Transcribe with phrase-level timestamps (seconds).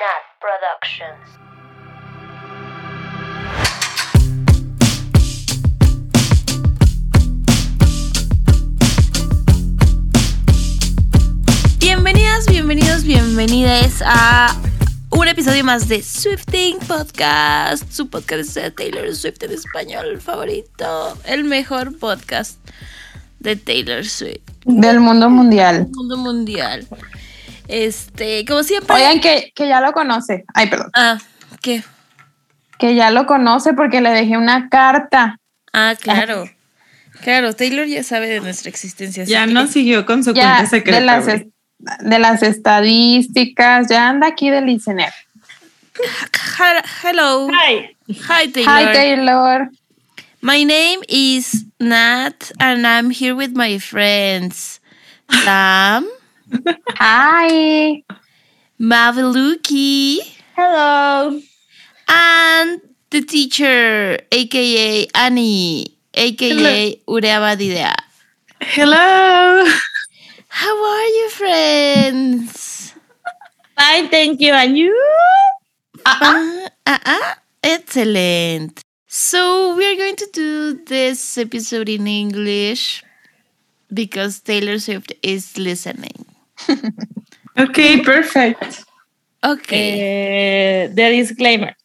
[0.00, 1.28] Nat Productions.
[11.78, 14.54] Bienvenidas, bienvenidos, bienvenidas a
[15.10, 21.44] un episodio más de Swifting Podcast, su podcast de Taylor Swift en español favorito, el
[21.44, 22.58] mejor podcast
[23.40, 25.88] de Taylor Swift, Del mundo mundial.
[25.92, 26.86] mundo mundial.
[27.70, 28.94] Este, como siempre.
[28.96, 30.44] Oigan, que, que ya lo conoce.
[30.54, 30.90] Ay, perdón.
[30.94, 31.18] Ah,
[31.62, 31.82] ¿qué?
[32.78, 35.38] Que ya lo conoce porque le dejé una carta.
[35.72, 36.48] Ah, claro.
[37.22, 39.24] Claro, Taylor ya sabe de nuestra existencia.
[39.24, 40.98] Ya no siguió con su Ya cuenta secreta.
[41.00, 41.46] de las, es-
[42.00, 43.88] de las estadísticas.
[43.88, 45.12] Ya anda aquí de listener.
[47.02, 47.48] Hello.
[47.48, 47.96] Hi.
[48.28, 48.68] Hi, Taylor.
[48.88, 49.68] Hi, Taylor.
[50.42, 54.80] My name is Nat, and I'm here with my friends
[55.44, 56.08] Sam,
[56.98, 58.02] Hi.
[58.80, 60.18] Maveluki,
[60.56, 61.40] Hello.
[62.08, 67.94] and the teacher, aka Annie, aka Ureabadidea.
[68.62, 69.66] Hello.
[70.48, 72.94] How are you, friends?
[73.76, 74.52] Fine, thank you.
[74.52, 74.96] And you?
[76.06, 78.82] Ah, ah, excellent.
[79.06, 83.04] So we are going to do this episode in English
[83.92, 86.24] because Taylor Swift is listening.
[87.56, 88.62] Ok, perfect.
[89.42, 89.96] Okay.
[90.00, 91.76] Eh, the disclaimer.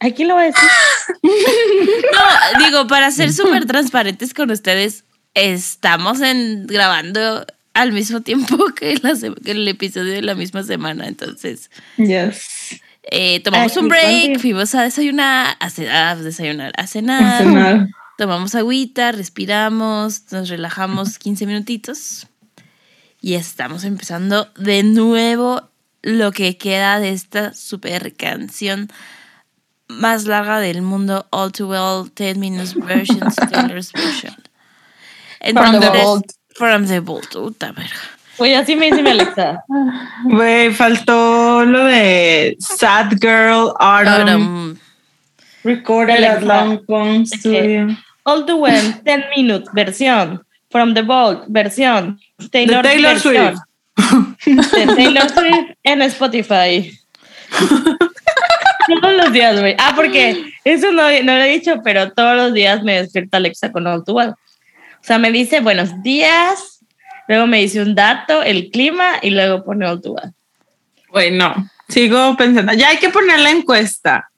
[0.00, 0.68] Aquí lo voy a decir.
[2.12, 5.04] No, digo, para ser súper transparentes con ustedes,
[5.34, 10.62] estamos en, grabando al mismo tiempo que, la se- que el episodio de la misma
[10.62, 11.06] semana.
[11.06, 12.80] Entonces, Yes.
[13.04, 17.88] eh, tomamos Ay, un break, fuimos a desayunar, a, ce- a desayunar, a cenar,
[18.18, 22.26] tomamos agüita, respiramos, nos relajamos 15 minutitos
[23.22, 25.62] y estamos empezando de nuevo
[26.02, 28.90] lo que queda de esta super canción
[29.86, 34.34] más larga del mundo, All Too Well, 10 Minutes Versions, Taylor's Version.
[34.34, 36.32] From the Entonces, vault.
[36.54, 37.96] From the Vault, puta verga.
[38.36, 39.62] Pues así me dice mi Alexa.
[40.24, 44.28] Güey, faltó lo de Sad Girl Autumn.
[44.28, 44.80] Autumn.
[45.62, 46.46] Recorded at Alexa.
[46.46, 47.96] Lancome Studio.
[48.24, 50.44] All too well, 10 minutes, versión.
[50.72, 52.18] From the Vault, versión.
[52.50, 53.56] Taylor, Taylor versión.
[54.44, 56.98] De Taylor Swift en Spotify.
[59.00, 59.76] todos los días, güey.
[59.78, 63.70] Ah, porque eso no, no lo he dicho, pero todos los días me despierta Alexa
[63.70, 64.30] con well.
[64.30, 66.80] O sea, me dice buenos días,
[67.28, 70.32] luego me dice un dato, el clima y luego pone well.
[71.08, 71.54] Güey, no.
[71.88, 72.72] Sigo pensando.
[72.72, 74.30] Ya hay que poner la encuesta.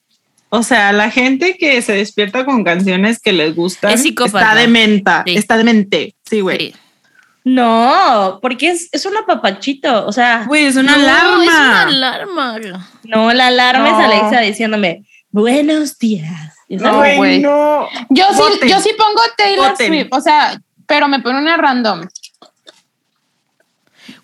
[0.56, 5.24] O sea, la gente que se despierta con canciones que les gustan Es está dementa.
[5.26, 5.36] Sí.
[5.36, 6.14] Está demente.
[6.24, 6.58] Sí, güey.
[6.58, 6.74] Sí.
[7.42, 10.06] No, porque es, es un apapachito.
[10.06, 11.44] O sea, Güey, es una No, alarma.
[11.44, 12.58] Es una alarma.
[13.04, 13.98] no, la alarma No.
[14.00, 16.54] es Alexa diciéndome buenos días.
[16.68, 17.88] No, güey, no.
[18.08, 19.88] Yo sí, yo sí pongo Taylor Voten.
[19.88, 20.08] Swift.
[20.12, 22.06] O sea, pero me pone una random.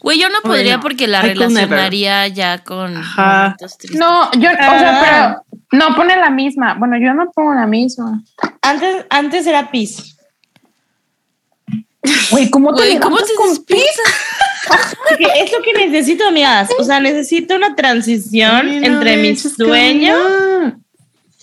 [0.00, 0.83] Güey, yo no podría no.
[0.83, 3.56] porque la I relacionaría ya con Ajá.
[3.93, 4.78] No, yo, o Ah.
[4.78, 6.75] sea, pero no pone la misma.
[6.75, 8.22] Bueno, yo no pongo la misma.
[8.62, 10.15] Antes, antes era Peace.
[12.31, 13.49] Güey, ¿cómo te Güey, ¿cómo te con?
[15.09, 16.71] Porque es lo que necesito, amigas.
[16.78, 20.15] O sea, necesito una transición Ay, no, entre mi sueño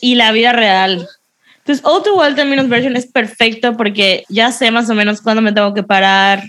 [0.01, 1.07] y la vida real.
[1.59, 5.21] Entonces, All Too Well 10 Minutes Version es perfecto porque ya sé más o menos
[5.21, 6.43] cuándo me tengo que parar.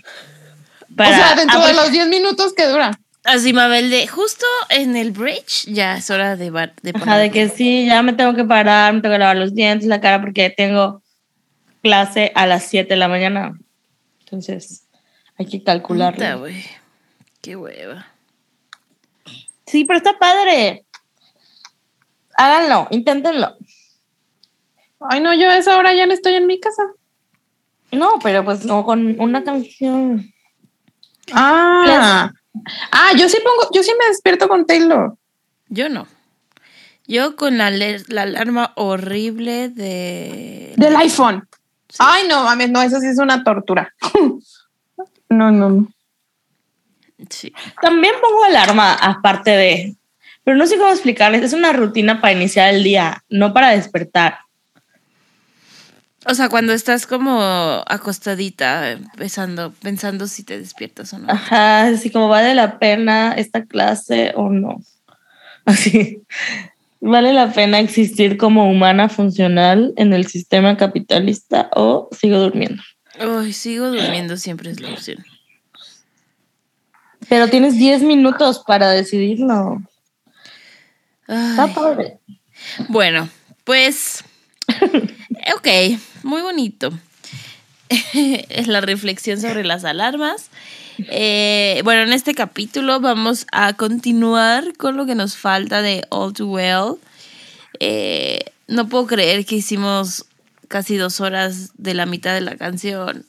[0.99, 2.91] Para, o sea, dentro de los 10 minutos que dura.
[3.25, 7.21] Así, Mabel, de justo en el bridge ya es hora de, bar- de Ajá, poner-
[7.23, 10.01] de que sí, ya me tengo que parar, me tengo que lavar los dientes, la
[10.01, 11.03] cara, porque tengo
[11.83, 13.59] clase a las 7 de la mañana.
[14.21, 14.87] Entonces,
[15.39, 16.47] hay que Puta, calcularlo.
[17.43, 18.07] Qué hueva.
[19.67, 20.85] Sí, pero está padre.
[22.35, 23.57] Háganlo, inténtenlo.
[25.01, 26.83] Ay, no, yo a esa hora ya no estoy en mi casa.
[27.93, 30.33] No, pero pues no con una canción.
[31.33, 32.33] Ah.
[32.91, 35.17] Ah, yo sí pongo, yo sí me despierto con Taylor.
[35.69, 36.07] Yo no.
[37.07, 40.75] Yo con la, la alarma horrible de...
[40.77, 41.49] Del iPhone.
[41.99, 43.95] Ay, no, mames, no, eso sí es una tortura.
[45.31, 45.89] no, no, no.
[47.31, 47.53] Sí.
[47.81, 49.97] También pongo alarma aparte de,
[50.49, 51.43] pero no sé cómo explicarles.
[51.43, 54.39] Es una rutina para iniciar el día, no para despertar.
[56.27, 57.41] O sea, cuando estás como
[57.87, 61.31] acostadita, pensando, pensando si te despiertas o no.
[61.31, 64.83] Ajá, así como vale la pena esta clase o no.
[65.65, 66.23] Así,
[67.01, 72.83] vale la pena existir como humana funcional en el sistema capitalista o sigo durmiendo.
[73.19, 75.25] Ay, sigo durmiendo, siempre es la opción.
[77.29, 79.83] Pero tienes 10 minutos para decidirlo.
[81.27, 82.19] Está padre.
[82.89, 83.29] Bueno,
[83.65, 84.25] pues,
[85.57, 86.93] ok, muy bonito.
[87.89, 90.51] es la reflexión sobre las alarmas.
[91.11, 96.33] Eh, bueno, en este capítulo vamos a continuar con lo que nos falta de All
[96.33, 96.97] Too Well.
[97.81, 100.27] Eh, no puedo creer que hicimos
[100.67, 103.25] casi dos horas de la mitad de la canción.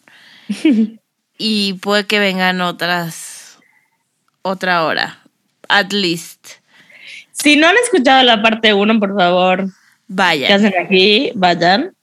[1.37, 3.59] y puede que vengan otras,
[4.41, 5.19] otra hora,
[5.69, 6.47] at least.
[7.31, 9.73] Si no han escuchado la parte 1, por favor, ¿qué
[10.07, 10.55] Vaya.
[10.55, 11.31] hacen aquí?
[11.35, 11.93] Vayan.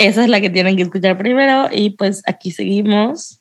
[0.00, 3.40] Esa es la que tienen que escuchar primero y pues aquí seguimos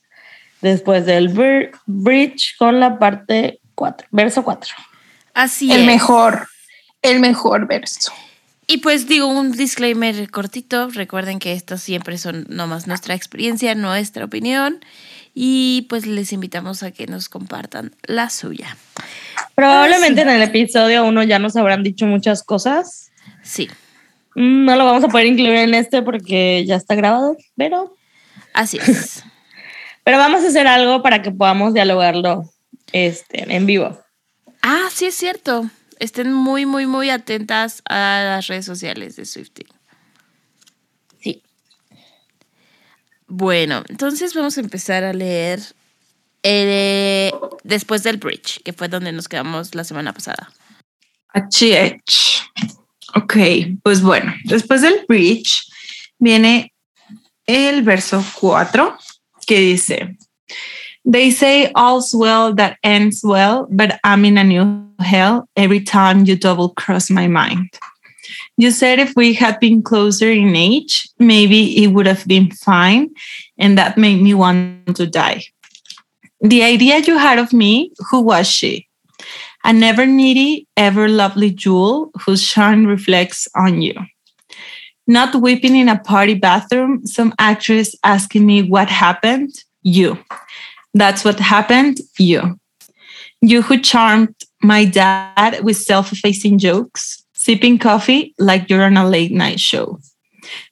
[0.62, 4.76] después del br- bridge con la parte 4, verso 4.
[5.34, 5.86] Así El es.
[5.86, 6.48] mejor,
[7.02, 8.12] el mejor verso.
[8.68, 14.26] Y pues digo un disclaimer cortito, recuerden que estos siempre son nomás nuestra experiencia, nuestra
[14.26, 14.80] opinión
[15.34, 18.76] y pues les invitamos a que nos compartan la suya.
[19.56, 23.12] Probablemente en el episodio 1 ya nos habrán dicho muchas cosas.
[23.44, 23.70] Sí,
[24.36, 27.96] No lo vamos a poder incluir en este porque ya está grabado, pero,
[28.54, 29.24] así es.
[30.04, 32.44] pero vamos a hacer algo para que podamos dialogarlo
[32.92, 34.00] este, en vivo.
[34.62, 35.70] ah, sí es cierto.
[36.00, 39.66] Estén muy, muy, muy atentas a las redes sociales de Swifty.
[41.20, 41.44] Sí.
[43.28, 45.60] Bueno, entonces vamos a empezar a leer
[46.44, 47.32] eh,
[47.64, 50.52] después del bridge, que fue donde nos quedamos la semana pasada.
[51.34, 52.50] HH.
[53.16, 53.38] Ok,
[53.84, 55.64] pues bueno, después del bridge
[56.20, 56.74] viene
[57.48, 58.98] el verso 4
[59.48, 60.16] que dice,
[61.06, 66.26] They say all's well that ends well, but I'm in a new hell every time
[66.26, 67.70] you double cross my mind.
[68.58, 73.10] You said if we had been closer in age, maybe it would have been fine,
[73.58, 75.46] and that made me want to die.
[76.42, 78.89] The idea you had of me, who was she?
[79.64, 83.94] A never needy, ever lovely jewel whose shine reflects on you.
[85.08, 89.64] Not weeping in a party bathroom, some actress asking me what happened.
[89.82, 90.20] You.
[90.94, 92.00] That's what happened.
[92.18, 92.60] You.
[93.42, 99.08] You who charmed my dad with self effacing jokes, sipping coffee like you're on a
[99.08, 100.00] late night show.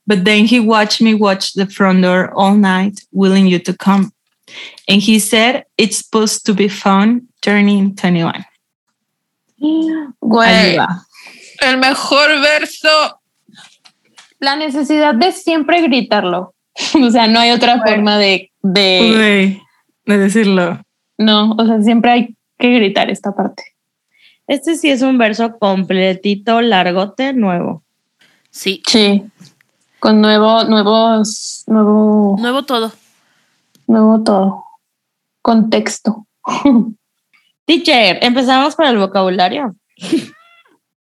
[0.05, 4.11] But then he watched me watch the front door all night, willing you to come.
[4.87, 8.45] And he said, It's supposed to be fun turning 21.
[9.59, 10.77] Güey,
[11.61, 13.21] el mejor verso.
[14.39, 16.53] La necesidad de siempre gritarlo.
[17.03, 17.95] O sea, no hay otra Güey.
[17.95, 19.61] forma de, de, Güey,
[20.05, 20.79] de decirlo.
[21.17, 23.63] no, o sea, siempre hay que gritar esta parte.
[24.45, 27.83] Este sí es un verso completito, largote, nuevo.
[28.51, 29.23] Sí, Sí.
[29.99, 32.91] Con nuevo, nuevos, nuevo, nuevo todo.
[33.87, 34.63] nuevo todo.
[35.41, 36.27] Contexto.
[37.67, 39.75] Teacher, empezamos con el vocabulario.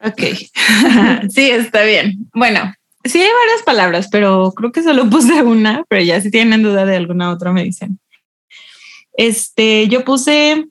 [0.02, 0.22] Ok.
[1.28, 2.26] sí, está bien.
[2.32, 2.72] Bueno,
[3.04, 6.86] sí hay varias palabras, pero creo que solo puse una, pero ya si tienen duda
[6.86, 8.00] de alguna otra me dicen.
[9.12, 10.64] Este, yo puse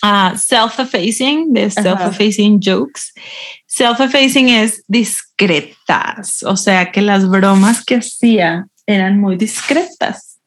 [0.00, 3.12] ah, self-effacing, de self-effacing jokes.
[3.66, 10.38] Self-effacing es discretas, o sea que las bromas que hacía eran muy discretas.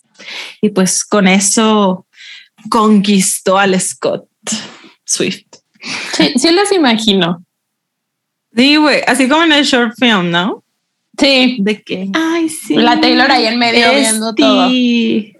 [0.61, 2.07] Y pues con eso
[2.69, 4.28] conquistó al Scott
[5.05, 5.45] Swift.
[6.13, 7.43] Sí, sí los imagino.
[8.55, 10.63] Sí, güey, así como en el short film, ¿no?
[11.17, 11.57] Sí.
[11.61, 12.75] De que, ay, sí.
[12.75, 14.63] La Taylor ahí en medio viendo todo.
[14.63, 15.37] Bestie.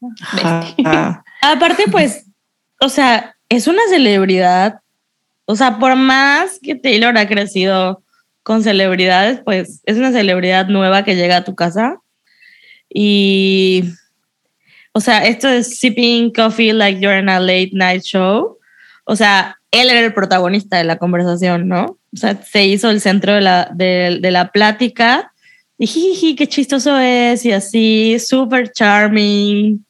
[1.42, 2.26] Aparte, pues,
[2.80, 4.80] o sea, es una celebridad.
[5.46, 8.02] O sea, por más que Taylor ha crecido
[8.42, 12.00] con celebridades, pues es una celebridad nueva que llega a tu casa.
[12.88, 13.84] Y,
[14.96, 18.56] o sea, esto es sipping coffee like you're in a late night show.
[19.04, 21.98] O sea, él era el protagonista de la conversación, ¿no?
[22.14, 25.34] O sea, se hizo el centro de la, de, de la plática.
[25.76, 29.84] Y jiji, qué chistoso es, y así, súper charming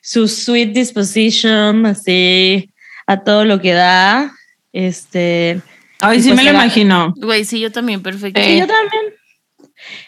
[0.00, 2.70] su sweet disposition, así,
[3.08, 4.30] a todo lo que da.
[4.72, 5.60] Este,
[5.98, 7.12] Ay, sí pues me lo imagino.
[7.16, 8.40] Güey, sí, yo también, perfecto.
[8.40, 8.56] Sí.
[8.56, 9.14] yo también.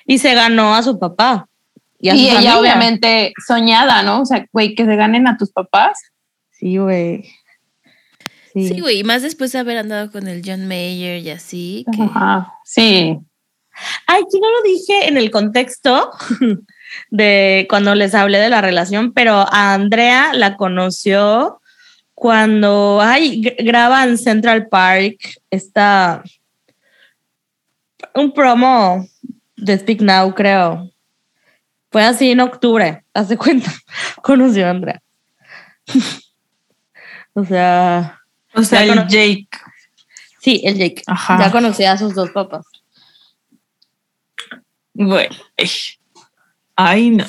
[0.07, 1.49] Y se ganó a su papá.
[2.07, 2.59] Y, a Y su ella familia.
[2.61, 4.23] obviamente soñada, ¿no?
[4.23, 5.99] O sea, güey, que se ganen a tus papás.
[6.53, 7.25] Sí, güey.
[8.53, 8.69] Sí.
[8.69, 11.85] Sí, güey, y más después de haber andado con el John Mayer y así.
[11.95, 12.03] Que...
[12.03, 12.53] Ajá.
[12.65, 13.19] Sí.
[14.07, 16.11] Ay, que no lo dije en el contexto
[17.11, 21.61] de cuando les hablé de la relación, pero a Andrea la conoció
[22.15, 25.17] cuando ay, gr- graba en Central Park
[25.51, 26.23] está
[28.15, 29.07] un promo
[29.57, 30.91] de Speak Now, creo.
[31.91, 33.71] Fue así en octubre, hace cuenta.
[34.23, 35.03] Conoció a Andrea.
[37.35, 38.21] o sea,
[38.55, 39.49] O sea, el Jake.
[40.41, 41.03] Sí, el Jake.
[41.07, 41.39] Ajá.
[41.39, 42.65] Ya conocía a sus dos papás.
[44.95, 45.37] Bueno,
[46.75, 47.25] ay no.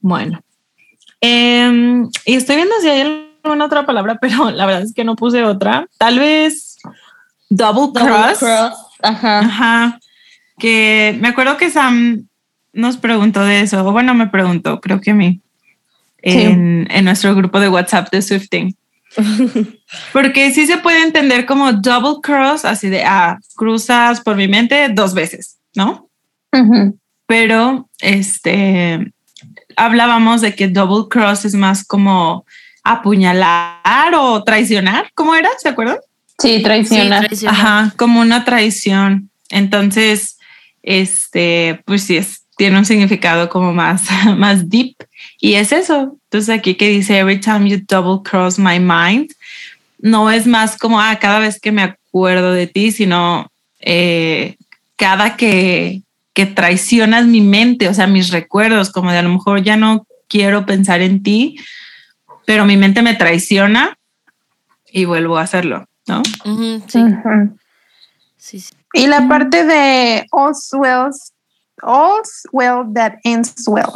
[0.00, 0.40] Bueno.
[1.20, 5.16] Em, y estoy viendo si hay alguna otra palabra, pero la verdad es que no
[5.16, 5.88] puse otra.
[5.98, 6.76] Tal vez
[7.48, 8.38] double Double cross.
[8.38, 8.74] cross.
[9.02, 9.38] Ajá.
[9.40, 10.00] Ajá.
[10.58, 12.27] Que me acuerdo que Sam
[12.72, 13.86] nos preguntó de eso.
[13.86, 15.40] o Bueno, me preguntó, creo que a mí.
[16.20, 18.76] En, en nuestro grupo de WhatsApp de Swifting.
[20.12, 24.88] Porque sí se puede entender como double cross, así de, ah, cruzas por mi mente
[24.90, 26.08] dos veces, ¿no?
[27.26, 29.12] Pero este
[29.76, 32.44] hablábamos de que double cross es más como
[32.82, 35.48] apuñalar o traicionar, ¿cómo era?
[35.58, 35.98] ¿Se acuerdan?
[36.38, 37.20] Sí, Sí, traiciona.
[37.20, 37.54] traicionar.
[37.54, 39.30] Ajá, como una traición.
[39.50, 40.38] Entonces,
[40.82, 44.02] este, pues sí, es, tiene un significado como más,
[44.36, 44.96] más deep
[45.40, 46.18] y es eso.
[46.24, 49.30] Entonces aquí que dice, every time you double cross my mind,
[50.00, 53.50] no es más como, ah, cada vez que me acuerdo de ti, sino
[53.80, 54.56] eh,
[54.96, 56.02] cada que,
[56.34, 60.06] que traicionas mi mente, o sea, mis recuerdos, como de a lo mejor ya no
[60.28, 61.58] quiero pensar en ti,
[62.44, 63.96] pero mi mente me traiciona
[64.90, 66.22] y vuelvo a hacerlo, ¿no?
[66.44, 67.56] Ujú, sí, Ujú.
[68.36, 68.74] sí, sí.
[68.94, 71.10] Y la parte de all's well,
[71.82, 73.92] all's well that ends well.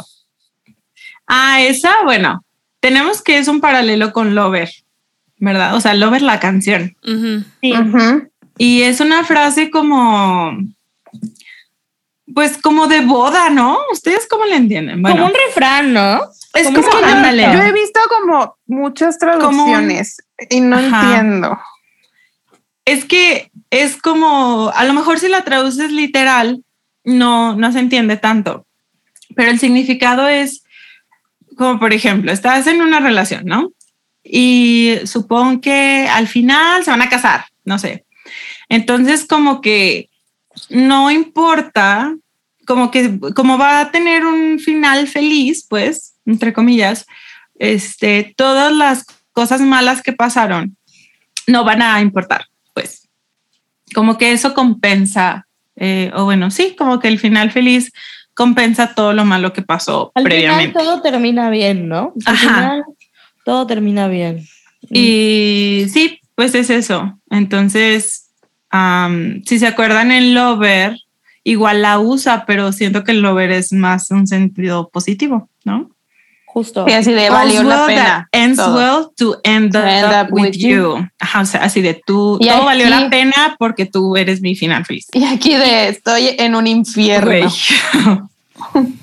[1.27, 2.43] Ah, esa, bueno,
[2.79, 4.69] tenemos que es un paralelo con Lover,
[5.37, 5.75] ¿verdad?
[5.75, 6.95] O sea, Lover la canción.
[7.61, 7.73] Sí.
[8.57, 10.51] Y es una frase como,
[12.33, 13.77] pues como de boda, ¿no?
[13.91, 15.01] ¿Ustedes cómo le entienden?
[15.01, 16.21] Bueno, Como un refrán, ¿no?
[16.53, 17.43] es como como, es que yo- ándale.
[17.53, 20.17] Yo he visto como muchas traducciones
[20.49, 21.01] y no Ajá.
[21.03, 21.59] entiendo.
[22.85, 26.63] Es que es como, a lo mejor si la traduces literal,
[27.03, 28.65] no, no se entiende tanto,
[29.35, 30.63] pero el significado es
[31.57, 33.71] como, por ejemplo, estás en una relación, ¿no?
[34.23, 38.05] Y supongo que al final se van a casar, no sé.
[38.69, 40.09] Entonces, como que
[40.69, 42.15] no importa,
[42.65, 47.05] como que como va a tener un final feliz, pues, entre comillas,
[47.59, 50.77] este, todas las cosas malas que pasaron
[51.47, 53.09] no van a importar, pues.
[53.93, 57.91] Como que eso compensa, eh, o bueno, sí, como que el final feliz
[58.33, 60.71] compensa todo lo malo que pasó Al previamente.
[60.79, 62.13] final todo termina bien, ¿no?
[62.25, 62.55] Al Ajá.
[62.55, 62.83] final
[63.45, 64.45] todo termina bien.
[64.89, 67.19] Y sí, pues es eso.
[67.29, 68.29] Entonces,
[68.69, 70.97] am, si se acuerdan en Lover,
[71.43, 75.89] igual la usa, pero siento que el Lover es más un sentido positivo, ¿no?
[76.53, 76.85] Justo.
[76.87, 78.03] Y así de valió All's la well pena.
[78.31, 78.75] that ends todo.
[78.75, 80.69] well to end, To up, end up with, with you.
[80.97, 81.07] you.
[81.19, 84.55] Ajá, o sea, así de tú, Y todo valió la pena porque tú eres mi
[84.55, 85.07] final feliz.
[85.13, 87.27] Y aquí de estoy en un infierno.
[87.27, 87.43] Güey.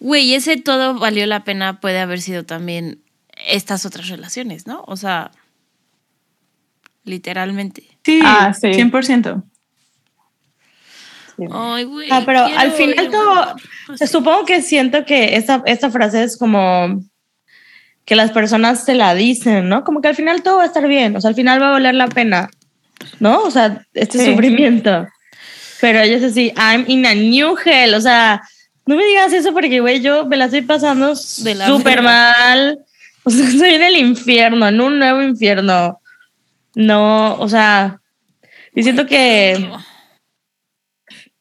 [0.00, 3.00] Güey, ese todo valió la pena puede haber sido también
[3.48, 4.84] estas otras relaciones, ¿no?
[4.86, 5.32] O sea,
[7.04, 7.82] literalmente.
[8.04, 8.68] Sí, Ah, sí.
[8.68, 9.42] 100%.
[11.52, 12.08] Ay, güey.
[12.10, 13.54] Ah, pero al final ir, todo-.
[13.92, 17.00] O sea, supongo que siento que esta, esta frase es como
[18.04, 19.84] que las personas se la dicen, ¿no?
[19.84, 21.72] Como que al final todo va a estar bien, o sea, al final va a
[21.72, 22.48] valer la pena,
[23.20, 23.42] ¿no?
[23.42, 24.30] O sea, este Sí.
[24.32, 25.06] sufrimiento.
[25.80, 28.42] Pero ella es así, I'm in a new hell, o sea,
[28.86, 32.78] no me digas eso porque, güey, yo me la estoy pasando súper mal.
[33.24, 36.00] O sea, estoy en el infierno, en un nuevo infierno.
[36.74, 38.00] No, o sea,
[38.74, 39.70] y siento que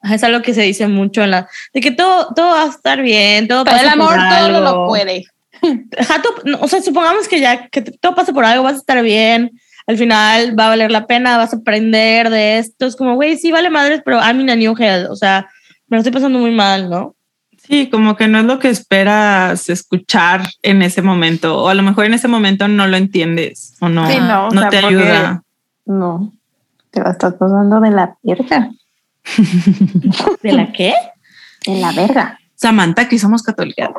[0.03, 3.01] es algo que se dice mucho en la de que todo todo va a estar
[3.01, 4.59] bien todo Pero pasa el por amor todo algo.
[4.59, 5.25] lo puede.
[5.61, 9.01] Tú- no, o sea supongamos que ya que todo pasa por algo vas a estar
[9.01, 9.51] bien
[9.87, 13.37] al final va a valer la pena vas a aprender de esto es como güey
[13.37, 15.47] sí vale madres pero I'm in a new hell o sea
[15.87, 17.13] me lo estoy pasando muy mal no
[17.59, 21.83] Sí, como que no es lo que esperas escuchar en ese momento, o a lo
[21.83, 24.95] mejor en ese momento no lo entiendes o no, Sí, no, o sea, te porque-
[24.95, 25.43] ayuda.
[25.85, 26.31] No,
[26.91, 28.69] te la estás pasando de la verga.
[30.43, 30.93] de la qué
[31.65, 32.39] De la verga.
[32.55, 33.89] Samantha, aquí somos católicas.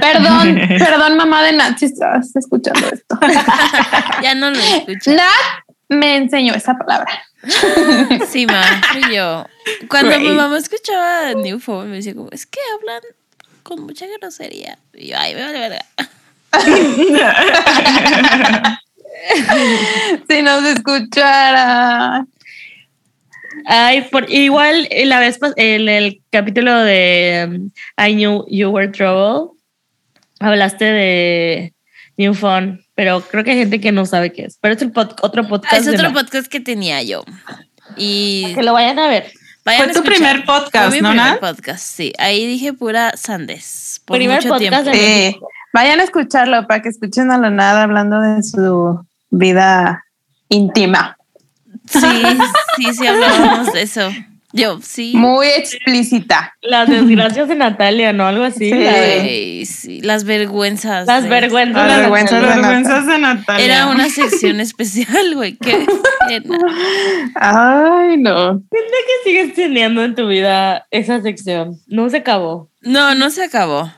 [0.00, 3.18] Perdón, perdón, mamá de Nat, si estás escuchando esto.
[4.22, 5.12] Ya no lo escucho.
[5.12, 7.10] Nat me enseñó esa palabra.
[8.28, 9.46] Sí, ma, fui yo.
[9.88, 10.36] Cuando mi Great.
[10.36, 13.02] mamá escuchaba New Phone, me decía como, es que hablan
[13.62, 14.78] con mucha grosería.
[14.94, 15.84] Y yo, ay, me vale verga.
[20.28, 22.26] Si nos escuchara.
[23.66, 28.88] Ay, por, igual eh, la vez en el capítulo de um, I Knew You Were
[28.88, 29.54] Trouble
[30.40, 31.74] hablaste de
[32.16, 34.58] New Phone, pero creo que hay gente que no sabe qué es.
[34.60, 35.74] Pero es el pod- otro podcast.
[35.74, 37.24] Ah, es otro podcast que tenía yo.
[37.96, 39.32] Y Que lo vayan a ver.
[39.64, 42.12] Vayan Fue a tu primer podcast, Fue mi ¿no, primer podcast, sí.
[42.18, 43.93] Ahí dije pura sandes.
[44.04, 44.90] Por Primer mucho podcast tiempo.
[44.90, 45.26] de.
[45.26, 45.48] México.
[45.72, 50.04] Vayan a escucharlo para que escuchen a la nada hablando de su vida
[50.48, 51.16] íntima.
[51.86, 52.22] Sí,
[52.76, 54.08] sí, sí hablábamos de eso.
[54.56, 55.14] Yo, sí.
[55.16, 56.54] Muy explícita.
[56.62, 58.24] Las desgracias de Natalia, ¿no?
[58.26, 58.70] Algo así.
[58.70, 59.66] Sí.
[59.66, 61.08] sí, Las vergüenzas.
[61.08, 61.86] Las de- vergüenzas.
[61.86, 63.64] Las de vergüenzas de Vergüenzas de Natalia.
[63.64, 65.56] Era una sección especial, güey.
[65.56, 65.84] Qué
[66.40, 66.58] pena.
[67.34, 68.62] Ay, no.
[68.70, 68.78] ¿Qué
[69.24, 71.76] sigues teniendo en tu vida esa sección?
[71.88, 72.70] No se acabó.
[72.80, 73.90] No, no se acabó.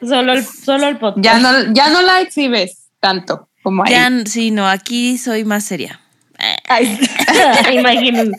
[0.00, 1.22] Solo el, solo el podcast.
[1.24, 3.92] Ya no, ya no la exhibes tanto como ahí.
[3.92, 6.00] Ya, sí, no, aquí soy más seria.
[6.68, 6.98] Ay,
[7.74, 8.32] imagínense.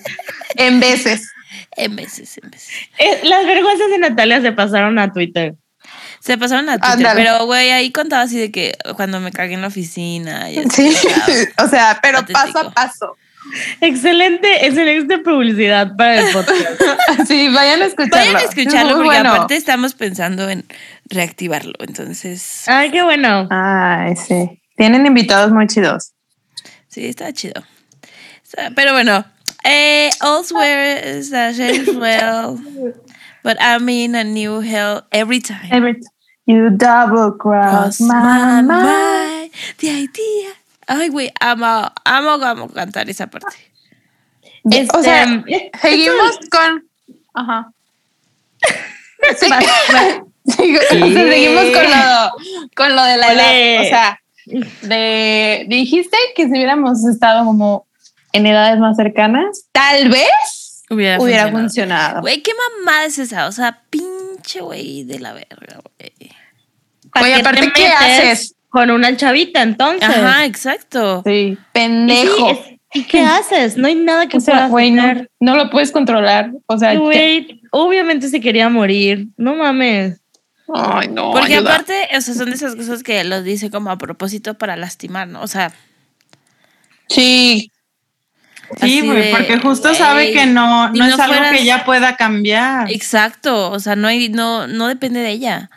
[0.56, 1.30] En veces.
[1.78, 2.70] En veces, en veces.
[2.98, 5.56] Eh, Las vergüenzas de Natalia se pasaron a Twitter.
[6.20, 9.62] Se pasaron a Twitter, pero güey, ahí contaba así de que cuando me cagué en
[9.62, 10.52] la oficina.
[10.52, 11.08] Y así, Sí.
[11.58, 12.40] o sea, pero Patético.
[12.54, 13.18] paso a paso.
[13.82, 16.82] Excelente, excelente publicidad para el podcast.
[17.28, 18.34] Sí, vayan a escucharlo.
[18.34, 19.34] Vayan a escucharlo Es porque bueno.
[19.34, 20.64] aparte estamos pensando en
[21.06, 21.74] reactivarlo.
[21.80, 23.48] Entonces, Ay, qué bueno.
[23.50, 24.62] Ay, sí.
[24.78, 26.14] Tienen invitados muy chidos.
[26.88, 27.64] sí, está chido.
[28.76, 29.26] Pero bueno,
[29.66, 32.60] eh, elsewhere is as well.
[33.44, 35.70] But I'm in a new hell every time.
[35.72, 36.12] Every time
[36.46, 39.52] you double cross Cross my my mind.
[39.80, 40.54] the idea.
[40.88, 43.56] Ay, güey, amo, amo, amo cantar esa parte.
[44.70, 45.26] Este, o sea,
[45.82, 46.84] seguimos con.
[47.34, 47.72] Ajá.
[49.38, 49.46] Sí.
[50.46, 52.32] Sigo- o sea, seguimos con lo,
[52.76, 53.76] con lo de la Ole.
[53.76, 53.82] edad.
[53.82, 54.20] O sea,
[54.82, 57.86] de, dijiste que si hubiéramos estado como
[58.34, 62.22] en edades más cercanas, tal vez Hubiera, hubiera funcionado.
[62.22, 63.48] Güey, qué mamada es esa.
[63.48, 66.32] O sea, pinche güey de la verga, güey.
[67.14, 68.56] ¿para Oye, qué aparte, te ¿qué haces?
[68.70, 70.10] Con una chavita, entonces.
[70.10, 71.24] Ajá, exacto.
[71.26, 72.60] Sí, Y, sí, pendejo.
[72.94, 73.78] ¿y qué haces?
[73.78, 75.32] No hay nada que o sea, puedas hacer.
[75.40, 76.52] no lo puedes controlar.
[76.68, 79.28] O sea, Güey, obviamente se quería morir.
[79.38, 80.20] No mames.
[80.74, 81.32] Ay, no.
[81.32, 81.74] Porque ayuda.
[81.74, 85.28] aparte, o sea, son de esas cosas que lo dice como a propósito para lastimar,
[85.28, 85.42] ¿no?
[85.42, 85.72] O sea,
[87.08, 87.72] Sí,
[88.80, 91.84] Sí, güey, de, porque justo sabe que no, no, no es algo fueras- que ella
[91.86, 92.92] pueda cambiar.
[92.92, 93.72] exacto.
[93.72, 95.70] O sea, no hay, no, no depende de ella.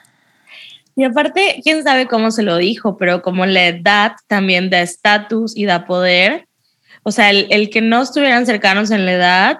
[0.96, 5.56] Y aparte, quién sabe cómo se lo dijo, pero como la edad también da estatus
[5.56, 6.46] y da poder.
[7.02, 9.58] O sea, el, el que no estuvieran cercanos en la edad,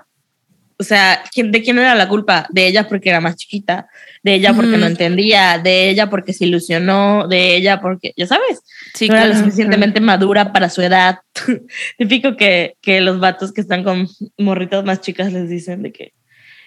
[0.79, 2.47] o sea, ¿quién- ¿de quién era la culpa?
[2.51, 3.89] De ella porque era más chiquita,
[4.25, 8.63] de ella porque no entendía, de ella porque se ilusionó, de ella porque, ya sabes,
[8.95, 11.19] Sí, no era lo suficientemente madura para su edad.
[11.99, 14.09] Típico que, que los vatos que están con
[14.39, 16.15] morritas más chicas les dicen de que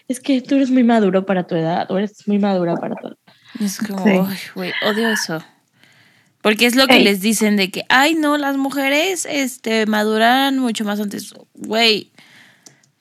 [0.08, 3.08] es que tú eres muy maduro para tu edad, o eres muy madura para tu
[3.08, 3.18] edad.
[3.60, 4.12] Es como, Sí.
[4.12, 5.44] ay, güey, odio eso.
[6.42, 7.04] Porque es lo que Ey.
[7.04, 11.34] les dicen de que, ay, no, las mujeres este, maduran mucho más antes.
[11.56, 12.12] Güey,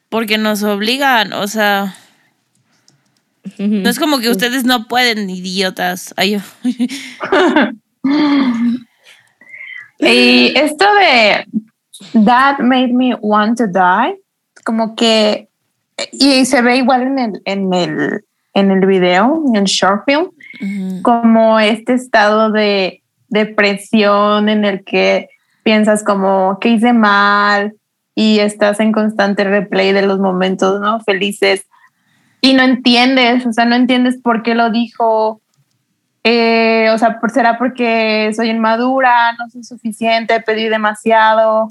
[0.08, 1.94] porque nos obligan, o sea,
[3.59, 6.14] no es como que ustedes no pueden, idiotas.
[6.16, 6.40] Ay,
[9.98, 11.46] Y esto de
[12.24, 14.20] That made me want to die,
[14.64, 15.48] como que,
[16.12, 20.30] y se ve igual en el, en el, en el video, en el short film,
[21.02, 25.30] como este estado de depresión en el que
[25.62, 27.74] piensas como que hice mal
[28.14, 31.66] y estás en constante replay de los momentos no felices
[32.40, 35.40] y no entiendes, o sea, no entiendes por qué lo dijo.
[36.25, 41.68] Eh, o sea, será porque soy inmadura, no soy suficiente, pedí demasiado.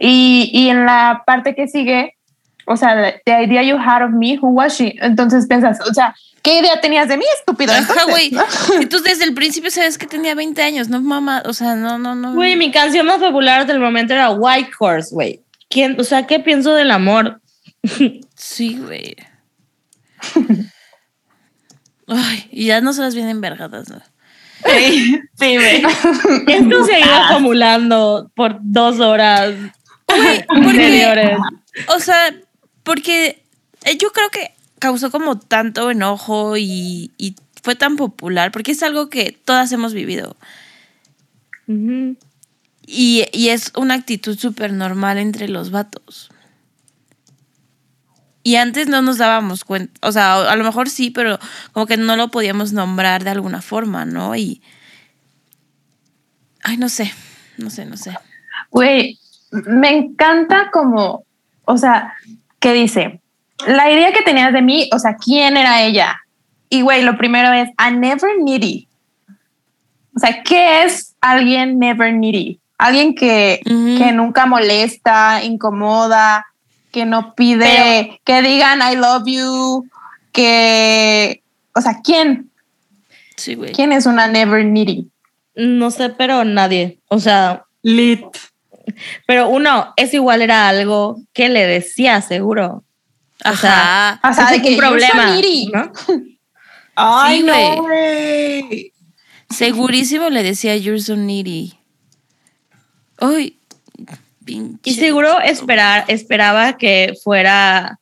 [0.00, 2.16] Y, y en la parte que sigue,
[2.66, 4.94] o sea, the idea you had of me, who was she?
[5.00, 7.72] Entonces piensas, o sea, ¿qué idea tenías de mí, estúpido?
[7.72, 8.30] Ajá, Entonces,
[8.68, 8.88] güey.
[8.88, 12.14] tú desde el principio sabes que tenía 20 años, no mamá, o sea, no, no,
[12.14, 12.34] no.
[12.34, 15.40] Güey, mi canción más popular del momento era White Horse, güey.
[15.68, 17.40] ¿Quién, o sea, ¿qué pienso del amor?
[18.36, 19.16] Sí, güey.
[22.06, 24.00] Ay, y ya no se las vienen vergadas, ¿no?
[24.64, 25.82] Sí, sí, güey.
[26.48, 29.54] Esto se ha ido acumulando por dos horas
[30.06, 31.38] porque- anteriores.
[31.94, 32.34] O sea,
[32.82, 33.42] porque
[33.84, 38.82] eh, yo creo que causó como tanto enojo y, y fue tan popular, porque es
[38.82, 40.36] algo que todas hemos vivido.
[41.68, 42.16] Ujú.
[42.86, 46.30] Y, y es una actitud súper normal entre los vatos.
[48.42, 51.38] Y antes no nos dábamos cuenta, o sea, a lo mejor sí, pero
[51.72, 54.34] como que no lo podíamos nombrar de alguna forma, ¿no?
[54.34, 54.62] Y...
[56.62, 57.12] Ay, no sé,
[57.58, 58.16] no sé, no sé.
[58.70, 59.18] Güey,
[59.50, 61.24] me encanta como,
[61.64, 62.14] o sea,
[62.58, 63.20] ¿qué dice?
[63.66, 66.18] La idea que tenías de mí, o sea, ¿quién era ella?
[66.70, 68.88] Y güey, lo primero es, a never needy.
[70.14, 72.60] O sea, ¿qué es alguien never needy?
[72.78, 76.46] Alguien que, que nunca molesta, incomoda,
[76.90, 79.88] que no pide que digan I love you,
[80.32, 81.42] que,
[81.74, 82.50] o sea, ¿quién?
[83.36, 83.72] Sí, güey.
[83.72, 85.08] ¿Quién es una never needy?
[85.54, 86.98] No sé, pero nadie.
[87.08, 88.24] O sea, Lit.
[89.26, 92.84] pero uno, es igual era algo que le decía seguro.
[93.44, 94.30] O sea, Ajá.
[94.30, 95.36] O sea, de que un problema.
[95.72, 95.92] ¿no?
[96.94, 98.92] Ay, Sí, no, güey.
[99.48, 101.78] Segurísimo le decía You're so needy.
[103.18, 103.58] Ay,
[104.50, 104.80] pinche.
[104.90, 107.98] Y seguro esperar, esperaba que fuera,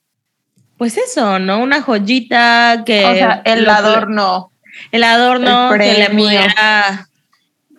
[0.76, 1.60] pues eso, ¿no?
[1.62, 4.52] Una joyita que O sea, el lo- adorno.
[4.92, 7.08] el adorno el que le pudiera,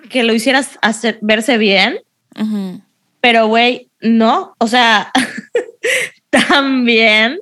[0.10, 2.00] que lo hicieras hacer verse bien,
[3.22, 5.12] pero güey, no, o sea,
[6.30, 7.40] también,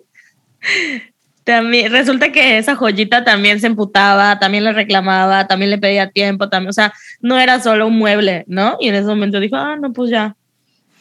[1.44, 6.50] también, resulta que esa joyita también se emputaba, también le reclamaba, también le pedía tiempo,
[6.50, 8.78] también, o sea, no era solo un mueble, ¿no?
[8.80, 10.36] Y en ese momento dijo, ah, no, pues ya,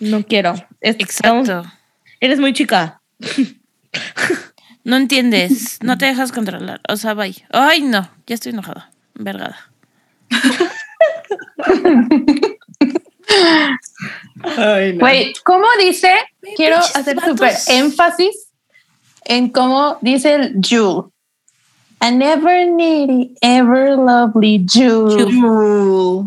[0.01, 0.55] no quiero.
[0.81, 1.65] Es- Exacto.
[2.21, 3.01] Eres muy chica.
[4.85, 6.81] No entiendes, no te dejas controlar.
[6.89, 7.35] O sea, bye.
[7.51, 8.91] Ay, no, ya estoy enojada.
[9.15, 9.59] Vergada.
[14.57, 15.01] Ay, no.
[15.01, 16.13] Güey, ¿cómo dice?
[16.57, 18.49] Quiero hacer súper énfasis
[19.25, 21.07] en cómo dice el Jewel.
[22.01, 25.17] A never needy, ever lovely Jewel.
[25.31, 26.25] Jewel.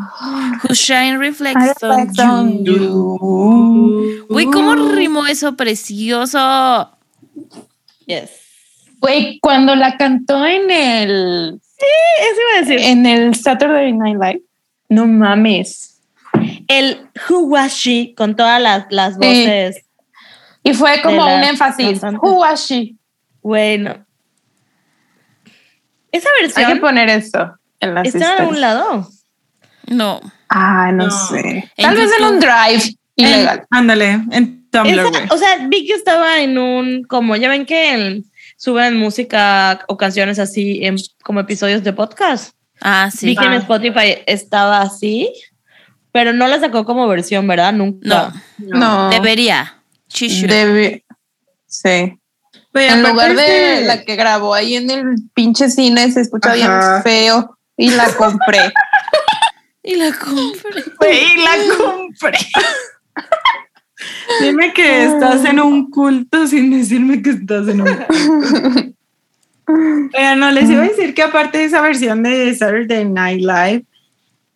[0.64, 1.84] Whose shine I reflects
[2.20, 4.26] on you.
[4.30, 6.90] Güey, ¿cómo rimó eso precioso?
[8.08, 8.32] Yes.
[9.00, 12.80] Güey, cuando la cantó en el Eso iba a decir.
[12.80, 14.42] en el Saturday Night Live,
[14.90, 16.02] no mames.
[16.68, 19.20] El Who Was She con todas las, las Sí.
[19.20, 19.86] voces.
[20.64, 22.02] Y fue como un énfasis.
[22.22, 22.96] Who was she?
[23.42, 24.06] Bueno.
[26.12, 29.08] Esa Hay que versión poner esto en las está en algún lado.
[29.88, 30.20] No.
[30.50, 31.12] Ah, no, No.
[31.12, 31.72] sé.
[31.78, 33.66] En Tal vez en un drive ilegal.
[33.70, 37.94] Ándale, en Tumblr, Esa- o sea, vi que estaba en un, como ya ven que
[37.94, 38.26] en-
[38.58, 42.54] suben música o canciones así en como episodios de podcast.
[42.82, 43.26] Ah, sí.
[43.28, 43.58] Vi que en Ah.
[43.58, 45.32] Spotify estaba así,
[46.12, 47.74] pero no la sacó como versión, ¿verdad?
[47.74, 48.34] Nunca.
[48.58, 49.10] No, No.
[49.10, 49.82] debería.
[50.10, 50.52] She should.
[50.52, 51.04] Debe-
[51.68, 52.18] Sí.
[52.74, 56.56] En lugar de que- la que grabó ahí en el pinche cine, se escucha Ajá.
[56.56, 58.74] bien feo y la compré.
[59.82, 60.84] Y la compré.
[61.00, 62.38] Güey, la compré.
[64.42, 68.94] Dime que estás en un culto sin decirme que estás en un culto.
[70.12, 73.86] Pero no, les iba a decir que aparte de esa versión de Saturday Night Live,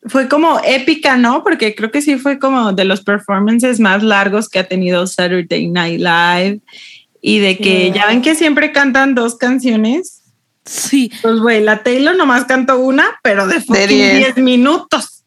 [0.06, 1.44] fue como épica, ¿no?
[1.44, 5.68] Porque creo que sí fue como de los performances más largos que ha tenido Saturday
[5.68, 6.60] Night Live.
[7.26, 10.24] Y de que ya ven que siempre cantan dos canciones.
[10.66, 11.10] Sí.
[11.22, 14.36] Pues, güey, la Taylor nomás cantó una, pero de fucking diez.
[14.36, 15.24] 10 minutos.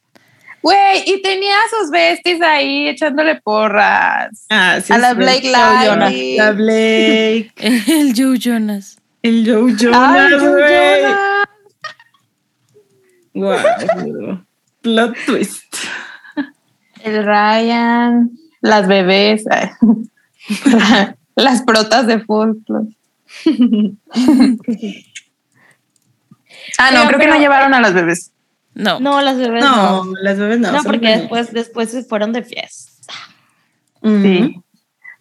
[0.61, 4.45] Güey, y tenía a sus besties ahí echándole porras.
[4.51, 5.15] Ah, sí, A la.
[5.15, 5.45] Blake.
[5.45, 6.37] Lively.
[6.37, 7.53] La Blake.
[7.57, 8.99] El Joe Jonas.
[9.23, 11.03] El Joe Jonas, güey.
[13.33, 14.45] Wow.
[14.83, 15.77] Plot twist.
[17.03, 18.31] El Ryan,
[18.61, 19.45] las bebés,
[21.37, 22.89] las protas de fútbol.
[26.79, 28.33] ah, no, Pero- creo que pero- no llevaron a las bebés.
[28.75, 29.01] No.
[29.01, 30.13] No, las bebés No, no.
[30.21, 30.71] las bebés no.
[30.73, 31.21] No, porque bebés.
[31.21, 33.13] después, después se fueron de fiesta.
[34.03, 34.23] Ujú.
[34.23, 34.57] Sí.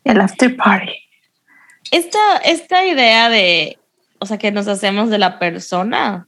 [0.03, 0.91] El after party.
[1.91, 3.79] Esta, esta idea de,
[4.19, 6.27] o sea, que nos hacemos de la persona.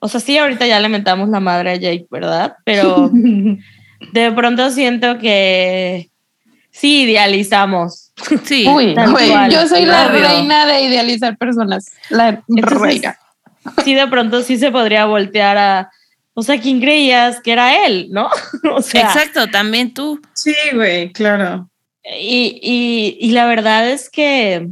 [0.00, 2.56] O sea, sí, ahorita ya le mentamos la madre a Jake, ¿verdad?
[2.64, 3.10] Pero
[4.12, 6.10] de pronto siento que
[6.70, 8.07] sí idealizamos.
[8.44, 8.66] Sí.
[8.68, 9.50] Uy, güey, cual.
[9.50, 10.20] yo soy la Obvio.
[10.20, 11.92] reina de idealizar personas.
[12.10, 13.18] La Entonces, reina.
[13.84, 15.90] Sí, de pronto sí se podría voltear a,
[16.34, 18.28] o sea, ¿quién creías que era él, no?
[18.74, 20.20] o sea, Exacto, también tú.
[20.34, 21.68] Sí, güey, claro.
[22.20, 24.68] Y, y, y la verdad es que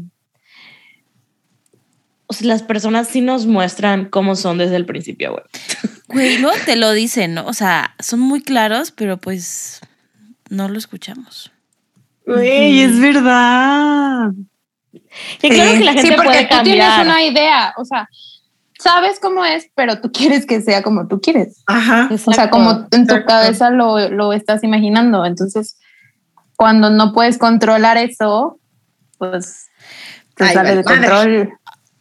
[2.29, 5.45] o sea, las personas sí nos muestran cómo son desde el principio, güey.
[6.09, 7.47] Güey, luego te lo dicen, ¿no?
[7.47, 9.81] O sea, son muy claros, pero pues
[10.49, 11.53] no lo escuchamos.
[12.27, 14.33] Güey, es verdad.
[15.43, 18.09] Y claro que la gente sí, porque puede tú tienes una idea, o sea,
[18.79, 21.63] sabes cómo es, pero tú quieres que sea como tú quieres.
[21.67, 22.09] Ajá.
[22.11, 23.27] O sea, como en tu exacto.
[23.27, 25.25] cabeza lo, lo estás imaginando.
[25.25, 25.79] Entonces,
[26.57, 28.59] cuando no puedes controlar eso,
[29.19, 29.69] pues
[30.35, 31.53] te Ay, sale de control.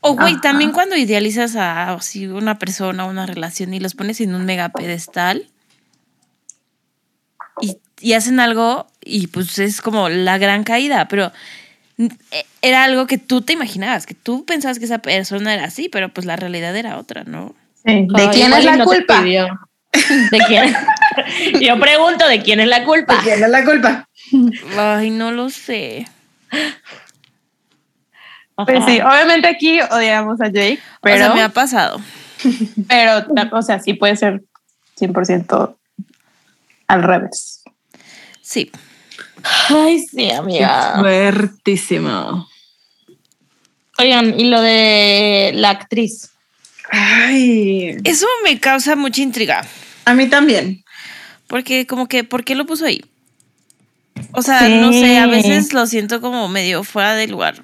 [0.01, 0.41] O güey, Ajá.
[0.41, 4.69] también cuando idealizas a así, una persona, una relación y los pones en un mega
[4.69, 5.51] pedestal
[7.99, 11.31] y, hacen algo y pues es como la gran caída, pero
[11.97, 15.89] eh, era algo que tú te imaginabas, que tú pensabas que esa persona era así,
[15.89, 17.55] pero pues la realidad era otra, ¿no?
[17.85, 18.07] Sí.
[18.09, 19.21] ¿De quién es la no culpa?
[19.21, 19.47] pidió.
[20.31, 20.75] ¿De quién?
[21.61, 23.15] Yo pregunto, ¿de quién es la culpa?
[23.17, 24.09] ¿De quién es la culpa?
[24.77, 26.07] Ay, no lo sé.
[28.55, 28.85] Pues Ajá.
[28.87, 31.99] sí, obviamente aquí odiamos a Jake, Pero pero, me ha pasado.
[32.87, 34.41] pero, o sea, sí puede ser
[34.99, 35.75] 100%
[36.87, 37.54] al revés.
[38.45, 38.71] Sí.
[39.69, 40.97] Ay, sí, amiga.
[40.99, 42.47] Fuertísimo.
[43.97, 46.29] Oigan, y lo de la actriz.
[46.91, 49.65] Ay, Eso me causa mucha intriga.
[50.05, 50.83] a mí también.
[51.47, 53.03] Porque como que, ¿por qué lo puso ahí?
[54.33, 54.75] O sea, Sí.
[54.79, 57.63] no sé, a veces lo siento como medio fuera de lugar.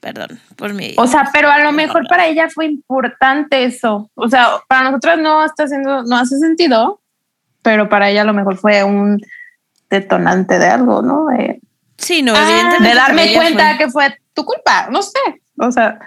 [0.00, 0.94] Perdón, por mi...
[0.98, 4.08] O sea, pero a lo mejor para ella fue importante eso.
[4.14, 7.00] O sea, para nosotros no está haciendo, no hace sentido,
[7.66, 9.20] pero para ella a lo mejor fue un
[9.90, 11.26] detonante de algo, ¿no?
[11.26, 11.60] De,
[11.98, 12.88] sí, no, Ah, evidentemente.
[12.88, 15.18] de darme cuenta fue- que fue tu culpa, no sé.
[15.58, 15.98] O sea.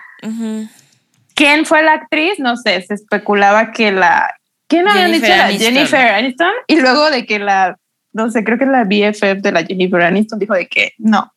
[1.36, 2.40] ¿quién fue la actriz?
[2.40, 4.34] No sé, se especulaba que la...
[4.68, 5.28] ¿Quién habían dicho?
[5.28, 5.74] La Aniston.
[5.74, 6.52] Jennifer Aniston.
[6.68, 7.78] Y luego de que la,
[8.14, 11.34] no sé, creo que la BFF de la Jennifer Aniston dijo de que no,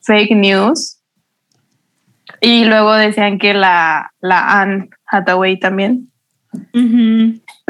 [0.00, 0.98] fake news.
[2.40, 6.08] Y luego decían que la, la Anne Hathaway también.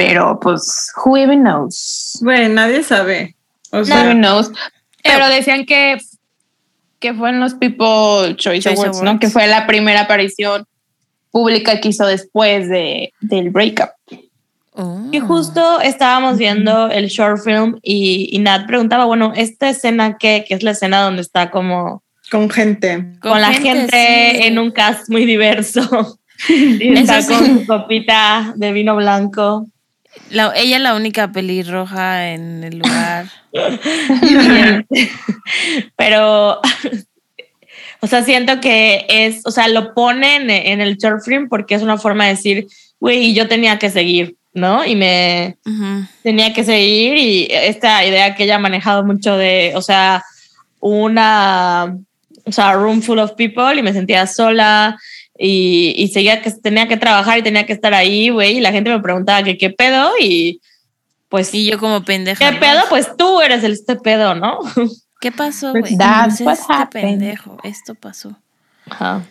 [0.07, 2.19] Pero pues, who even knows?
[2.23, 3.37] Bueno, nadie sabe.
[3.71, 4.51] O Who sea, even knows?
[5.03, 5.99] Pero decían que,
[6.99, 9.11] que fue en los People Choice, Choice Awards, ¿no?
[9.11, 9.21] Awards.
[9.21, 10.67] Que fue la primera aparición
[11.31, 13.91] pública que hizo después de, del breakup.
[14.75, 15.09] Oh.
[15.11, 20.45] Y justo estábamos viendo el short film y, y Nat preguntaba, bueno, esta escena qué,
[20.47, 23.19] que es la escena donde está como con gente.
[23.21, 24.47] con, la gente sí.
[24.47, 26.19] en un cast muy diverso.
[26.49, 27.33] y está sí.
[27.33, 29.67] con su copita de vino blanco.
[30.31, 33.27] La- ella la única pelirroja en el lugar.
[35.97, 36.61] Pero,
[38.01, 41.83] o sea, siento que es, o sea, lo ponen en el short film porque es
[41.83, 42.67] una forma de decir,
[43.01, 44.85] güey, yo tenía que seguir, ¿no?
[44.85, 45.57] Y me
[46.23, 50.23] tenía que seguir y esta idea que ella ha manejado mucho de, o sea,
[50.81, 51.97] una,
[52.45, 54.99] o sea, room full of people y me sentía sola
[55.39, 58.73] y, y seguía que tenía que trabajar y tenía que estar ahí, güey, y la
[58.73, 60.61] gente me preguntaba que qué pedo y
[61.29, 61.55] pues...
[61.55, 62.51] Y yo como pendeja.
[62.51, 62.83] ¿Qué pedo?
[62.91, 64.59] Pues tú eres el este pedo, ¿no?
[65.21, 65.97] ¿Qué pasó, Pues güey?
[65.97, 67.09] that's what este happened.
[67.19, 67.57] pendejo.
[67.63, 68.37] Esto pasó.
[68.91, 69.23] Ajá.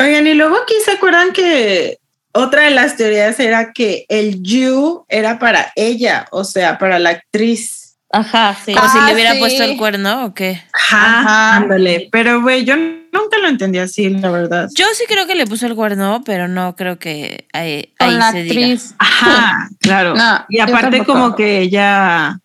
[0.00, 1.98] Oigan, y luego aquí se acuerdan que
[2.32, 7.10] otra de las teorías era que el you era para ella, o sea, para la
[7.10, 7.79] actriz.
[8.12, 8.74] Ajá, sí.
[8.74, 9.38] Como si Ah, le hubiera sí.
[9.38, 10.60] puesto el cuerno o qué.
[10.72, 11.56] Ajá, Ajá.
[11.58, 12.08] ándale.
[12.10, 14.68] Pero, güey, yo nunca lo entendí así, la verdad.
[14.74, 18.14] Yo sí creo que le puso el cuerno, pero no creo que ahí, Con ahí
[18.16, 18.52] la se diga.
[18.62, 18.94] actriz.
[18.98, 20.14] Ajá, claro.
[20.16, 22.40] No, y aparte como que ella,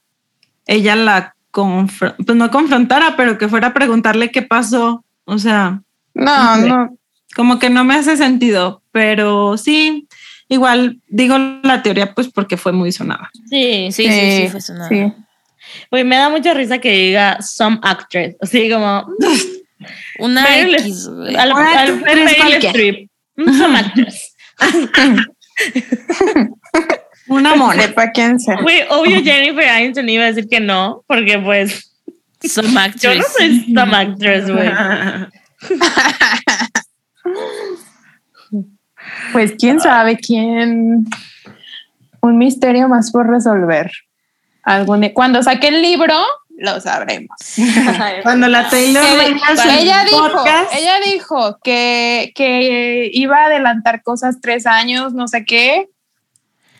[0.67, 5.03] ella la confr- pues no confrontara, pero que fuera a preguntarle qué pasó.
[5.25, 5.81] O sea,
[6.13, 6.69] No, Sí.
[6.69, 6.97] no.
[7.35, 10.07] como que no me hace sentido, pero sí,
[10.47, 13.31] igual digo la teoría pues porque fue muy sonada.
[13.49, 14.89] Sí, Sí, sí, sí, fue sonado.
[14.89, 15.11] sí.
[15.91, 18.35] Güey, me da mucha risa que diga some actress.
[18.41, 19.05] Así como.
[20.19, 21.35] Una Meryl X, güey.
[21.35, 22.27] Al, Una al- Meryl.
[22.63, 23.09] Streep.
[23.57, 24.35] Some actress.
[27.27, 27.83] Una mona.
[28.13, 28.61] Quién sea.
[28.61, 31.91] Güey, obvio Jennifer Aniston iba a decir que no, porque pues
[32.41, 33.33] Some yo no actress.
[33.37, 34.69] soy some actress, güey.
[39.33, 41.05] Pues quién sabe quién.
[42.21, 43.91] Un misterio más por resolver.
[44.65, 46.15] Algún, cuando saque el libro,
[46.57, 47.37] lo sabremos.
[48.23, 54.65] Cuando la Taylor ella dijo, podcast, ella dijo que, que iba a adelantar cosas tres
[54.65, 55.89] años, no sé qué.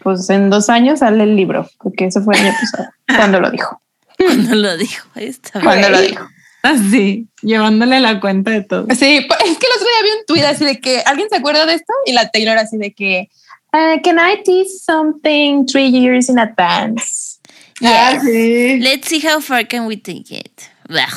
[0.01, 3.51] Pues en dos años sale el libro, porque eso fue el año pasado, cuando lo
[3.51, 3.81] dijo.
[4.17, 5.05] Cuando lo dijo.
[5.13, 5.59] Ahí está.
[5.59, 6.25] Cuando lo dijo.
[6.63, 8.87] así, llevándole la cuenta de todo.
[8.95, 11.35] Sí, pues, es que el otro día vi un tweet así de que alguien se
[11.35, 13.29] acuerda de esto y la Taylor así de que
[13.73, 17.34] "Uh, can I teach something three years in advance?
[17.83, 18.79] Ah, sí.
[18.79, 20.61] Let's see how far can we take it.
[20.87, 21.07] Blah.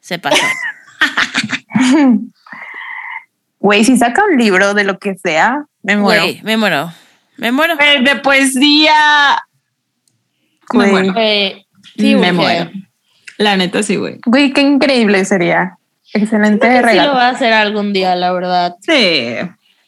[0.00, 0.42] Se pasó.
[3.58, 6.22] Güey, si saca un libro de lo que sea, me muero.
[6.22, 6.92] Güey, me muero.
[7.38, 7.74] Me muero.
[7.80, 9.38] Eh, De poesía.
[10.72, 11.12] Me muero.
[11.14, 11.66] Güey,
[11.96, 12.70] sí, Me muero.
[13.38, 14.18] La neta sí, güey.
[14.26, 15.78] Güey, qué increíble sería.
[16.12, 17.12] Excelente Creo que sí regalo.
[17.12, 18.74] lo va a hacer algún día, la verdad.
[18.82, 19.34] Sí.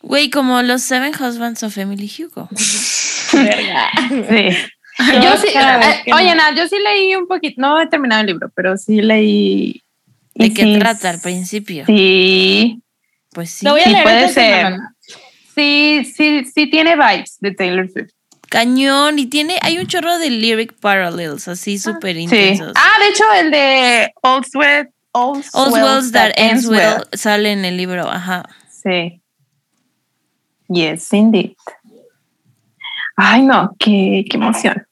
[0.00, 2.48] Güey, como los Seven Husbands of Emily Hugo.
[3.32, 3.90] Verga.
[4.08, 4.56] Sí.
[5.22, 8.50] Yo sí, eh, oye, no- yo sí leí un poquito, no he terminado el libro,
[8.54, 9.82] pero sí leí.
[10.34, 11.84] ¿De qué sí, trata al principio?
[11.86, 12.80] Sí,
[13.32, 13.64] Pues sí.
[13.66, 14.56] Lo voy a sí leer puede ser.
[14.56, 14.94] semana.
[15.54, 18.10] sí, sí, sí tiene vibes de Taylor Swift.
[18.48, 19.18] Cañón.
[19.18, 22.22] Y tiene, hay un chorro de lyric parallels así súper Sí.
[22.22, 22.72] intensos.
[22.76, 26.78] Ah, de hecho, el de Old Sweat, Old Wells That Ends well.
[26.78, 28.08] Well sale en el libro.
[28.08, 28.44] Ajá.
[28.70, 29.20] Sí.
[30.68, 31.52] Yes, indeed.
[33.16, 34.85] Ay, no, qué, qué emoción.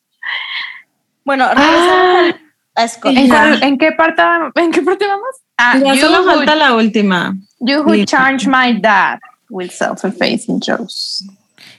[1.25, 2.35] Bueno, regresamos Ah,
[2.75, 3.13] al a Scott.
[3.17, 3.29] ¿En, Ya.
[3.29, 4.23] cuál- en qué parte,
[4.57, 5.29] ¿En qué parte vamos?
[5.57, 7.35] Ah, Ya you solo who- falta la última.
[7.61, 11.25] You who charge my dad with self-effacing jokes.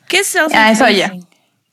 [0.07, 1.13] ¿Qué es self Ah, eso ya.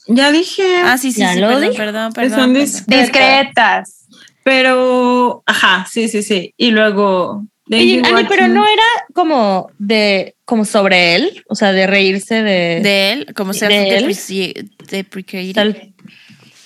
[0.09, 0.83] Ya dije.
[0.85, 1.77] Ah, sí, sí, Ya sí, lo perdón, dije.
[1.77, 2.55] perdón, perdón, son
[2.89, 4.07] Discretas.
[4.43, 6.53] Pero, ajá, sí, sí, sí.
[6.57, 7.45] Y luego.
[7.71, 8.83] Oye, pero no era
[9.15, 13.97] como de como sobre él, o sea, de reírse de, De él, como self ¿De
[13.97, 15.95] él?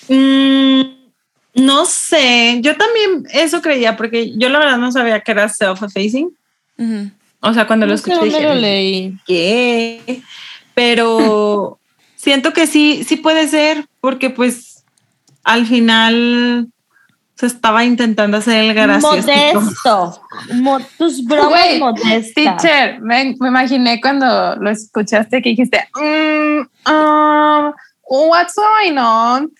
[0.09, 0.81] Mm,
[1.55, 2.59] no sé.
[2.61, 6.29] Yo también eso creía, porque yo la verdad no sabía que era self-effacing.
[7.41, 9.17] O sea, cuando lo no sé escuché dije, lo leí.
[9.25, 10.21] ¿qué?
[10.73, 11.79] Pero
[12.15, 14.83] siento que sí, sí puede ser, porque pues
[15.43, 16.67] al final
[17.35, 19.15] se estaba intentando hacer el gracioso.
[19.15, 20.21] Modesto.
[20.55, 22.33] Mo- tus bromas modestas.
[22.33, 27.73] Teacher, me, me imaginé cuando lo escuchaste que dijiste, mm, um,
[28.09, 29.51] what's going on?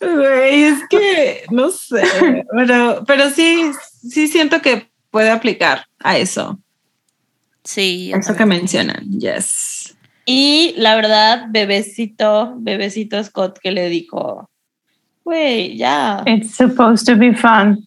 [0.00, 2.02] Güey, es que no sé,
[2.52, 3.70] pero, pero sí,
[4.08, 6.58] sí siento que puede aplicar a eso,
[7.66, 9.96] Sí, eso que mencionan, yes.
[10.24, 14.48] Y la verdad, bebecito, bebecito Scott que le dijo,
[15.24, 16.22] güey, ya.
[16.26, 17.84] It's supposed to be fun.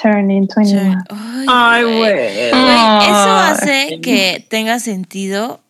[0.00, 1.04] Turning 21.
[1.10, 2.38] Ay, Ay, güey.
[2.48, 5.60] Eso Ah, hace que tenga sentido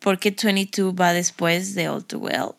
[0.00, 2.50] porque 22 va después de All Too Well.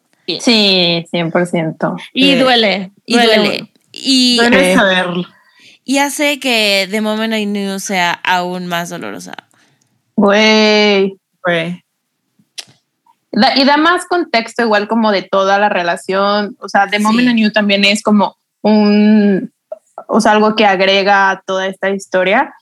[0.41, 1.95] Sí, 100%.
[2.13, 2.91] Y Eh, duele.
[3.05, 3.71] Y duele.
[3.91, 4.77] Y, Duele Sí.
[4.77, 5.23] saberlo.
[5.85, 9.35] y hace que The Moment I Knew sea aún más dolorosa.
[10.15, 11.15] Güey.
[11.43, 11.83] Güey.
[13.31, 16.55] Da- y da más contexto igual como de toda la relación.
[16.59, 17.03] O sea, The Sí.
[17.03, 19.51] Moment I Knew también es como un,
[20.07, 22.53] o sea, algo que agrega a toda esta historia.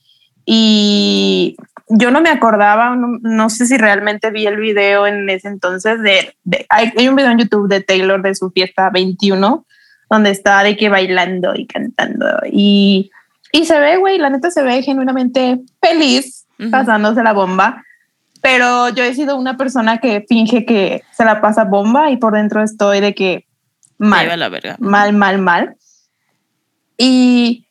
[0.45, 1.55] Y
[1.87, 6.01] yo no me acordaba, no, no sé si realmente vi el video en ese entonces
[6.01, 9.65] de, de- hay, hay un video en YouTube de Taylor de su fiesta 21,
[10.09, 12.25] donde está de que bailando y cantando.
[12.51, 13.09] Y,
[13.51, 16.71] y se ve, güey, la neta se ve genuinamente feliz Ujú.
[16.71, 17.83] pasándose la bomba.
[18.41, 22.33] Pero yo he sido una persona que finge que se la pasa bomba y por
[22.33, 23.45] dentro estoy de que
[23.97, 24.75] mal la verga.
[24.79, 25.75] mal, mal, mal.
[26.97, 27.65] Y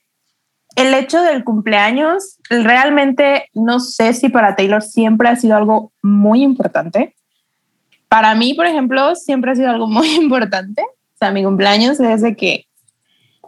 [0.76, 6.42] el hecho del cumpleaños, realmente no sé si para Taylor siempre ha sido algo muy
[6.42, 7.14] importante.
[8.08, 10.82] Para mí, por ejemplo, siempre ha sido algo muy importante.
[10.82, 12.66] O sea, mi cumpleaños es de que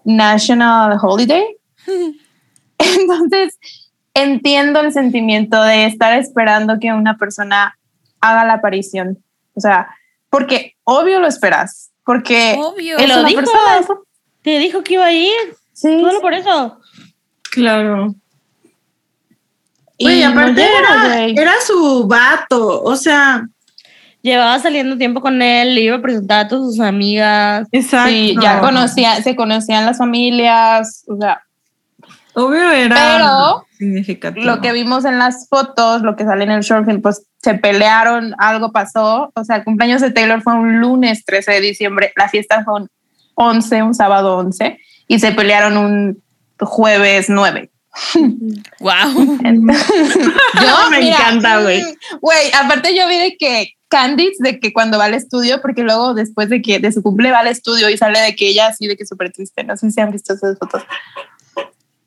[0.05, 1.45] National Holiday.
[2.79, 3.59] Entonces,
[4.15, 7.77] entiendo el sentimiento de estar esperando que una persona
[8.21, 9.19] haga la aparición.
[9.55, 9.89] O sea,
[10.31, 12.99] porque obvio lo esperas, porque Obvio.
[12.99, 13.41] es lo una dijo.
[13.41, 14.01] persona.
[14.43, 15.33] Te dijo que iba a ir,
[15.75, 16.81] Sí, solo por eso.
[17.51, 18.15] Claro.
[19.99, 23.47] Y Güey, no aparte llega, era, era su vato, o sea,
[24.23, 27.69] Llevaba saliendo tiempo con él, le iba a presentar a todas sus amigas.
[27.71, 28.09] exacto.
[28.09, 31.43] Sí, ya conocía, se conocían las familias, o sea,
[32.33, 34.47] Obvio era Pero significativo.
[34.47, 37.53] lo que vimos en las fotos, lo que sale en el short film, pues se
[37.55, 42.13] pelearon, algo pasó, o sea, el cumpleaños de Taylor fue un lunes 13 de diciembre,
[42.17, 42.89] la fiesta fue un
[43.35, 46.23] 11, un sábado 11, y se pelearon un
[46.59, 47.71] jueves 9.
[48.81, 49.39] Wow.
[49.43, 51.83] Yo Me encanta, güey.
[51.83, 55.83] mm, Güey, aparte yo vi de que Candice, de que cuando va al estudio, porque
[55.83, 58.67] luego después de que de su cumple va al estudio y sale de que ella
[58.67, 60.83] así de que súper triste, no sé si han visto esas fotos.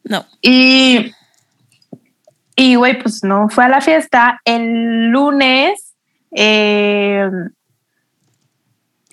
[0.04, 0.26] No.
[0.42, 1.14] Y,
[2.58, 4.42] y güey, pues no fue a la fiesta.
[4.44, 5.94] El lunes
[6.36, 7.30] eh,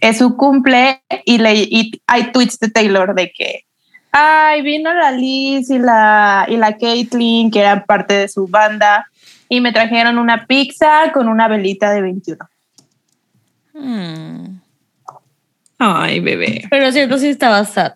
[0.00, 3.64] es su cumple y, le, y hay tweets de Taylor de que,
[4.16, 9.10] ay, vino la Liz y la, y la Caitlyn, que eran parte de su banda,
[9.48, 12.48] y me trajeron una pizza con una velita de 21.
[13.74, 14.60] Hmm.
[15.78, 16.66] Ay, bebé.
[16.70, 17.94] Pero cierto, sí estaba sad.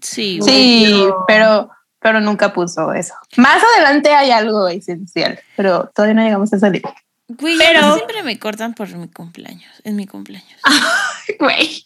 [0.00, 0.38] Sí.
[0.40, 0.50] güey.
[0.52, 1.70] Sí, pero,
[2.00, 3.14] pero nunca puso eso.
[3.36, 6.82] Más adelante hay algo esencial, pero todavía no llegamos a salir.
[7.28, 9.70] Güey, Pero- pero siempre me cortan por mi cumpleaños.
[9.84, 10.60] En mi cumpleaños.
[11.38, 11.84] Güey.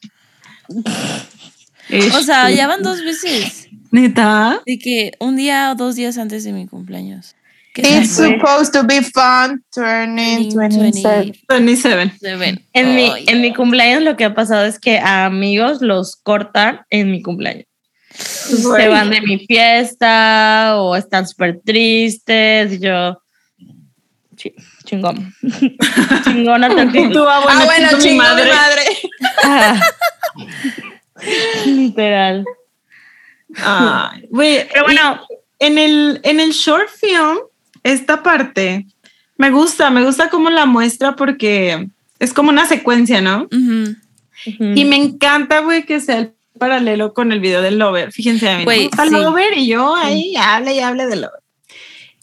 [2.17, 3.66] O sea, ya van dos veces.
[3.97, 4.61] Neta.
[4.67, 7.35] De que un día o dos días antes de mi cumpleaños.
[7.73, 11.33] ¿Qué It's supposed to be fun, turning 27.
[11.49, 12.13] 27.
[12.21, 12.63] Se ven.
[12.75, 16.17] En, mi, Ay, en mi cumpleaños lo que ha pasado es que a amigos los
[16.17, 17.65] cortan en mi cumpleaños.
[18.11, 23.19] Se van de mi fiesta o están súper tristes y yo...
[24.37, 25.35] chi- chingón.
[26.25, 26.69] Chingona.
[26.69, 28.45] Tú, ah, bueno, ah, bueno, chingo mi madre.
[28.45, 28.83] mi madre.
[29.43, 29.81] Ah.
[31.67, 32.45] Literal.
[33.57, 34.67] Ay, güey.
[34.73, 35.21] Pero bueno,
[35.59, 37.39] En el, en el short film,
[37.83, 38.85] esta parte
[39.39, 41.89] me gusta, me gusta cómo la muestra porque
[42.19, 43.45] es como una secuencia, ¿no?
[43.45, 43.97] Ujú.
[44.45, 48.13] Y me encanta, güey, que sea el paralelo con el video del Lover.
[48.13, 49.11] Fíjense, a mí me gusta sí.
[49.11, 51.41] Lover y yo ahí hable y hable de Lover.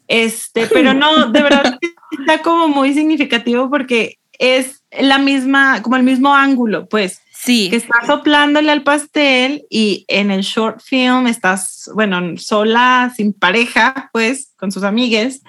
[0.08, 1.80] Este, pero no, de verdad
[2.12, 7.70] está como muy significativo porque es la misma, como el mismo ángulo, pues, Sí.
[7.70, 14.10] que estás soplándole al pastel y en el short film estás, bueno, sola, sin pareja,
[14.14, 15.42] pues, con sus amigues.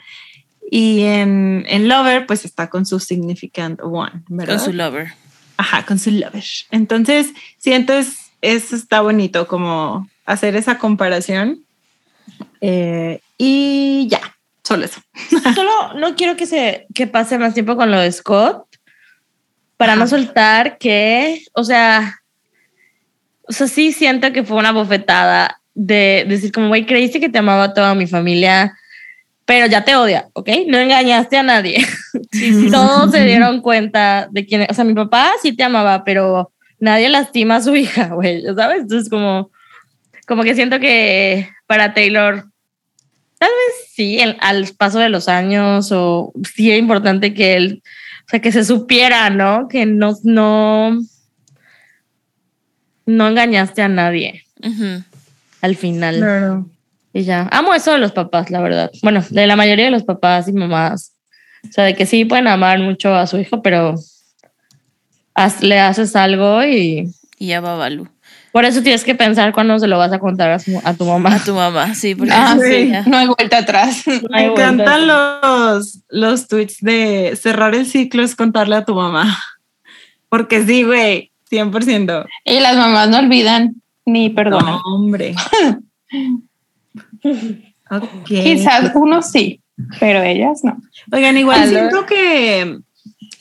[0.70, 4.56] Y en, en Lover, pues está con su significant one, ¿verdad?
[4.56, 5.12] Con su lover.
[5.56, 6.42] Ajá, con su lover.
[6.72, 7.28] Entonces,
[7.58, 11.60] siento es, eso está bonito, como hacer esa comparación.
[12.60, 14.20] Eh, y ya,
[14.64, 15.00] solo eso.
[15.54, 18.66] Solo no quiero que se que pase más tiempo con lo de Scott
[19.76, 22.20] para no soltar que, o sea,
[23.42, 27.38] o sea, sí siento que fue una bofetada de decir como, güey, creíste que te
[27.38, 28.76] amaba toda mi familia,
[29.44, 30.48] pero ya te odia, ¿ok?
[30.68, 31.84] No engañaste a nadie.
[32.70, 37.08] Todos se dieron cuenta de quién, o sea, mi papá sí te amaba, pero nadie
[37.08, 38.82] lastima a su hija, güey, ¿sabes?
[38.82, 39.50] Entonces como,
[40.26, 42.44] como que siento que para Taylor
[43.38, 47.82] Tal vez sí, el- al paso de los años, o sí es importante que él,
[48.26, 49.68] o sea, que se supiera, ¿no?
[49.68, 50.98] Que no, no,
[53.06, 54.44] no engañaste a nadie
[55.60, 56.16] al final.
[56.16, 56.66] Claro.
[57.12, 57.48] Y ya.
[57.52, 58.90] Amo eso de los papás, la verdad.
[59.02, 61.12] Bueno, de la mayoría de los papás y mamás.
[61.68, 63.94] O sea, de que sí pueden amar mucho a su hijo, pero
[65.34, 68.08] haz- le haces algo y Y ya va Balú.
[68.54, 71.04] Por eso tienes que pensar cuándo se lo vas a contar a, su- a tu
[71.04, 71.34] mamá.
[71.34, 72.92] A tu mamá, sí, porque Ah, sí.
[73.06, 74.04] No hay vuelta atrás.
[74.06, 75.72] No Me encantan atrás.
[75.72, 79.36] los, los tweets de cerrar el ciclo es contarle a tu mamá.
[80.28, 82.26] Porque sí, güey, 100%.
[82.44, 83.74] Y las mamás no olvidan
[84.06, 84.74] ni perdonan.
[84.74, 85.34] No, hombre.
[88.24, 89.60] Quizás uno sí,
[90.00, 90.76] pero ellas no.
[91.12, 92.78] Oigan, igual siento que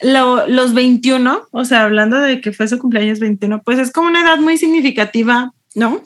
[0.01, 4.07] lo- los 21, o sea, hablando de que fue su cumpleaños 21, pues es como
[4.07, 6.01] una edad muy significativa, ¿no?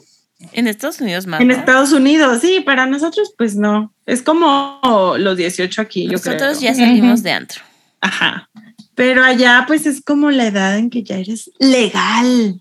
[0.52, 1.40] En Estados Unidos más.
[1.40, 1.54] En ¿no?
[1.54, 3.92] Estados Unidos, sí, para nosotros, pues no.
[4.06, 4.80] Es como
[5.18, 6.34] los 18 aquí, yo creo.
[6.34, 7.62] Nosotros ya salimos de antro.
[8.00, 8.48] Ajá.
[8.94, 12.60] Pero allá, pues es como la edad en que ya eres legal.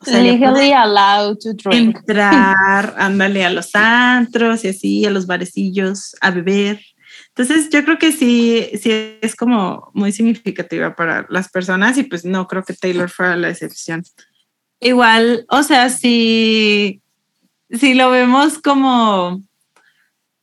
[0.00, 1.96] O sea, Legally allowed to drink.
[1.98, 6.80] entrar, ándale a los antros y así, a los barecillos, a beber.
[7.38, 12.24] Entonces, yo creo que sí, sí es como muy significativa para las personas y pues
[12.24, 14.02] no creo que Taylor fuera la excepción.
[14.80, 17.00] Igual, o sea, si,
[17.70, 19.40] si lo vemos como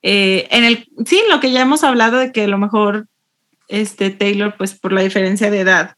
[0.04, 3.10] eh, en el, sí, lo que ya hemos hablado de que a lo mejor
[3.68, 5.98] este Taylor, pues por la diferencia de edad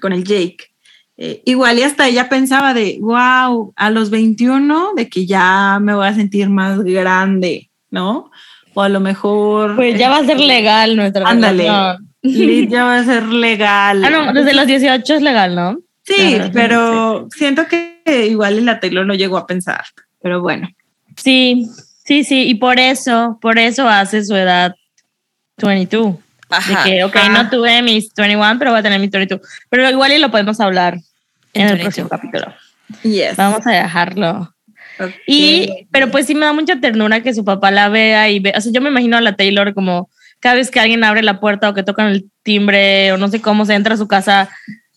[0.00, 0.72] con el Jake,
[1.18, 5.94] eh, igual y hasta ella pensaba de, wow, a los 21, de que ya me
[5.94, 8.30] voy a sentir más grande, ¿no?
[8.78, 9.74] O a lo mejor...
[9.74, 11.66] Pues ya va a ser legal nuestra Ándale.
[12.20, 14.04] Liz ya va a ser legal.
[14.04, 15.78] Ah, no, desde los 18 es legal, ¿no?
[16.02, 19.82] Sí, Ajá, pero siento que igual la Taylor lo llegó a pensar.
[20.20, 20.68] Pero bueno.
[21.16, 21.66] Sí,
[22.04, 24.74] sí, sí, y por eso, por eso hace su edad
[25.56, 26.16] 22.
[26.50, 26.84] Ajá.
[26.84, 27.28] De que, ok, Ajá.
[27.30, 29.40] no tuve mis 21, pero voy a tener mis 22.
[29.70, 30.96] Pero igual y lo podemos hablar
[31.54, 31.82] en, En el 22.
[31.82, 32.54] próximo capítulo.
[33.04, 33.36] Yes.
[33.38, 34.54] Vamos a dejarlo.
[35.26, 38.52] Y, pero pues sí me da mucha ternura que su papá la vea y ve,
[38.56, 41.40] o sea, yo me imagino a la Taylor como cada vez que alguien abre la
[41.40, 44.48] puerta o que tocan el timbre o no sé cómo se entra a su casa,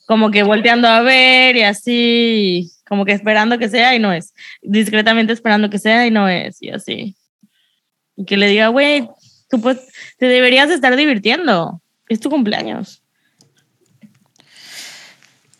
[0.05, 4.33] como que volteando a ver y así, como que esperando que sea y no es,
[4.61, 7.15] discretamente esperando que sea y no es, y así.
[8.15, 9.07] Y que le diga, güey,
[9.49, 9.79] tú pues,
[10.17, 13.03] te deberías de estar divirtiendo, es tu cumpleaños.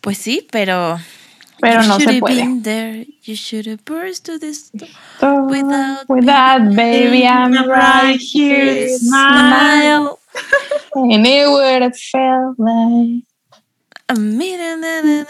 [0.00, 0.98] Pues sí, pero.
[1.60, 2.36] Pero you no se should have puede.
[2.36, 3.04] been there.
[3.22, 4.88] You should have burst to this door
[5.22, 10.18] Oh, without with that, baby, I'm right here, smile.
[10.94, 13.24] And it would have felt like.
[14.08, 15.28] A minute.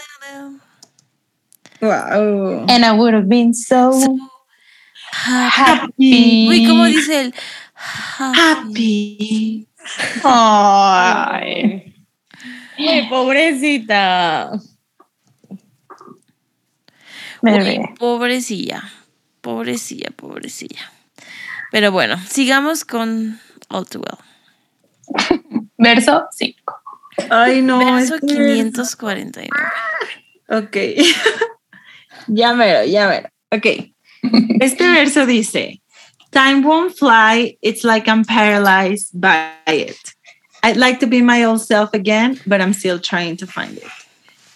[1.83, 2.65] Wow.
[2.69, 3.93] And I would have been so
[5.13, 5.51] Happy.
[5.51, 6.49] happy.
[6.49, 7.35] Uy, ¿cómo dice el
[7.75, 8.37] happy?
[8.37, 9.67] Happy.
[10.25, 11.95] Ay.
[12.79, 14.53] Uy, pobrecita.
[17.43, 17.79] Bebé.
[17.81, 18.83] Uy, pobrecilla.
[19.41, 20.93] Pobrecilla, pobrecilla.
[21.73, 24.19] Pero bueno, sigamos con All Too Well.
[25.79, 26.75] Verso 5.
[27.31, 27.79] Ay, no.
[27.79, 29.49] Verso es que- 549.
[30.49, 30.77] Ok.
[32.29, 33.29] ya mero, ya mero.
[33.51, 33.93] Ok.
[34.61, 35.81] Este verso dice,
[36.31, 39.97] Time won't fly, it's like I'm paralyzed by it.
[40.63, 43.85] I'd like to be my old self again, but I'm still trying to find it.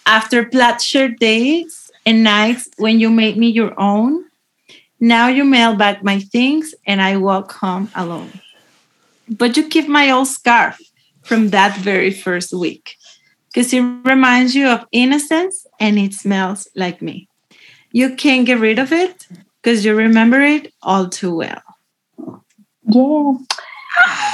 [0.05, 4.25] After plaid-shirt days and nights when you made me your own,
[4.99, 8.31] now you mail back my things and I walk home alone.
[9.27, 10.79] But you keep my old scarf
[11.23, 12.95] from that very first week.
[13.55, 17.29] because it reminds you of innocence and it smells like me.
[17.93, 19.27] You can't get rid of it
[19.63, 21.61] because you remember it all too well.
[22.83, 23.37] Yeah.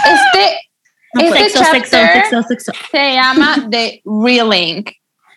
[0.05, 0.57] Este,
[1.13, 2.71] No, este pues, Sexo, sexo, chapter sexo, sexo.
[2.89, 4.85] se llama The Reeling.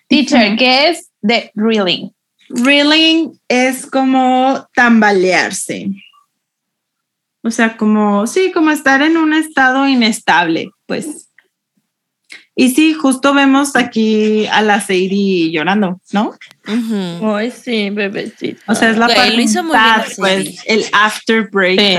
[0.09, 2.11] Teacher, ¿qué es The Reeling?
[2.55, 5.91] Reeling es como tambalearse.
[7.43, 11.31] O sea, como, sí, como estar en un estado inestable, pues.
[12.57, 16.35] Y sí, justo vemos aquí a la Sadie llorando, ¿no?
[17.23, 18.63] Ay, sí, bebecito.
[18.67, 19.45] O sea, es la parte
[20.17, 21.81] pues, el after break.
[21.81, 21.97] Sí.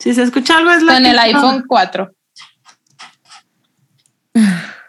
[0.00, 2.10] Si se escucha algo es la Con el iPhone 4.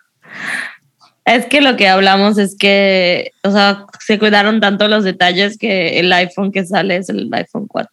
[1.32, 5.98] Es que lo que hablamos es que, o sea, se cuidaron tanto los detalles que
[6.00, 7.90] el iPhone que sale es el iPhone 4.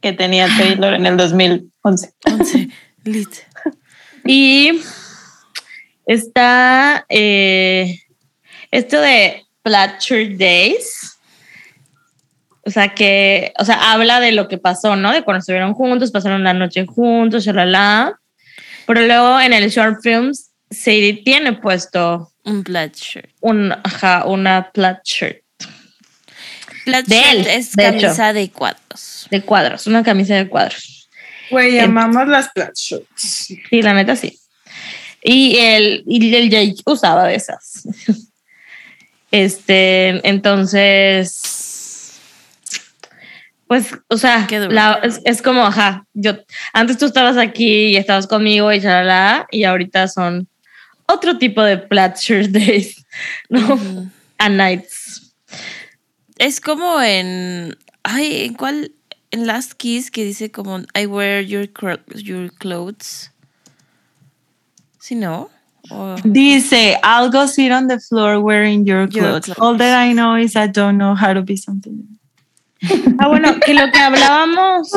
[0.00, 1.70] que tenía Taylor en el 2011.
[2.24, 2.68] Once.
[3.04, 3.28] Lit.
[4.24, 4.80] Y
[6.06, 7.94] está eh,
[8.70, 11.18] esto de Fletcher Days.
[12.64, 15.12] O sea, que, o sea, habla de lo que pasó, ¿no?
[15.12, 18.18] De cuando estuvieron juntos, pasaron la noche juntos, shalala.
[18.86, 23.30] Pero luego en el short films, Sadie tiene puesto Un plaid shirt.
[23.40, 25.42] un, ajá, una plaid shirt
[26.84, 28.00] Plaid De shirt él, es de hecho.
[28.02, 29.26] camisa de cuadros.
[29.30, 31.08] de cuadros, una camisa de cuadros.
[31.50, 33.08] Güey, El- amamos las plat shirts.
[33.16, 34.38] Sí, la neta sí.
[35.22, 37.82] Y el, y el Jake usaba de esas.
[39.32, 42.18] Este, entonces,
[43.66, 46.32] pues, o sea, la- es, es como, ajá, yo,
[46.72, 50.48] antes tú estabas aquí y estabas conmigo y chalala, y ahorita son
[51.12, 53.04] otro tipo de plaid shirt days,
[53.48, 53.74] ¿no?
[53.74, 54.08] Ujú.
[54.38, 55.34] A nights.
[56.38, 57.76] Es como en.
[58.02, 58.92] Ay, ¿en cuál?
[59.30, 63.30] En Last Kiss que dice como I wear your, cro- your clothes.
[64.98, 65.50] ¿Sí, no?
[66.24, 69.50] Dice, I'll go sit on the floor wearing your clothes.
[69.58, 72.06] All that I know is I don't know how to be something.
[73.18, 74.90] Ah, bueno, que lo que hablábamos,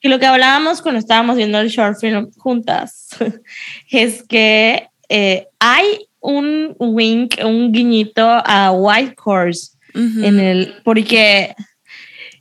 [0.00, 3.08] que lo que hablábamos cuando estábamos viendo el short film juntas,
[3.90, 11.54] es que eh, hay un wink, un guiñito a White Horse en el, porque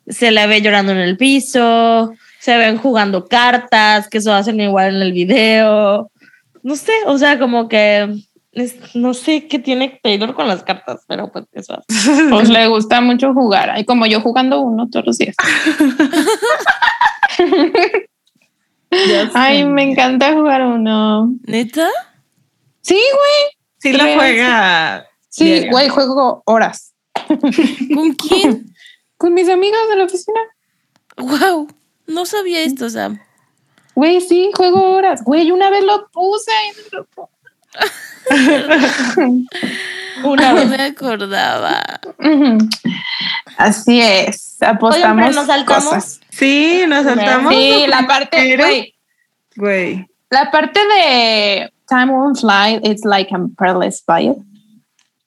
[0.08, 4.96] se la ve llorando en el piso, se ven jugando cartas, que eso hacen igual
[4.96, 6.10] en el video.
[6.64, 8.10] No sé, o sea, como que
[8.54, 11.86] es- no sé qué tiene Taylor con las cartas, pero pues eso hace.
[12.30, 13.70] Pues le gusta mucho jugar.
[13.70, 15.36] Ay, como yo jugando uno todos los días.
[19.34, 21.34] Ay, me encanta jugar uno.
[21.46, 21.88] ¿Neta?
[22.84, 23.58] Sí, güey.
[23.80, 25.08] Sí la juega.
[25.30, 25.72] Sí, diario.
[25.72, 26.94] güey, juego horas.
[27.28, 28.74] ¿Con quién?
[29.18, 30.40] Con mis amigas de la oficina.
[31.18, 31.68] wow.
[32.06, 33.20] No sabía esto, Sam.
[33.96, 35.24] Güey, sí, juego horas.
[35.24, 37.30] Güey, una vez lo puse el grupo.
[40.24, 40.70] Una No vez.
[40.70, 41.82] me acordaba.
[43.58, 44.58] Así es.
[44.62, 45.84] Apostamos pero nos saltamos.
[45.86, 46.20] cosas.
[46.30, 47.54] Sí, nos saltamos.
[47.54, 48.94] Sí, la parte,
[49.56, 50.08] Güey.
[50.30, 54.38] la parte de Time Won't Fly, it's like I'm paralyzed by it.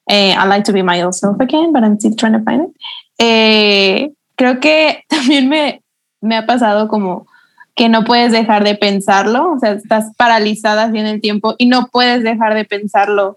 [0.09, 2.63] Eh, I like to be my old self again, but I'm still trying to find
[2.63, 2.77] it.
[3.19, 5.83] Eh, creo que también me,
[6.21, 7.27] me ha pasado como
[7.75, 11.67] que no puedes dejar de pensarlo, o sea, estás paralizada así en el tiempo y
[11.67, 13.37] no puedes dejar de pensarlo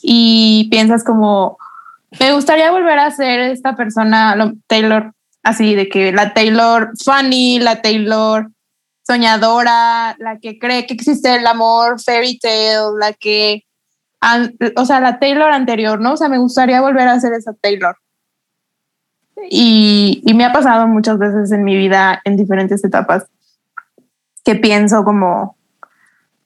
[0.00, 1.58] y piensas como,
[2.20, 5.12] me gustaría volver a ser esta persona, lo- Taylor,
[5.42, 8.50] así de que la Taylor funny, la Taylor
[9.10, 13.64] soñadora, la que cree que existe el amor, fairy tale, la que,
[14.20, 16.12] an- o sea, la Taylor anterior, ¿no?
[16.12, 17.96] O sea, me gustaría volver a ser esa Taylor.
[19.48, 23.26] Y, y me ha pasado muchas veces en mi vida, en diferentes etapas,
[24.44, 25.56] que pienso como,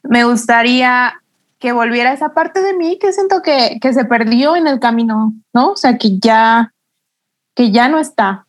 [0.02, 1.20] me gustaría
[1.58, 5.34] que volviera esa parte de mí que siento que, que se perdió en el camino,
[5.52, 5.72] ¿no?
[5.72, 6.72] O sea, que ya,
[7.54, 8.46] que ya no está.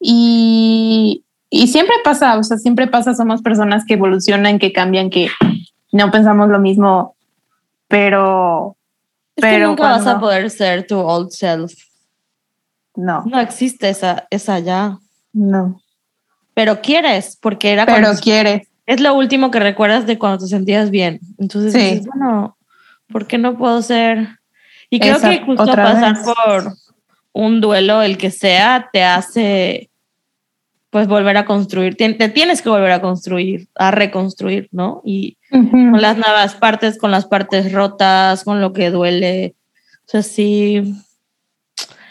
[0.00, 5.28] Y, y siempre pasa, o sea, siempre pasa, somos personas que evolucionan, que cambian, que
[5.92, 7.14] no pensamos lo mismo,
[7.88, 8.76] pero,
[9.36, 11.72] Es que pero nunca vas a poder ser tu old self.
[12.96, 14.98] no, No existe esa, esa ya.
[15.32, 15.80] no,
[16.54, 18.68] Pero quieres, porque era pero cuando- quieres.
[18.86, 21.20] es lo último que recuerdas de cuando te sentías bien.
[21.38, 21.78] Entonces Sí.
[21.78, 22.56] dices, bueno,
[23.10, 24.38] ¿por qué no puedo ser?
[24.90, 26.22] Y creo Esa que justo pasar vez.
[26.24, 26.72] por
[27.32, 29.90] un duelo, el que sea, te hace
[30.92, 35.00] pues volver a construir, te tienes que volver a construir, a reconstruir, ¿no?
[35.06, 35.70] Y Ujú.
[35.70, 39.54] con las nuevas partes, con las partes rotas, con lo que duele.
[40.06, 40.94] O sea, sí.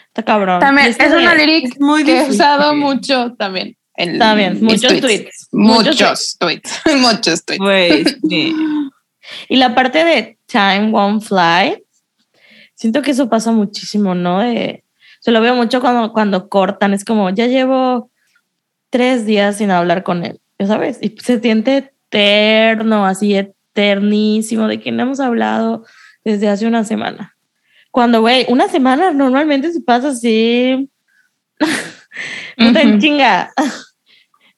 [0.08, 0.58] Está cabrón.
[0.58, 3.76] También Y esto es una lyric Es muy que he usado mucho también.
[3.94, 5.48] En También, muchos tweets.
[5.52, 6.80] Muchos, Muchos tweets.
[6.98, 7.62] muchos tweets.
[7.62, 8.56] Güey, sí.
[9.48, 11.84] Y la parte de time won't fly.
[12.74, 14.40] Siento que eso pasa muchísimo, ¿no?
[14.40, 14.82] De,
[15.20, 18.10] se lo veo mucho cuando, cuando cortan, es como, ya llevo
[18.92, 21.78] tres días sin hablar con él, ya sabes, y se siente
[22.10, 25.84] eterno, así eternísimo, de que no hemos hablado
[26.24, 27.34] desde hace una semana.
[27.90, 30.90] Cuando, güey, una semana normalmente se pasa así,
[32.58, 32.98] no te Ujú.
[32.98, 33.50] chinga.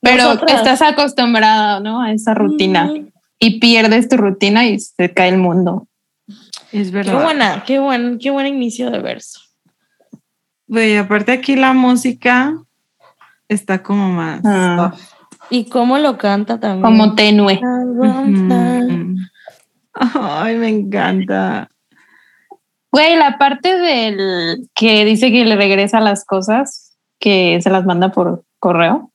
[0.00, 2.02] Pero Nosotras- estás acostumbrada, ¿no?
[2.02, 3.08] A esa rutina Mm,
[3.38, 5.86] y pierdes tu rutina y se cae el mundo.
[6.72, 7.22] Es Qué verdad.
[7.22, 9.40] buena, qué buen, qué buen inicio de verso.
[10.66, 12.54] Güey, aparte aquí la música
[13.48, 14.40] está como más.
[14.44, 14.94] Ah.
[15.50, 16.82] Y cómo lo canta también.
[16.82, 17.60] Como tenue.
[19.94, 21.68] Ay, me encanta.
[22.90, 28.10] Güey, la parte del que dice que le regresa las cosas que se las manda
[28.10, 29.10] por correo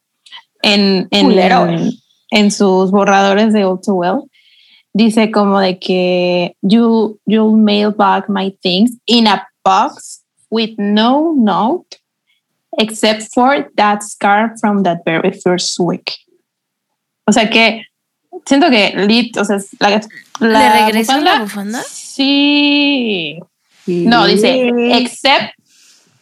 [0.61, 1.91] en, en,
[2.31, 4.29] en sus borradores de All Too Well.
[4.93, 11.33] Dice como de que you you'll mail back my things in a box with no
[11.37, 11.98] note
[12.79, 16.17] except for that scar from that very first week.
[17.25, 17.85] O sea que
[18.45, 19.89] siento que Lit, o sea, es la,
[20.39, 21.83] ¿Le la regresa la bufanda, bufanda?
[21.83, 23.39] Sí.
[23.85, 25.53] No, dice except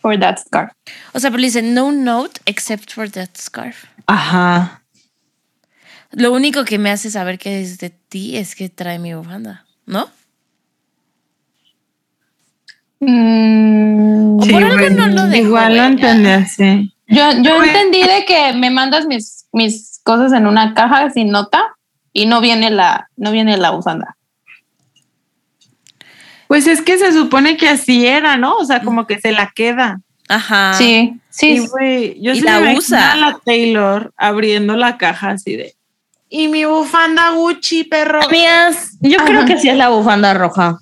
[0.02, 0.74] for that scar.
[1.14, 3.86] O sea, pero dice no note except for that scarf.
[4.08, 4.84] Ajá.
[6.12, 9.66] Lo único que me hace saber que es de ti es que trae mi bufanda,
[9.86, 10.10] ¿no?
[13.00, 16.94] Mm, O por algo güey, no lo dejó, Igual lo entendí así.
[17.08, 17.70] yo yo Güey.
[17.70, 21.76] entendí de que me mandas mis, mis cosas en una caja sin nota
[22.14, 24.16] y no viene la no viene la bufanda.
[26.48, 28.56] Pues es que se supone que así era, ¿no?
[28.56, 30.00] O sea, como que se la queda.
[30.30, 30.74] Ajá.
[30.78, 31.50] Sí, sí.
[31.56, 33.12] Y güey, yo Y sí la me usa.
[33.14, 35.76] a la Taylor abriendo la caja así de.
[36.30, 38.22] Y mi bufanda Gucci, perro.
[38.24, 40.80] Amigas, yo creo que sí es la bufanda roja.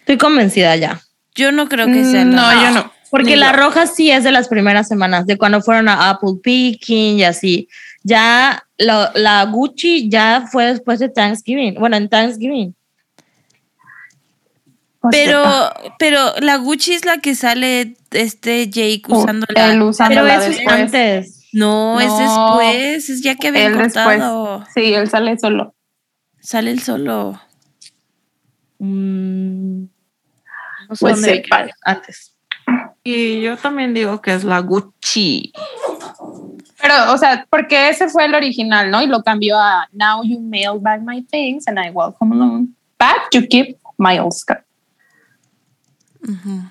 [0.00, 1.00] Estoy convencida ya.
[1.34, 2.92] Yo no creo que sea la- no, yo no.
[3.10, 3.58] Porque Ni la yo.
[3.58, 7.68] roja sí es de las primeras semanas, de cuando fueron a Apple Picking y así.
[8.02, 11.74] Ya lo- la Gucci ya fue después de Thanksgiving.
[11.74, 12.74] Bueno, en Thanksgiving.
[15.00, 15.44] O Pero,
[15.98, 19.70] pero la Gucci es la que sale este Jake uh, usándola.
[19.72, 19.78] él
[20.08, 20.74] Pero eso es después.
[20.80, 21.40] antes.
[21.52, 24.04] No, es después, es ya que habían Él después.
[24.06, 24.64] cortado.
[24.74, 25.74] Sí, él sale solo.
[26.40, 27.40] Sale el solo.
[28.78, 29.84] Mm,
[30.88, 31.44] no sé Pues dónde
[31.84, 32.34] antes.
[33.02, 35.52] Y yo también digo que es la Gucci.
[36.80, 39.02] Pero, o sea, porque ese fue el original, ¿no?
[39.02, 42.68] Y lo cambió a Now you mail back my things and I welcome along.
[42.98, 44.64] But you keep my old scar.
[46.22, 46.70] Ujú.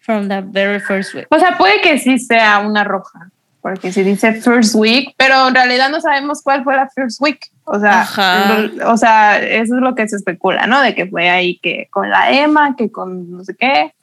[0.00, 1.26] From the very first week.
[1.30, 3.30] O sea, puede que sí sea una roja,
[3.60, 7.51] porque si dice first week, pero en realidad no sabemos cuál fue la first week.
[7.64, 10.80] O sea, lo- o sea, eso es lo que se especula, ¿no?
[10.80, 13.94] De que fue ahí que con la Emma, que con no sé qué.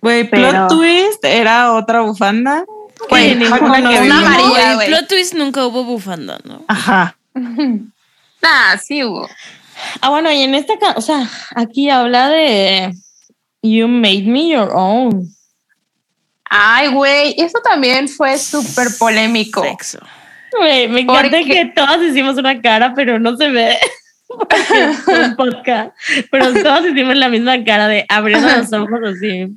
[0.00, 2.64] Güey, Pero- plot twist era otra bufanda.
[3.08, 4.86] Güey, una- amarilla, No, güey.
[4.88, 6.64] en Plot Twist nunca hubo bufanda, ¿no?
[6.68, 7.16] Ajá.
[8.42, 9.28] Ah, sí hubo.
[10.00, 12.94] Ah, bueno, y en esta, o sea, aquí habla de
[13.62, 15.28] You made me your own.
[16.48, 19.62] Ay, güey, eso también fue súper polémico.
[19.62, 19.98] Sexo.
[20.58, 23.76] Me encanta Porque- que todas hicimos una cara, pero no se ve.
[24.30, 25.92] Un podcast.
[26.30, 29.48] Pero todas hicimos la misma cara de abriendo los ojos así.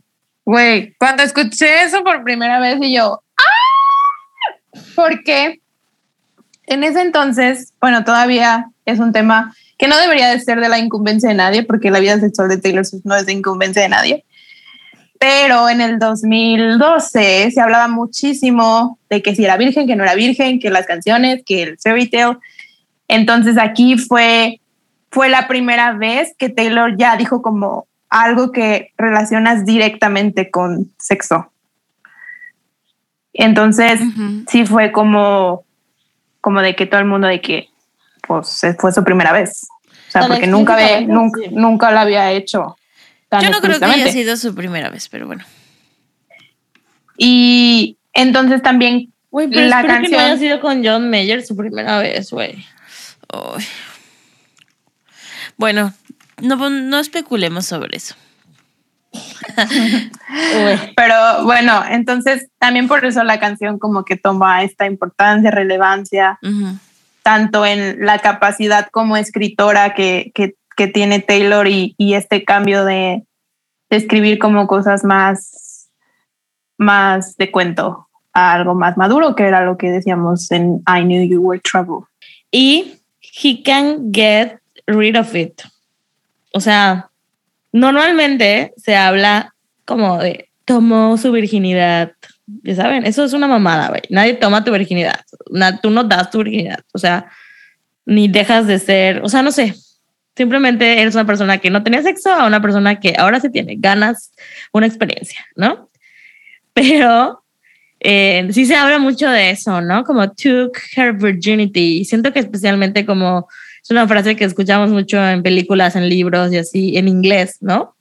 [0.45, 4.81] Güey, cuando escuché eso por primera vez y yo, ¡ah!
[4.95, 5.61] Porque
[6.65, 10.79] en ese entonces, bueno, todavía es un tema que no debería de ser de la
[10.79, 13.89] incumbencia de nadie, porque la vida sexual de Taylor Swift no es de incumbencia de
[13.89, 14.25] nadie.
[15.23, 20.15] Pero en el 2012 se hablaba muchísimo de que si era virgen, que no era
[20.15, 22.39] virgen, que las canciones, que el fairy tale.
[23.07, 24.59] Entonces aquí fue,
[25.11, 31.49] fue la primera vez que Taylor ya dijo como algo que relacionas directamente con sexo.
[33.31, 34.43] Entonces, Ujú.
[34.49, 35.63] sí fue como,
[36.41, 37.69] como de que todo el mundo de que
[38.27, 39.69] pues fue su primera vez.
[40.09, 42.75] O sea, porque nunca, ve, nunca, nunca lo había hecho.
[43.33, 45.43] Tan Yo no creo que haya sido su primera vez, pero bueno.
[47.17, 51.43] Y entonces también Güey, pero La espero que no canción- haya sido con John Mayer
[51.43, 52.63] su primera vez, güey.
[55.57, 55.91] Bueno,
[56.39, 58.13] no, no especulemos sobre eso.
[60.95, 66.77] Pero bueno, entonces también por eso la canción como que toma esta importancia, relevancia, Ujú.
[67.23, 72.85] tanto en la capacidad como escritora que, que, que tiene Taylor y, y este cambio
[72.85, 73.23] de,
[73.89, 75.89] de escribir como cosas más,
[76.77, 81.23] más de cuento a algo más maduro, que era lo que decíamos en I Knew
[81.23, 82.07] You Were Trouble.
[82.51, 85.61] Y he can get rid of it.
[86.53, 87.09] O sea,
[87.71, 89.53] normalmente se habla
[89.85, 92.13] como de tomó su virginidad.
[92.63, 94.01] Ya saben, eso es una mamada, güey.
[94.09, 95.19] Nadie toma tu virginidad.
[95.49, 96.79] Na- tú no das tu virginidad.
[96.93, 97.29] O sea,
[98.05, 99.75] ni dejas de ser, o sea, no sé.
[100.35, 103.75] Simplemente eres una persona que no tenía sexo a una persona que ahora se tiene
[103.77, 104.31] ganas,
[104.71, 105.89] una experiencia, ¿no?
[106.73, 107.43] Pero
[107.99, 110.03] eh, sí se habla mucho de eso, ¿no?
[110.03, 112.03] Como took her virginity.
[112.03, 113.47] Siento que especialmente como
[113.81, 117.95] es una frase que escuchamos mucho en películas, en libros y así, en inglés, ¿no?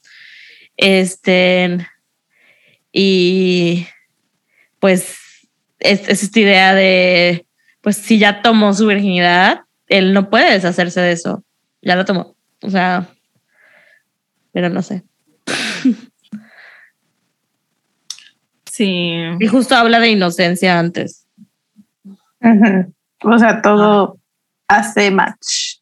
[0.76, 1.86] Este,
[2.92, 3.86] y
[4.78, 5.16] pues
[5.80, 7.46] es, es esta idea de,
[7.80, 11.44] pues si ya tomó su virginidad, él no puede deshacerse de eso.
[11.82, 12.34] Ya lo tomó.
[12.62, 13.08] O sea,
[14.52, 15.02] pero no sé.
[18.66, 19.14] Sí.
[19.38, 21.26] Y justo habla de inocencia antes.
[23.24, 24.18] O sea, todo
[24.68, 25.78] hace match.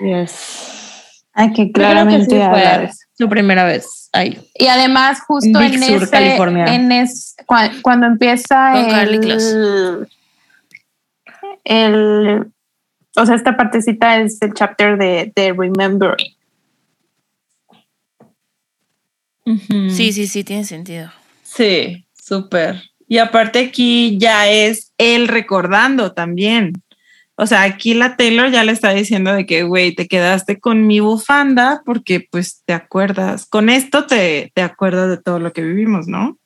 [0.00, 1.22] Yes.
[1.32, 4.40] Hay que creo que claramente sí fue su primera vez ahí.
[4.54, 6.64] Y además, justo Big en Sur, ese, California.
[6.74, 10.08] en es, cua- cuando empieza Con el,
[11.64, 12.52] el,
[13.16, 16.34] o sea, esta partecita es el chapter de, de Remembering.
[19.90, 21.10] Sí, sí, sí, tiene sentido.
[21.42, 22.82] Sí, súper.
[23.08, 26.72] Y aparte aquí ya es él recordando también.
[27.36, 30.86] O sea, aquí la Taylor ya le está diciendo de que, güey, te quedaste con
[30.86, 35.62] mi bufanda porque pues te acuerdas, con esto te, te acuerdas de todo lo que
[35.62, 36.38] vivimos, ¿no?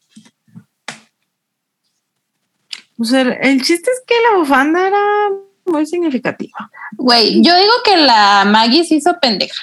[2.98, 5.00] O sea, el chiste es que la bufanda era
[5.70, 6.70] muy significativa.
[6.96, 9.60] Güey, yo digo que la Maggie se hizo pendeja.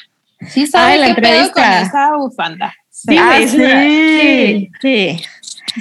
[0.50, 1.82] Sí Ah, sabe en la qué pedo con entrevista.
[1.82, 2.74] esa bufanda.
[2.90, 3.48] Sí, Ah, sí.
[3.58, 5.22] sí, sí.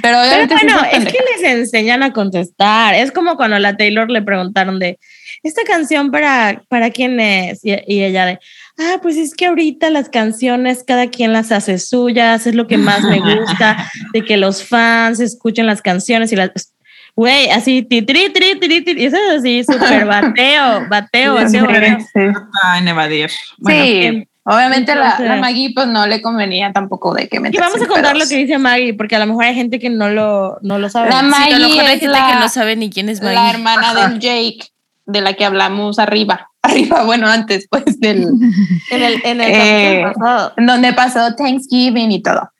[0.01, 2.93] Pero Pero bueno, es que les enseñan a contestar.
[2.93, 4.99] Es como cuando a la Taylor le preguntaron de,
[5.41, 7.65] ¿esta canción para, para quién es?
[7.65, 8.39] Y, y ella de,
[8.77, 12.77] ah, pues es que ahorita las canciones cada quien las hace suyas, es lo que
[12.77, 16.51] más me gusta, de que los fans escuchen las canciones y las...
[17.17, 21.65] Güey, así, ti, tri, tri, tri, tri, y eso es así, súper bateo, bateo, bateo,
[21.65, 21.97] bateo.
[21.99, 22.21] Sí.
[22.63, 23.31] Ah, en evadir.
[23.57, 27.39] Bueno, Sí, obviamente la, entonces- la Maggie pues no le convenía tampoco de que Y
[27.39, 28.29] meterse vamos a contar lo pedos.
[28.29, 31.09] que dice Maggie, porque a lo mejor hay gente que no lo, no lo sabe.
[31.09, 33.09] La Sí, a lo Maggie mejor hay es gente la- que no sabe ni quién
[33.09, 33.35] es Maggie.
[33.35, 34.59] la hermana del Jake,
[35.07, 36.49] de la que hablamos arriba.
[36.67, 38.23] Arriba, bueno, antes pues del
[38.91, 40.53] en el, en el Eh, pasado.
[40.57, 42.51] donde pasó Thanksgiving y todo.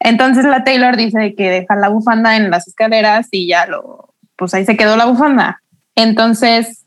[0.00, 4.54] Entonces la Taylor dice que deja la bufanda en las escaleras y ya lo, pues
[4.54, 5.62] ahí se quedó la bufanda.
[5.96, 6.86] Entonces,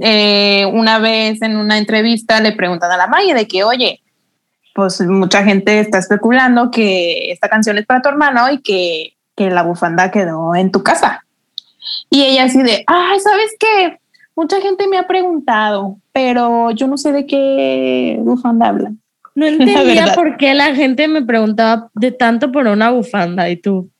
[0.00, 4.00] eh, una vez en una entrevista le preguntan a la Maggie de que, oye,
[4.74, 9.50] pues mucha gente está especulando que esta canción es para tu hermano y que, que
[9.50, 11.24] la bufanda quedó en tu casa.
[12.08, 14.00] Y ella así de, ay, ¿sabes qué?
[14.34, 19.00] Mucha gente me ha preguntado, pero yo no sé de qué bufanda hablan.
[19.34, 23.90] No entendía por qué la gente me preguntaba de tanto por una bufanda y tú.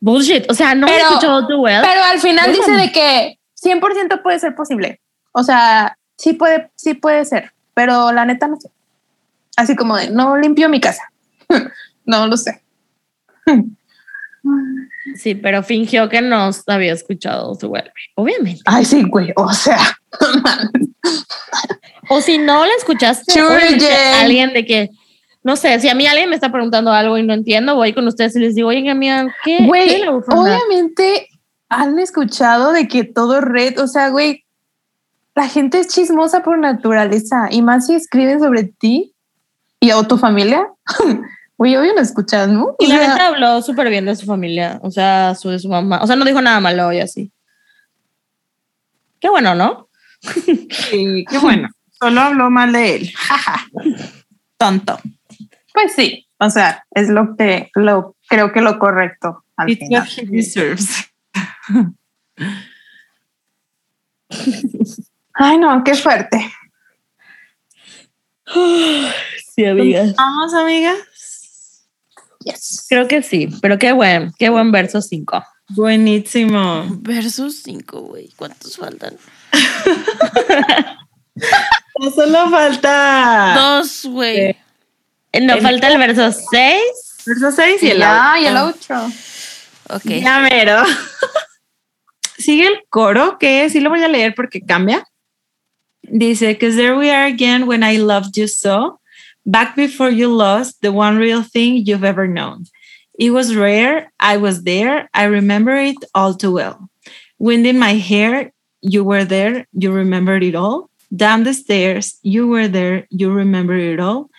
[0.00, 0.50] Bullshit.
[0.50, 1.80] O sea, no me he Pero- escuchado tu well.
[1.82, 5.00] Pero al final dice de que 100% puede ser posible.
[5.32, 8.68] O sea, sí puede, sí puede ser, pero la neta no sé.
[9.56, 11.02] Así como de, no limpio mi casa.
[12.04, 12.62] no lo sé.
[15.16, 17.90] Sí, pero fingió que no había escuchado su well.
[18.14, 18.60] Obviamente.
[18.64, 19.32] Ay, sí, güey.
[19.36, 19.78] O sea,
[22.08, 24.90] O si no la escuchaste, alguien de que.
[25.44, 28.06] No sé, si a mí alguien me está preguntando algo y no entiendo, voy con
[28.06, 29.58] ustedes y les digo, oye, amiga, ¿qué?
[29.58, 30.40] ¿Qué güey, bufanda?
[30.40, 31.28] obviamente
[31.68, 33.78] han escuchado de que todo red.
[33.80, 34.44] O sea, güey,
[35.34, 39.14] la gente es chismosa por naturaleza y más si escriben sobre ti
[39.80, 40.68] y o tu familia.
[41.62, 42.74] Güey, obvio lo escuchas, ¿no?
[42.80, 45.60] Y O la sea, neta habló súper bien de su familia, o sea, su, de
[45.60, 46.00] su mamá.
[46.02, 47.30] O sea, no dijo nada malo y así.
[49.20, 49.88] Qué bueno, ¿no?
[50.70, 51.68] Sí, qué bueno.
[51.92, 53.12] Solo habló mal de él.
[54.56, 54.98] Tonto.
[55.72, 60.02] Pues sí, o sea, es lo que lo creo que lo correcto al It's final.
[60.02, 61.12] what he deserves.
[65.34, 66.52] Ay, no, qué fuerte.
[69.54, 70.16] Sí, amigas.
[70.16, 70.96] Vamos, amigas.
[72.44, 72.86] Yes.
[72.88, 75.44] Creo que sí, pero qué buen, qué buen verso 5.
[75.70, 76.84] Buenísimo.
[77.00, 78.30] Versus 5, güey.
[78.36, 79.16] ¿Cuántos faltan?
[81.98, 84.56] No solo falta Dos, güey.
[85.40, 86.82] No El- falta el verso 6.
[87.26, 88.64] verso 6 y el ya, y el Ah.
[88.66, 89.06] otro.
[89.88, 90.04] Ok.
[90.22, 90.82] Ya mero.
[92.38, 95.06] Sigue el coro, que sí lo voy a leer porque cambia.
[96.02, 99.00] Dice, Cause there we are again when I loved you so,
[99.44, 102.64] back before you lost the one real thing you've ever known.
[103.18, 106.88] It was rare, I was there, I remember it all too well.
[107.38, 110.90] Wind in my hair, you were there, you remembered it all.
[111.14, 114.30] down the stairs, you were there, you remember it all.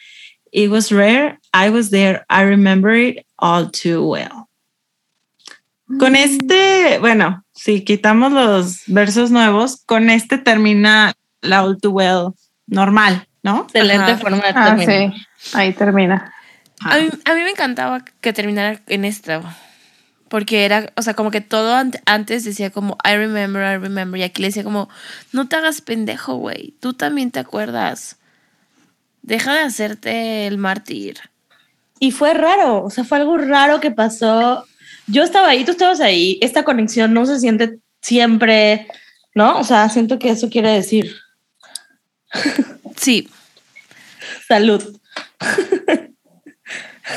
[0.51, 4.49] It was rare, I was there, I remember it all too well.
[5.89, 5.99] Mm.
[5.99, 12.35] Con este, bueno, si quitamos los versos nuevos, con este termina la all too well
[12.67, 13.61] normal, ¿no?
[13.65, 14.17] Excelente Ajá.
[14.17, 15.13] forma de Ah, terminar.
[15.37, 15.55] sí.
[15.57, 16.33] Ahí termina.
[16.85, 19.41] A mí, a mí me encantaba que terminara en esto.
[20.27, 24.19] Porque era, o sea, como que todo ant- antes decía como, I remember, I remember.
[24.19, 24.89] Y aquí le decía como,
[25.31, 26.73] no te hagas pendejo, güey.
[26.79, 28.17] Tú también te acuerdas.
[29.21, 31.19] Deja de hacerte el mártir.
[31.99, 34.65] Y fue raro, o sea, fue algo raro que pasó.
[35.07, 36.39] Yo estaba ahí, tú estabas ahí.
[36.41, 38.87] Esta conexión no se siente siempre,
[39.35, 39.59] ¿no?
[39.59, 41.15] O sea, siento que eso quiere decir
[43.03, 43.29] Sí.
[44.47, 44.97] salud.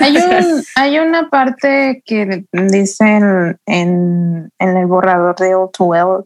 [0.01, 5.84] Hay, un, hay una parte que dice en, en, en el borrador de All Too
[5.84, 6.24] Well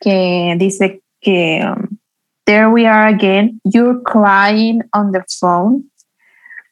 [0.00, 1.96] que dice que um,
[2.44, 5.84] there we are again, you're crying on the phone,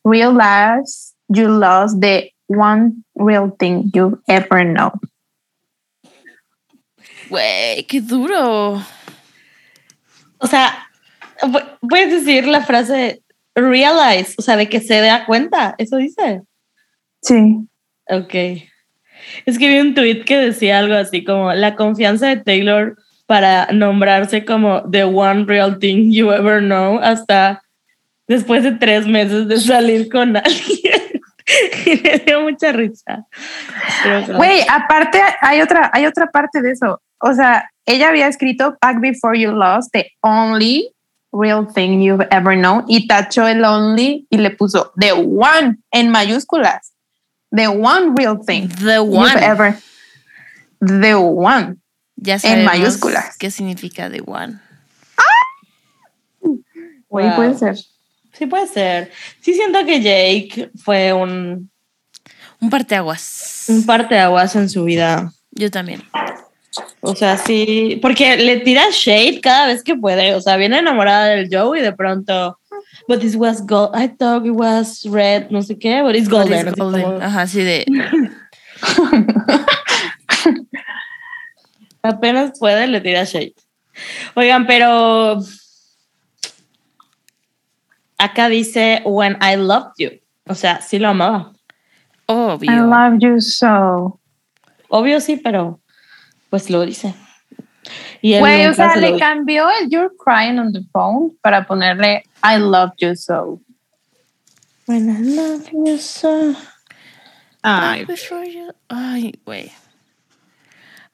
[0.05, 4.91] realize you lost the one real thing you ever know.
[7.31, 8.83] Güey, qué duro.
[10.39, 10.90] O sea,
[11.89, 13.23] puedes decir la frase
[13.55, 16.43] realize, o sea, de que se da cuenta, eso dice.
[17.23, 17.57] Sí.
[18.09, 18.35] Ok.
[19.47, 23.67] Es que vi un tweet que decía algo así como la confianza de Taylor para
[23.73, 27.63] nombrarse como the one real thing you ever know hasta
[28.27, 31.21] después de tres meses de salir con alguien.
[31.87, 33.27] y me dio mucha risa.
[34.35, 37.01] Güey, aparte hay otra, hay otra parte de eso.
[37.21, 40.93] O sea, ella había escrito Back Before You Lost, the only
[41.33, 46.11] real thing you've ever known, y tachó el only y le puso the one en
[46.11, 46.93] mayúsculas.
[47.53, 49.43] The one real thing The you've one.
[49.43, 49.77] ever.
[50.81, 51.77] The one.
[52.17, 53.37] Ya en mayúsculas.
[53.39, 54.61] ¿Qué significa the one?
[57.09, 57.37] Güey, Wow.
[57.37, 57.77] puede ser.
[58.33, 59.11] Sí puede ser.
[59.41, 61.71] Sí siento que Jake fue un,
[62.61, 63.65] Un parteaguas.
[63.69, 65.33] un parteaguas en su vida.
[65.51, 66.03] Yo también.
[67.01, 70.35] O sea, sí, porque le tira shade cada vez que puede.
[70.35, 72.59] O sea, viene enamorada del Joe y de pronto,
[73.09, 73.91] but this was gold.
[73.95, 76.69] I thought it was red, no sé qué, but it's golden.
[76.69, 76.79] It's
[77.23, 77.85] Ajá, sí de.
[82.03, 83.55] apenas puede, le tira shade.
[84.35, 85.41] Oigan, pero
[88.19, 90.11] acá dice when I loved you.
[90.47, 91.53] O sea, sí lo amaba.
[92.29, 92.87] I Obvio.
[92.87, 94.21] love you so.
[94.89, 95.81] Obvio sí, pero
[96.51, 97.15] pues lo dice.
[98.21, 101.67] Y él Güey, o sea, se le cambió el You're crying on the phone para
[101.67, 103.61] ponerle I love you so.
[104.87, 106.55] When I love you so.
[107.63, 109.71] Ay, Before you- Ay, güey.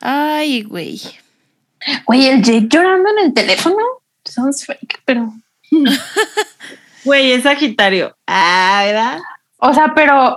[0.00, 1.00] Ay, güey.
[2.06, 3.76] Güey, el Jake llorando en el teléfono.
[4.24, 5.32] Sounds fake, pero.
[7.04, 8.16] güey, es Sagitario.
[8.26, 9.18] Ah, ¿verdad?
[9.58, 10.36] O sea, pero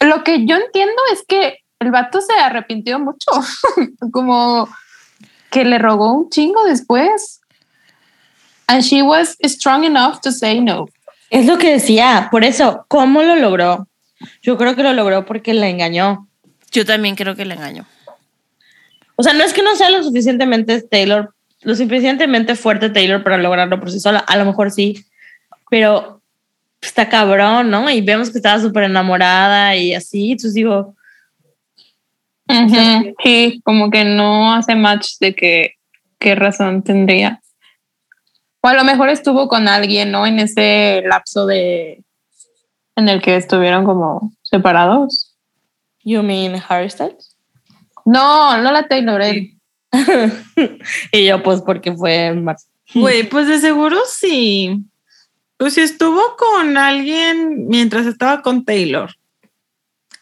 [0.00, 3.30] lo que yo entiendo es que el vato se arrepintió mucho.
[4.12, 4.68] Como
[5.50, 7.40] que le rogó un chingo después.
[8.66, 10.88] And she was strong enough to say no.
[11.30, 13.88] Es lo que decía, por eso, ¿cómo lo logró?
[14.42, 16.28] Yo creo que lo logró porque la engañó.
[16.70, 17.86] Yo también creo que le engaño.
[19.16, 23.38] O sea, no es que no sea lo suficientemente Taylor, lo suficientemente fuerte Taylor para
[23.38, 25.04] lograrlo por sí sola, a lo mejor sí,
[25.70, 26.22] pero
[26.80, 27.88] está cabrón, ¿no?
[27.90, 30.96] Y vemos que estaba súper enamorada y así, entonces digo,
[33.22, 35.74] Sí, como que no hace match de que
[36.18, 37.40] qué razón tendría.
[38.60, 40.26] O a lo mejor estuvo con alguien, ¿no?
[40.26, 42.04] En ese lapso de
[42.96, 45.34] en el que estuvieron como separados.
[46.04, 47.36] you mean Harry Styles?
[48.04, 49.22] No, no la Taylor.
[49.22, 49.58] él.
[51.12, 52.68] y yo, pues, porque fue más.
[52.94, 54.84] Güey, pues de seguro sí.
[55.56, 59.10] Pues si estuvo con alguien mientras estaba con Taylor.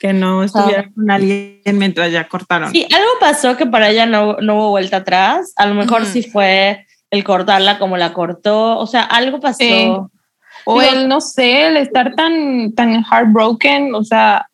[0.00, 2.72] Que no estuviera con alguien mientras ya cortaron.
[2.72, 5.52] Sí, algo pasó que para ella no, no hubo vuelta atrás.
[5.56, 6.10] A lo mejor Ujú.
[6.10, 8.78] sí fue el cortarla como la cortó.
[8.78, 9.58] O sea, algo pasó.
[9.58, 9.92] Sí.
[10.64, 14.48] O Digo- el, no sé, el estar tan, tan heartbroken, o sea,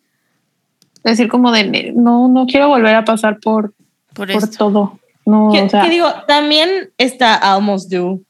[1.05, 3.73] decir como de, no, no quiero volver a pasar por,
[4.15, 4.99] Por todo.
[5.25, 8.21] No, Que, o sea, que digo, también está Almost Do,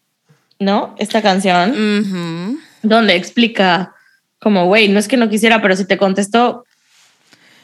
[0.58, 0.94] ¿no?
[0.98, 3.94] Esta canción, donde explica
[4.40, 6.64] como, güey, no es que no quisiera, pero si te contesto,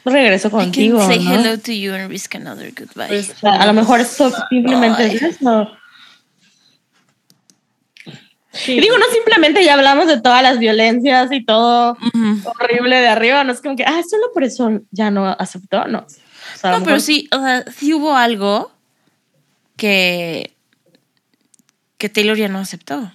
[0.05, 1.05] regreso I can contigo.
[1.07, 1.33] say ¿no?
[1.35, 3.07] hello to you and risk another goodbye.
[3.07, 5.15] Pues, o sea, a lo mejor eso simplemente Ay.
[5.15, 5.69] es eso.
[8.67, 11.97] Y digo, no simplemente ya hablamos de todas las violencias y todo
[12.45, 15.99] horrible de arriba, no es como que, ah, solo por eso ya no aceptó, no.
[15.99, 18.71] O sea, No, pero sí, o sea, sí hubo algo
[19.75, 20.53] que
[21.97, 23.13] que Taylor ya no aceptó.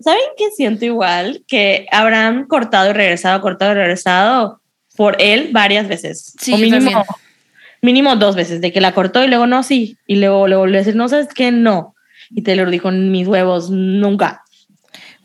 [0.00, 1.44] ¿Saben qué siento igual?
[1.46, 4.60] Que habrán cortado y regresado, cortado y regresado
[4.96, 6.34] por él varias veces.
[6.38, 7.04] Sí, o mínimo,
[7.80, 9.96] mínimo dos veces, de que la cortó y luego no, sí.
[10.06, 11.50] Y luego le volvió a decir, no, ¿sabes qué?
[11.50, 11.94] No.
[12.30, 14.42] Y Taylor dijo, mis huevos, nunca.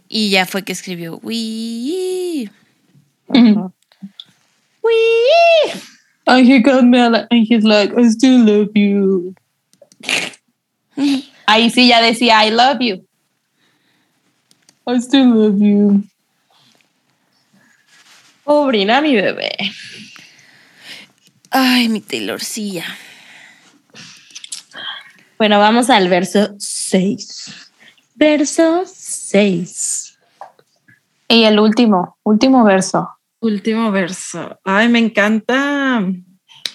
[0.10, 2.50] Y ya fue que escribió, "We".
[6.26, 9.34] And he got mad and he's like, I still love you.
[11.48, 13.06] Ahí sí ya decía, I love you.
[14.86, 16.04] I still love you.
[18.48, 19.52] Pobrina mi bebé.
[21.52, 22.86] Ay, mi Taylorcilla.
[25.38, 27.72] Bueno, vamos al verso 6.
[28.16, 30.18] Verso 6.
[31.28, 33.10] Y el último, último verso.
[33.42, 34.58] Último verso.
[34.64, 36.02] Ay, me encanta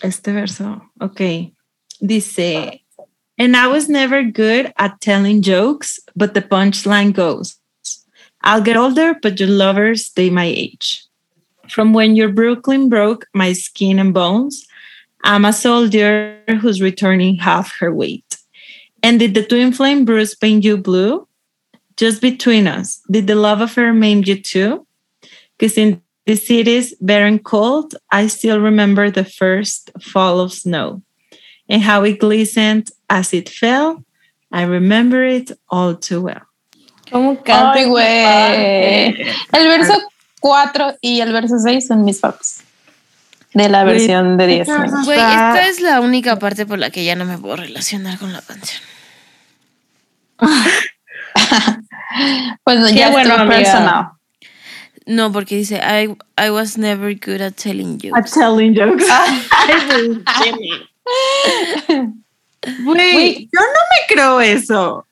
[0.02, 0.92] este verso.
[1.00, 1.22] Ok.
[2.00, 2.84] Dice,
[3.38, 7.58] and I was never good at telling jokes, but the punchline goes,
[8.42, 11.08] I'll get older, but your lovers stay my age.
[11.68, 14.66] From when your Brooklyn broke my skin and bones,
[15.24, 18.36] I'm a soldier who's returning half her weight.
[19.02, 21.26] And did the twin flame bruise paint you blue?
[21.96, 24.86] Just between us, did the love affair maim you too?
[25.58, 31.02] Because in the cities barren cold, I still remember the first fall of snow
[31.68, 34.04] and how it glistened as it fell.
[34.50, 36.42] I remember it all too well.
[37.06, 37.74] ¿Cómo canta?
[37.74, 39.34] Ay, güey.
[39.52, 39.94] El verso
[40.42, 42.62] 4 y el verso 6 son mis faps.
[43.54, 44.68] De la versión de 10.
[44.68, 45.02] Ajá.
[45.04, 48.32] Güey, esta es la única parte por la que ya no me puedo relacionar con
[48.32, 48.82] la canción.
[52.64, 54.10] Pues Qué ya bueno, personal.
[55.06, 58.12] No, porque dice, I, I was never good at telling you.
[58.34, 59.06] telling jokes.
[62.84, 63.48] Güey, Güey.
[63.52, 65.04] yo no me creo eso.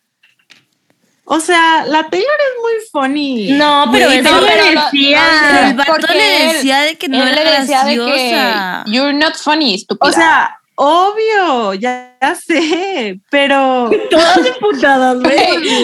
[1.33, 3.53] O sea, la Taylor es muy funny.
[3.53, 5.69] No, pero pero- le decía.
[5.69, 8.83] el vato porque le decía de que no era le decía de graciosa.
[8.85, 10.11] que you're not funny, estúpida.
[10.11, 15.37] O sea, obvio, ya, ya sé, pero Todas imputadas, güey.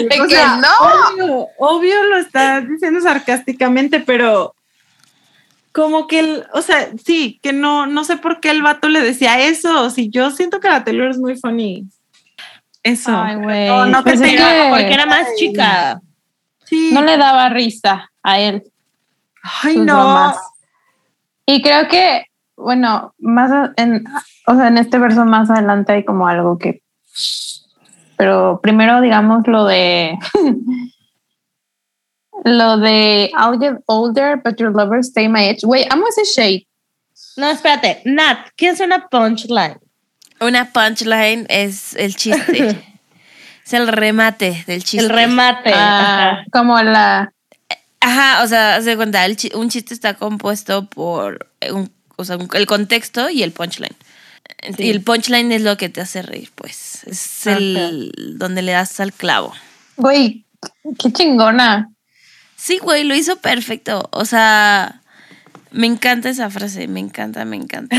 [0.09, 0.67] de o que sea, no.
[1.13, 4.53] obvio, obvio lo estás diciendo sarcásticamente, pero
[5.71, 8.99] como que el, o sea, sí, que no, no sé por qué el vato le
[8.99, 9.89] decía eso.
[9.91, 11.85] Si yo siento que la Taylor es muy funny.
[12.87, 13.11] Eso.
[13.15, 13.67] Ay, güey.
[13.67, 16.01] No, no que Pues es tenga- que Porque era más chica.
[16.65, 16.91] Sí.
[16.93, 18.63] no le daba risa a él.
[19.63, 20.33] Ay, no.
[21.45, 22.25] Y creo que,
[22.57, 24.03] bueno, más en,
[24.47, 26.81] o sea, en este verso más adelante hay como algo que.
[28.17, 30.17] Pero primero, digamos, lo de.
[32.43, 35.59] lo de I'll get older, but your lovers stay my age.
[35.63, 36.67] Güey, amo ese shade.
[37.37, 38.01] No, espérate.
[38.05, 39.77] Nat, ¿qué es una punchline?
[40.39, 42.83] Una punchline es el chiste.
[43.65, 45.05] es el remate del chiste.
[45.05, 45.71] El remate.
[45.73, 46.45] Ah, Ajá.
[46.51, 47.33] como la.
[47.99, 52.49] Ajá, o sea, de cuenta, el un chiste está compuesto por un- o sea, un-
[52.53, 53.95] el contexto y el punchline.
[54.77, 54.83] Sí.
[54.85, 57.03] Y el punchline es lo que te hace reír, pues.
[57.05, 59.53] Es el donde le das al clavo.
[59.97, 60.45] Güey,
[60.99, 61.89] qué chingona.
[62.55, 64.07] Sí, güey, lo hizo perfecto.
[64.11, 65.01] O sea,
[65.71, 67.97] me encanta esa frase, me encanta, me encanta.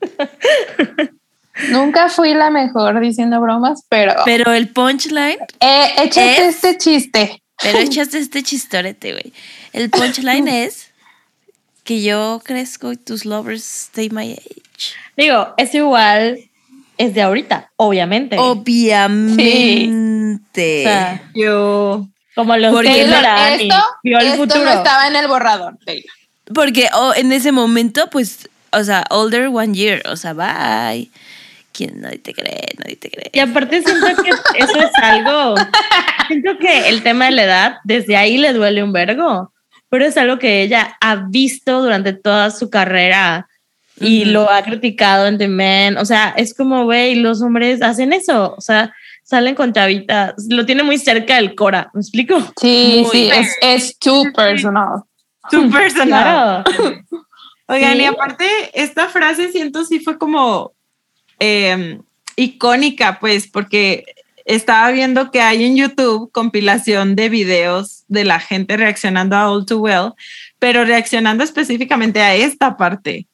[1.70, 4.14] Nunca fui la mejor diciendo bromas, pero.
[4.24, 7.42] Pero el punchline, Eh, échate Es- este chiste.
[7.62, 9.32] pero echaste este chistorete, güey.
[9.72, 10.88] El punchline es
[11.84, 14.94] que yo crezco y tus lovers stay my age.
[15.16, 16.38] Digo, es igual,
[16.98, 18.36] es de ahorita, obviamente.
[18.38, 20.80] Obviamente.
[20.80, 22.06] O sea, Yo.
[22.34, 24.64] como los Porque que Taylor, esto, vio el esto futuro.
[24.64, 26.04] no estaba en el borrador, Taylor.
[26.54, 31.10] Porque oh, en ese momento, pues, o sea, older one year, o sea, bye.
[31.74, 32.00] ¿Quién?
[32.00, 33.30] Nadie te cree, nadie te cree.
[33.32, 35.56] Y aparte siento que eso es algo.
[36.28, 39.52] Siento que el tema de la edad, desde ahí le duele un vergo.
[39.90, 43.48] Pero es algo que ella ha visto durante toda su carrera
[44.00, 44.30] y Ujú.
[44.32, 45.96] lo ha criticado en The Man.
[45.98, 48.54] O sea, es como, güey, los hombres hacen eso.
[48.56, 48.92] O sea,
[49.24, 50.34] salen con chavitas.
[50.48, 51.90] Lo tiene muy cerca del Cora.
[51.92, 52.38] ¿Me explico?
[52.60, 55.02] Sí, Muy sí, es, es too personal.
[55.50, 56.64] Su personal.
[56.64, 56.96] Claro.
[57.66, 58.02] Oigan, Sí.
[58.02, 60.73] y aparte, esta frase siento sí fue como
[61.40, 61.98] eh,
[62.36, 64.04] icónica, pues, porque
[64.44, 69.64] estaba viendo que hay en YouTube compilación de videos de la gente reaccionando a All
[69.64, 70.12] Too Well,
[70.58, 73.26] pero reaccionando específicamente a esta parte.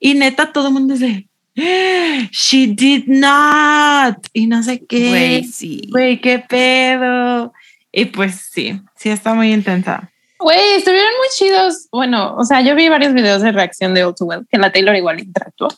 [0.00, 4.26] Y neta, todo el mundo dice, "Ah, She did not.
[4.32, 5.08] Y no sé qué.
[5.08, 5.82] Güey, sí.
[5.90, 7.52] Güey, qué pedo.
[7.92, 10.10] Y pues sí, sí está muy intensa.
[10.38, 11.88] Güey, estuvieron muy chidos.
[11.90, 14.70] Bueno, o sea, yo vi varios videos de reacción de All Too Well, que la
[14.70, 15.68] Taylor igual interactuó.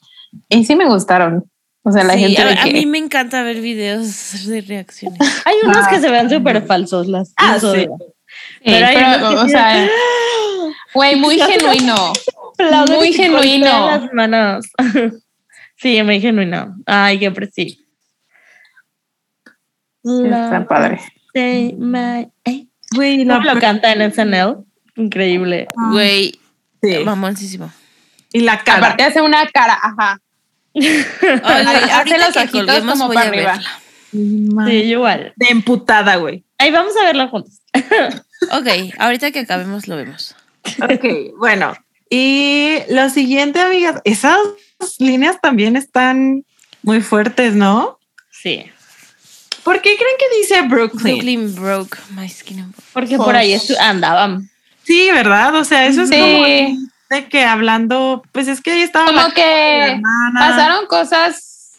[0.49, 1.45] Y sí me gustaron.
[1.83, 2.73] O sea, la Sí, gente a, de a que...
[2.73, 5.19] mí me encanta ver videos de reacciones.
[5.47, 7.67] Hay unos Ah, que se ven súper falsos, las Ah, sí.
[7.67, 7.89] Sí,
[8.65, 9.89] pero hay pero, unos que o sea,
[10.95, 12.13] güey, muy genuino.
[12.95, 13.87] Muy genuino.
[13.87, 14.67] las manos.
[15.77, 16.77] sí, muy genuino.
[16.85, 17.81] Ay, qué preciso.
[20.05, 21.01] Está padre.
[21.35, 24.57] Say my- eh, Güey, ¿Cómo la lo canta en SNL?
[24.97, 25.69] Increíble.
[25.93, 26.39] Güey,
[26.83, 26.99] sí.
[27.05, 27.71] mamoncísimo.
[28.33, 28.79] Y la cara.
[28.79, 30.21] Aparte hace una cara, ajá.
[30.73, 33.61] Güey, Hace los ojitos como para a arriba.
[34.13, 35.33] Sí, igual.
[35.37, 36.45] De emputada, güey.
[36.59, 37.61] Ahí vamos a verla juntos.
[38.53, 40.35] Ok, ahorita que acabemos lo vemos.
[40.83, 41.75] Ok, bueno.
[42.09, 44.39] Y lo siguiente, amigas, esas
[44.99, 46.47] líneas también están
[46.83, 47.99] muy fuertes, ¿no?
[48.31, 48.65] Sí.
[49.63, 51.03] ¿Por qué creen que dice Brooklyn?
[51.03, 52.75] Brooklyn broke my skin.
[52.95, 54.51] Porque por ahí andaban.
[54.85, 55.55] Sí, ¿verdad?
[55.57, 56.79] O sea, eso es como Sí,
[57.11, 60.01] de que hablando, pues es que ahí estaba como que
[60.39, 61.79] pasaron cosas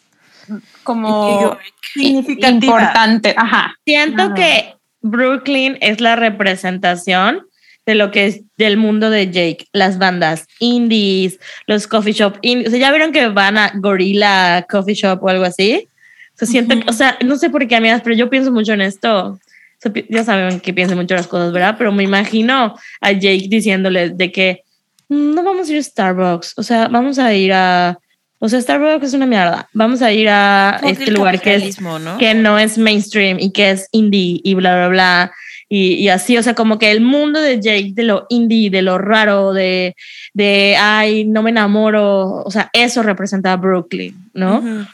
[0.82, 1.58] como
[1.94, 2.62] significativas.
[2.64, 3.74] importantes, ajá.
[3.84, 4.34] Siento Ajá.
[4.34, 7.46] que Brooklyn es la representación
[7.86, 12.68] de lo que es del mundo de Jake, las bandas indies, los coffee shop indies.
[12.68, 15.88] O sea, ya vieron que van a Gorilla Coffee Shop o algo así.
[16.34, 18.72] O sea, siento, que- o sea, no sé por qué, amigas, pero yo pienso mucho
[18.74, 19.26] en esto.
[19.30, 19.38] O
[19.78, 21.74] sea, ya saben que pienso mucho en las cosas, ¿verdad?
[21.76, 24.71] Pero me imagino a Jake diciéndoles de que "Mm,
[25.12, 26.54] no vamos a ir a Starbucks.
[26.56, 27.98] O sea, vamos a ir a.
[28.38, 29.68] O sea, Starbucks es una mierda.
[29.72, 32.18] Vamos a ir a Como este lugar que es ¿no?
[32.18, 35.32] que no es mainstream y que es indie y bla, bla, bla.
[35.68, 38.82] Y, y así, o sea, como que el mundo de Jake, de lo indie, de
[38.82, 39.94] lo raro, de,
[40.34, 44.86] de ay, no me enamoro, o sea, eso representa a Brooklyn, ¿no?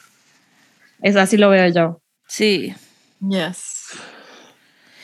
[1.03, 2.01] Es así lo veo yo.
[2.29, 2.75] Sí.
[3.29, 3.78] Yes.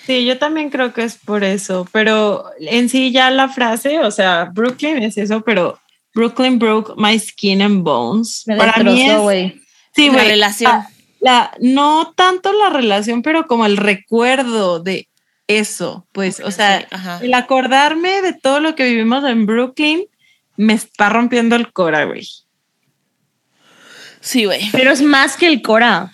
[0.07, 4.11] Sí, yo también creo que es por eso, pero en sí ya la frase, o
[4.11, 5.79] sea, Brooklyn es eso, pero
[6.15, 8.43] Brooklyn broke my skin and bones.
[8.47, 9.61] Me Para mí es, güey.
[9.97, 10.73] sí, la relación.
[10.73, 10.89] ah,
[11.21, 15.09] la, no tanto la relación, pero como el recuerdo de
[15.47, 20.05] eso, pues, o sea, Sí, el acordarme de todo lo que vivimos en Brooklyn
[20.57, 22.29] me está rompiendo el cora, güey.
[24.21, 24.69] Sí, güey.
[24.73, 26.11] Pero es más que el Cora.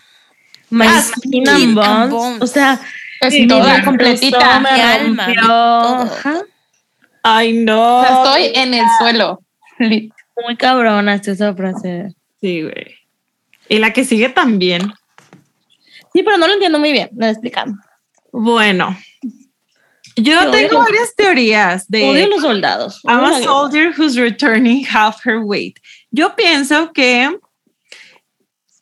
[0.68, 2.42] My Ah, skin skin and bones.
[2.42, 2.80] O sea,
[3.20, 4.60] Es toda completita.
[4.60, 6.10] me Mi alma, todo.
[7.22, 7.98] Ay, no.
[8.00, 9.40] O sea, estoy en el suelo.
[9.78, 12.14] Muy cabrona está esa frase.
[12.40, 12.96] Sí, güey.
[13.68, 14.92] Y la que sigue también.
[16.12, 17.10] Sí, pero no lo entiendo muy bien.
[17.12, 17.78] Me lo explican.
[18.32, 18.96] Bueno,
[20.16, 23.00] yo tengo los- varias teorías de Odio los soldados.
[23.04, 25.78] I'm a soldier who's returning half her weight.
[26.10, 27.30] Yo pienso que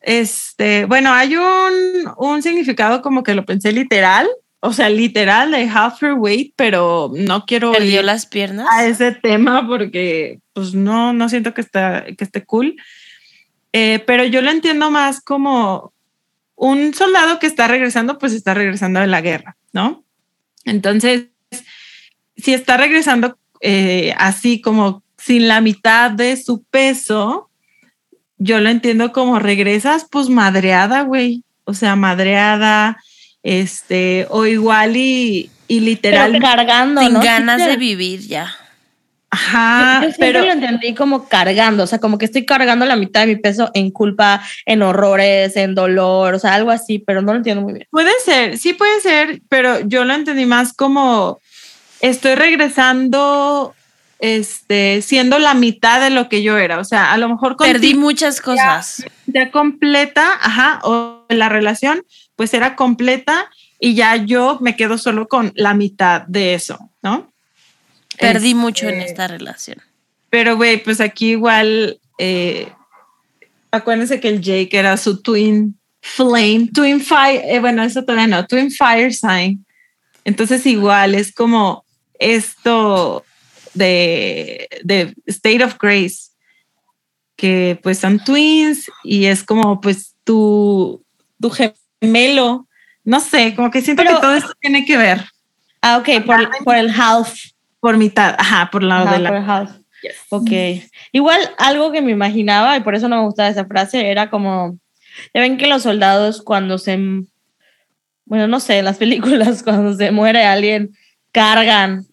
[0.01, 4.27] este, bueno, hay un, un significado como que lo pensé literal,
[4.61, 8.67] o sea, literal de half her weight, pero no quiero Perdió las piernas.
[8.71, 12.75] a ese tema porque pues no, no siento que, está, que esté cool.
[13.71, 15.93] Eh, pero yo lo entiendo más como
[16.55, 20.03] un soldado que está regresando, pues está regresando de la guerra, ¿no?
[20.65, 21.27] Entonces,
[22.35, 27.48] si está regresando eh, así como sin la mitad de su peso,
[28.39, 31.43] yo lo entiendo como regresas pues madreada, güey.
[31.65, 32.97] O sea, madreada,
[33.43, 36.31] este, o igual y, y literal.
[36.31, 37.21] Pero cargando, Sin ¿no?
[37.21, 38.51] ganas de vivir ya.
[39.31, 42.95] Ajá, yo, yo pero lo entendí como cargando, o sea, como que estoy cargando la
[42.95, 47.21] mitad de mi peso en culpa, en horrores, en dolor, o sea, algo así, pero
[47.21, 47.87] no lo entiendo muy bien.
[47.91, 51.39] Puede ser, sí puede ser, pero yo lo entendí más como
[52.01, 53.75] estoy regresando,
[54.19, 56.79] este, siendo la mitad de lo que yo era.
[56.79, 59.05] O sea, a lo mejor Perdí muchas cosas.
[59.25, 62.03] ya completa, ajá, o la relación,
[62.35, 67.31] pues era completa y ya yo me quedo solo con la mitad de eso, ¿no?
[68.19, 69.81] Perdí Este, mucho en esta relación.
[70.29, 72.71] Pero, güey, pues aquí igual, eh,
[73.71, 78.45] acuérdense que el Jake era su twin flame, twin fire, eh, bueno, eso todavía no,
[78.45, 79.65] twin fire sign.
[80.25, 81.85] Entonces igual es como
[82.19, 83.23] esto
[83.73, 86.29] de, de State of Grace,
[87.35, 91.03] que pues son twins y es como pues tu,
[91.39, 91.49] tu
[92.01, 92.67] gemelo,
[93.03, 95.25] no sé, como que siento Pero- que todo esto tiene que ver
[95.81, 97.33] Ah, ok, por, por el half.
[97.79, 99.29] por mitad, ajá, por lado Ajá, de la...
[99.29, 99.71] por el half.
[100.29, 100.51] Ok.
[101.13, 104.77] Igual algo que me imaginaba, y por eso no me gustaba esa frase, era como,
[105.33, 106.97] ya ven que los soldados cuando se,
[108.25, 108.97] bueno, no sé, en las
[109.43, 110.91] películas, cuando se muere alguien,
[111.31, 112.05] cargan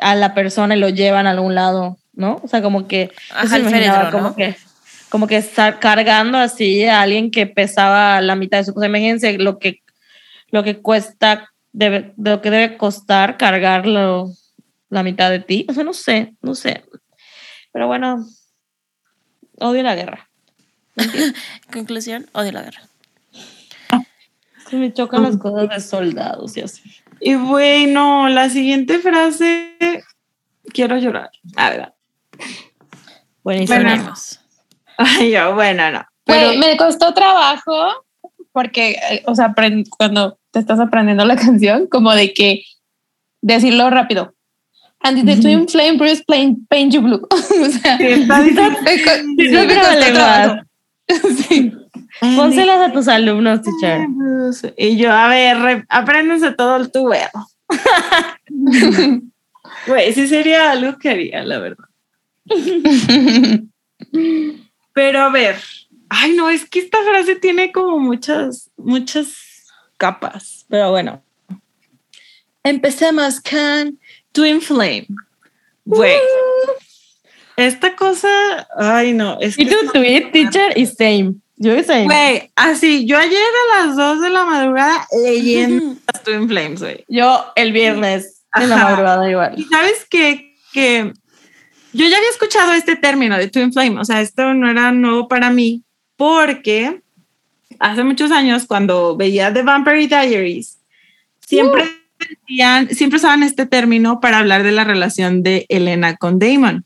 [0.00, 2.40] a la persona y lo llevan a algún lado, ¿no?
[2.42, 4.36] O sea, como que, Ajá, eso como ¿no?
[4.36, 4.56] que,
[5.08, 8.86] como que estar cargando así a alguien que pesaba la mitad de su cosa.
[8.86, 9.82] Imagínense lo que,
[10.50, 14.30] lo que cuesta, debe, de lo que debe costar cargarlo
[14.88, 15.66] la mitad de ti.
[15.68, 16.84] O sea, no sé, no sé.
[17.72, 18.26] Pero bueno,
[19.58, 20.28] odio la guerra.
[21.72, 22.82] Conclusión, odio la guerra.
[24.68, 26.82] Se me chocan las cosas de soldados y así.
[27.20, 29.74] Y bueno, la siguiente frase,
[30.72, 31.30] quiero llorar.
[31.56, 31.92] A ver.
[33.42, 33.80] Buenísimo.
[33.80, 34.14] Bueno.
[34.98, 36.04] Ay, yo, bueno, no.
[36.24, 38.04] Pero me costó trabajo
[38.52, 42.64] porque, eh, o sea, aprend- cuando te estás aprendiendo la canción, como de que
[43.42, 44.34] decirlo rápido.
[45.00, 47.26] And the twin flame Bruce paint, paint you blue.
[47.30, 48.82] o sea, Sí, está difícil.
[48.82, 50.62] me co- Sí, me pero costó vale, trabajo.
[51.48, 51.72] sí.
[52.20, 54.06] Pónselas a tus alumnos, teacher.
[54.76, 57.48] Y yo, a ver, apréndanse todo el tubero.
[59.86, 61.84] Güey, sí sería algo que haría, la verdad.
[64.92, 65.56] Pero a ver,
[66.08, 69.66] ay no, es que esta frase tiene como muchas, muchas
[69.96, 71.22] capas, pero bueno.
[72.64, 74.00] Empecemos con
[74.32, 75.06] Twin Flame.
[75.84, 76.18] Güey,
[77.56, 78.28] esta cosa,
[78.78, 81.34] ay no, es Y tu tweet, teacher, y same.
[81.56, 82.04] Yo y same.
[82.04, 87.04] Güey, así, yo ayer a las 2 de la madrugada leyendo las Twin Flames, güey.
[87.08, 89.66] Yo el viernes en la madrugada Y igual.
[89.70, 90.54] sabes qué?
[90.72, 91.12] que
[91.94, 95.28] yo ya había escuchado este término de Twin Flame, o sea, esto no era nuevo
[95.28, 95.82] para mí,
[96.16, 97.00] porque
[97.78, 100.78] hace muchos años cuando veía The Vampire Diaries,
[101.40, 101.84] siempre
[102.18, 106.84] decían, siempre usaban este término para hablar de la relación de Elena con Damon.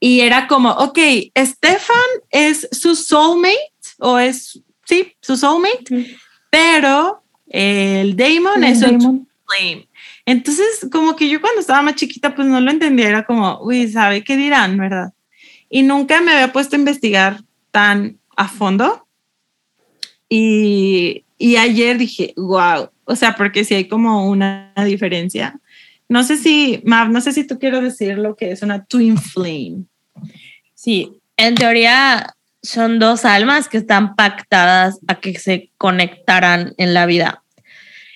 [0.00, 0.98] Y era como, ok,
[1.38, 1.96] Stefan
[2.30, 3.58] es su soulmate,
[3.98, 6.16] o es, sí, su soulmate,
[6.50, 9.88] pero el Damon es un flame.
[10.24, 13.88] Entonces, como que yo cuando estaba más chiquita, pues no lo entendía, era como, uy,
[13.88, 15.12] ¿sabe qué dirán, verdad?
[15.68, 19.06] Y nunca me había puesto a investigar tan a fondo.
[20.28, 25.60] Y, y ayer dije, wow, o sea, porque sí hay como una diferencia.
[26.08, 29.18] No sé si, Mav, no sé si tú quieres decir lo que es una twin
[29.18, 29.84] flame.
[30.74, 37.06] Sí, en teoría son dos almas que están pactadas a que se conectaran en la
[37.06, 37.42] vida.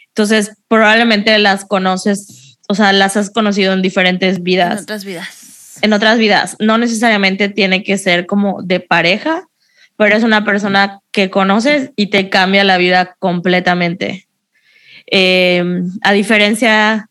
[0.09, 5.79] Entonces, probablemente las conoces, o sea, las has conocido en diferentes En vidas, otras vidas.
[5.83, 6.57] en otras vidas.
[6.61, 9.49] No necesariamente tiene que ser como de pareja,
[9.97, 14.27] pero es una persona que conoces y te cambia la vida completamente.
[15.11, 15.65] Eh,
[16.03, 17.09] a diferencia,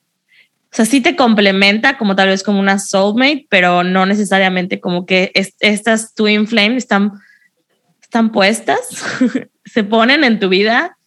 [0.74, 5.06] o sea, sí te complementa como tal vez como una soulmate, pero no necesariamente como
[5.06, 7.12] que es- estas twin flame están,
[8.02, 8.80] están puestas,
[9.66, 10.98] se ponen en tu vida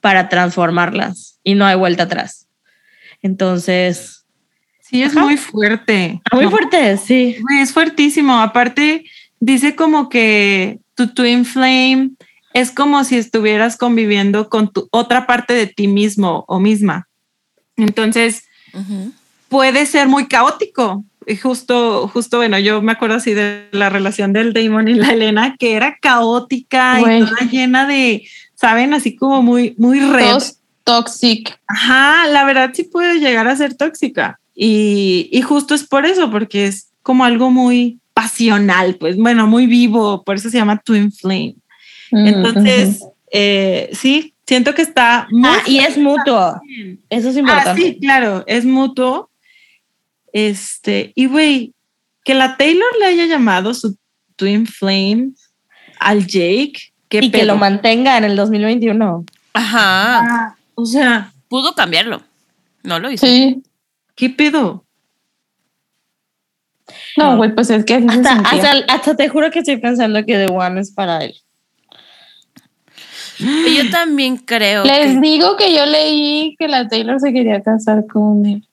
[0.00, 2.46] para transformarlas y no hay vuelta atrás.
[3.20, 4.14] Entonces,
[4.80, 5.26] Sí, es Ajá.
[5.26, 6.22] muy fuerte.
[6.32, 6.50] muy ¿no?
[6.50, 7.36] fuerte, sí.
[7.60, 8.40] Es fuertísimo.
[8.40, 9.04] Aparte,
[9.38, 12.12] dice como que tu twin flame
[12.54, 17.06] es como si estuvieras conviviendo con tu otra parte de ti mismo o misma.
[17.76, 18.47] Entonces,
[19.48, 21.04] Puede ser muy caótico.
[21.26, 25.12] Y justo, justo, bueno, yo me acuerdo así de la relación del Damon y la
[25.12, 30.38] Elena, que era caótica y toda llena de, saben, así como muy, muy red.
[30.84, 31.60] Toxic.
[31.66, 34.40] Ajá, la verdad sí puede llegar a ser tóxica.
[34.54, 39.66] Y, y justo es por eso, porque es como algo muy pasional, pues bueno, muy
[39.66, 41.54] vivo, por eso se llama Twin Flame.
[42.10, 46.58] Entonces, eh, sí, siento que está muy Ah, y es mutuo.
[46.66, 46.98] bien.
[47.10, 47.82] Eso es Ah, importante.
[47.82, 49.28] sí, claro, es mutuo.
[50.32, 51.74] Este, y güey,
[52.24, 53.96] que la Taylor le haya llamado su
[54.36, 55.32] Twin Flame
[56.00, 59.24] al Jake, qué y que lo mantenga en el 2021.
[59.52, 60.18] Ajá.
[60.20, 62.22] Ah, o sea, Pudo cambiarlo.
[62.82, 63.26] No lo hizo.
[63.26, 63.62] Sí.
[64.14, 64.84] ¿qué pedo?
[67.16, 68.42] No, güey, pues es que hasta,
[68.88, 71.34] hasta te juro que estoy pensando que The One es para él.
[73.38, 78.06] Yo también creo Les que digo que yo leí que la Taylor se quería casar
[78.06, 78.68] con él.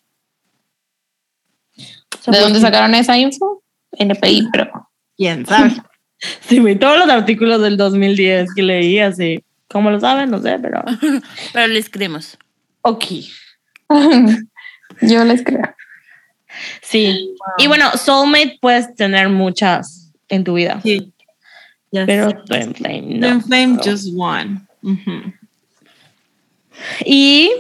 [2.26, 3.62] ¿De dónde sacaron esa info?
[3.92, 5.72] NPI, pero ¿Quién sabe?
[6.48, 9.44] Sí, güey, todos los artículos del 2010 que leí así.
[9.68, 10.32] ¿Cómo lo saben?
[10.32, 10.82] No sé, pero.
[11.54, 12.38] pero le escribimos.
[12.82, 13.06] Ok.
[15.02, 15.76] yo les creo.
[16.82, 17.36] Sí.
[17.58, 20.80] Y bueno, soulmate puedes tener muchas en tu vida.
[20.82, 21.14] Sí.
[21.96, 22.44] Ya Pero.
[22.44, 23.28] Twin Flame no.
[23.28, 24.62] Twin Flame just one.
[24.82, 25.34] Ujú.
[27.06, 27.52] Y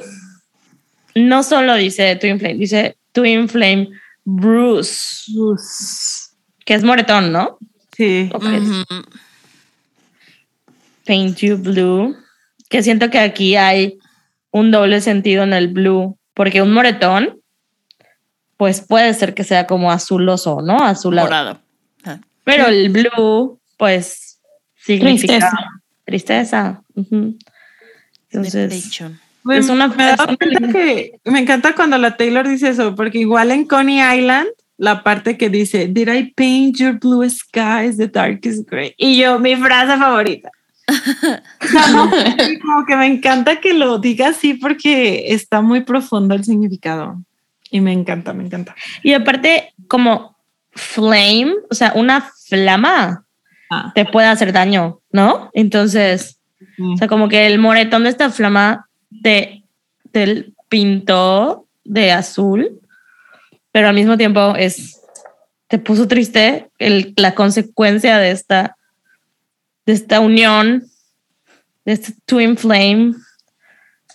[1.15, 3.89] no solo dice Twin Flame, dice Twin Flame
[4.25, 5.31] Bruce,
[6.65, 7.57] que es moretón, ¿no?
[7.95, 8.29] Sí.
[8.33, 8.43] Ok.
[8.43, 8.83] Ujú.
[11.05, 12.17] Paint You Blue,
[12.67, 13.97] que siento que aquí hay
[14.51, 17.39] un doble sentido en el blue, porque un moretón,
[18.57, 20.83] pues puede ser que sea como azuloso, ¿no?
[20.83, 21.27] Azulado.
[21.27, 21.61] Morado.
[22.03, 22.19] Ah.
[22.43, 24.24] Pero el blue, pues,
[24.85, 25.51] significa
[26.05, 26.81] Tristeza.
[26.83, 26.83] tristeza.
[28.29, 29.01] Entonces.
[29.43, 30.15] Pues Es una me,
[30.71, 34.47] que me encanta cuando la Taylor dice eso, porque igual en Coney Island
[34.77, 38.93] la parte que dice, Did I paint your blue skies the darkest gray?
[38.97, 40.49] Y yo, mi frase favorita.
[41.91, 42.11] No,
[42.61, 47.21] como que me encanta que lo diga así porque está muy profundo el significado.
[47.71, 48.75] Y me encanta, me encanta.
[49.03, 50.37] Y aparte, como
[50.71, 53.24] flame, o sea, una flama
[53.69, 55.49] Ah, te puede hacer daño, ¿no?
[55.53, 56.39] Entonces,
[56.79, 58.87] o sea, como que el moretón de esta flama
[59.23, 59.63] te,
[60.11, 62.79] te pintó de azul,
[63.71, 65.01] pero al mismo tiempo es,
[65.67, 68.77] te puso triste el, la consecuencia de esta,
[69.85, 70.85] de esta unión,
[71.85, 73.13] de este twin flame.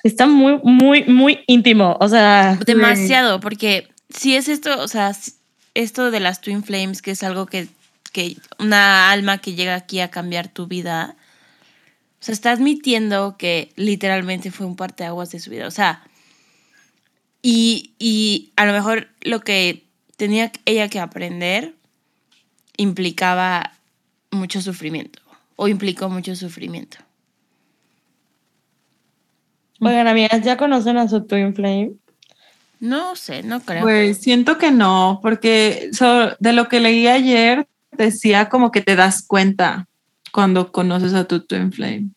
[0.03, 1.97] Está muy, muy, muy íntimo.
[2.01, 5.13] O sea, Demasiado, porque si es esto, o sea,
[5.75, 7.69] esto de las Twin Flames, que es algo que,
[8.13, 11.17] que una alma que llega aquí a cambiar tu vida,
[12.21, 15.67] o sea, está admitiendo que literalmente fue un parteaguas de su vida.
[15.67, 16.03] O sea,
[17.43, 19.85] y, y a lo mejor lo que
[20.17, 21.75] tenía ella que aprender
[22.77, 23.73] implicaba
[24.31, 25.21] mucho sufrimiento,
[25.57, 26.99] o implicó mucho sufrimiento.
[29.81, 31.93] oigan, amigas, ¿ya conocen a su twin flame?
[32.81, 33.83] No sé, no creo.
[33.83, 38.97] Pues siento que no, porque so- de lo que leí ayer decía como que te
[38.97, 39.89] das cuenta
[40.33, 42.11] cuando conoces a tu twin flame.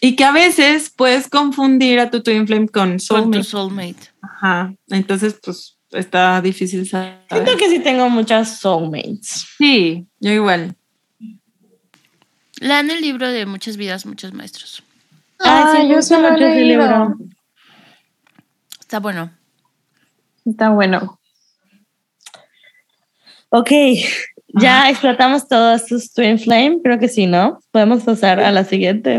[0.00, 3.42] Y que a veces puedes confundir a tu twin flame con Con tu soulmate.
[3.42, 4.10] soulmate.
[4.20, 4.74] Ajá.
[4.88, 7.22] Entonces, pues está difícil saber.
[7.30, 9.46] Siento que sí tengo muchas soulmates.
[9.56, 10.76] Sí, yo igual.
[12.60, 14.82] Lean el libro de Muchas vidas, muchos maestros.
[15.40, 17.16] Ah, sí, yo gusta sí lo he libro.
[18.80, 19.30] Está bueno.
[20.44, 21.18] Está bueno.
[23.50, 23.70] Ok,
[24.60, 27.60] ya explotamos todos sus Twin Flame, creo que sí, ¿no?
[27.70, 29.18] Podemos pasar a la siguiente.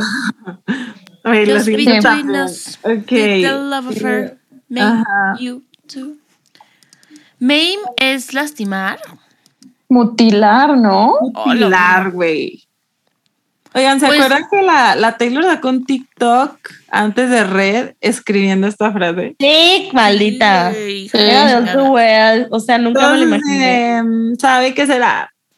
[1.24, 2.46] A ver, la siguiente between etapa.
[2.46, 3.10] us, Ok.
[3.10, 4.38] did the love affair
[4.70, 5.38] make Ajá.
[5.40, 6.18] you too.
[7.40, 9.00] Maim es lastimar.
[9.90, 11.18] Mutilar, ¿no?
[11.46, 12.67] Pilar, güey.
[13.78, 16.58] Oigan, ¿se Pues- acuerdan que la, la Taylor sacó un TikTok
[16.90, 19.36] antes de Red escribiendo esta frase?
[19.40, 20.72] Sí, maldita.
[20.72, 21.18] Ey, Sí.
[21.18, 23.98] Era de wea, o sea, nunca me lo Entonces, imaginé.
[23.98, 25.32] em, ¿Sabe qué será?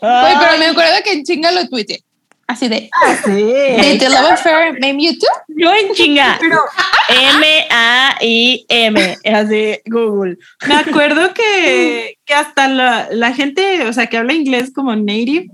[0.00, 2.02] Oye, pero me acuerdo que en chinga lo tuiteé.
[2.48, 2.88] Así de,
[3.24, 3.32] Sí.
[3.32, 5.26] ¿Did the love affair made you too?
[5.48, 6.38] Yo en chinga.
[7.88, 9.18] M-A-I-M.
[9.22, 10.38] Es así, Google.
[10.68, 15.48] Me acuerdo que, que hasta la, la gente, o sea, que habla inglés como native,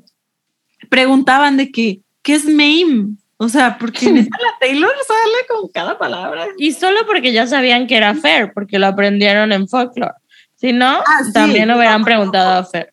[0.88, 3.16] preguntaban de que, ¿qué es MAME?
[3.38, 6.46] O sea, porque neta la Taylor sale con cada palabra.
[6.58, 10.12] Y solo porque ya sabían que era Fair, porque lo aprendieron en folklore.
[10.56, 11.32] Si no, Ah, sí.
[11.32, 12.92] también hubieran preguntado a Fair.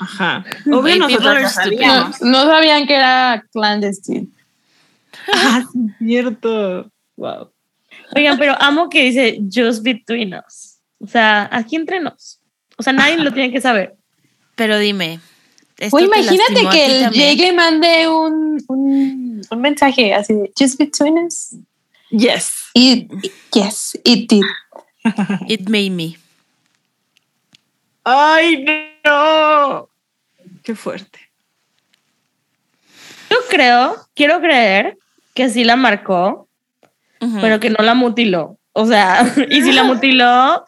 [0.00, 0.44] Ajá.
[0.72, 1.56] Obvio nosotros.
[2.22, 4.28] No, sabían que era clandestine.
[5.32, 5.62] Ah,
[5.98, 6.90] cierto.
[7.16, 7.52] Wow.
[8.16, 10.78] Oigan, pero amo que dice just between us.
[10.98, 12.40] O sea, aquí entre nos.
[12.78, 13.94] O sea, nadie lo tiene que saber.
[14.54, 15.20] Pero dime.
[15.76, 17.10] ¿esto Oye, te imagínate que también?
[17.12, 21.56] llegue y mande un, un, un mensaje así de just between us.
[22.10, 22.54] Yes.
[22.74, 23.10] It,
[23.54, 24.44] yes, it did.
[25.46, 26.16] It made me.
[28.04, 28.64] Ay,
[29.04, 29.89] no.
[30.62, 31.18] Qué fuerte.
[33.30, 34.98] Yo creo, quiero creer
[35.34, 36.48] que sí la marcó,
[37.40, 38.58] pero que no la mutiló.
[38.72, 40.64] O sea, y si la mutiló,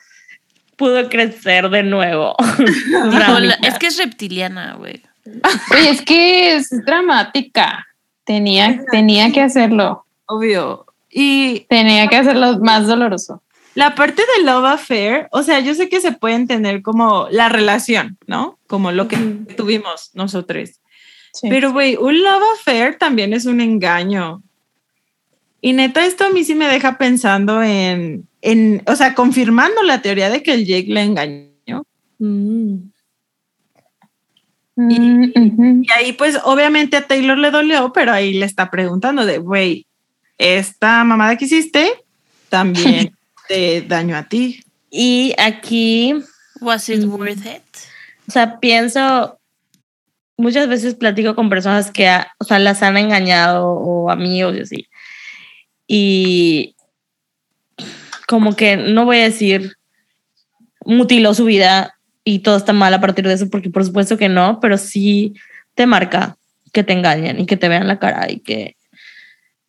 [0.77, 2.35] pudo crecer de nuevo.
[3.63, 5.03] Es que es reptiliana, güey.
[5.73, 7.87] Oye, es que es dramática.
[8.25, 10.05] Tenía, tenía que hacerlo.
[10.27, 10.87] Obvio.
[11.11, 13.43] Y Tenía que hacerlo más doloroso.
[13.75, 17.49] la parte de Love Affair, o sea, yo sé que se puede entender como la
[17.49, 18.59] relación, ¿no?
[18.73, 19.19] Como lo que
[19.55, 20.81] tuvimos nosotros.
[21.35, 21.47] Sí.
[21.51, 24.43] Pero, güey, un love affair también es un engaño.
[25.61, 30.01] Y neta, esto a mí sí me deja pensando en, en, o sea, confirmando la
[30.01, 31.85] teoría de que el Jake le engañó.
[32.19, 32.77] Mm.
[34.77, 35.83] Mm, ujú.
[35.83, 39.87] Y ahí, pues, obviamente a Taylor le dolió, pero ahí le está preguntando de, güey,
[40.39, 41.93] esta mamada que hiciste
[42.49, 43.15] también
[43.49, 44.65] te dañó a ti.
[44.91, 46.15] Y aquí
[46.63, 47.17] Was it Ujú.
[47.17, 47.92] worth it?
[48.33, 49.39] O sea, pienso,
[50.39, 54.61] muchas veces platico con personas que, ah, o sea, las han engañado o amigos y
[54.61, 54.89] así.
[55.87, 56.77] Y
[58.27, 59.77] como que no voy a decir
[60.87, 64.31] mutiló su vida y todo está mal a partir de eso, porque por supuesto que
[64.31, 65.35] no, pero sí
[65.75, 66.39] te marca
[66.73, 68.77] que te engañen y que te vean la cara y que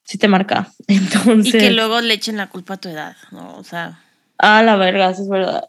[0.05, 0.71] sí te marca.
[0.87, 3.57] Entonces, Y que luego le echen la culpa a tu edad, ¿no?
[3.57, 3.99] O sea,
[4.37, 5.65] a la verga, eso es verdad.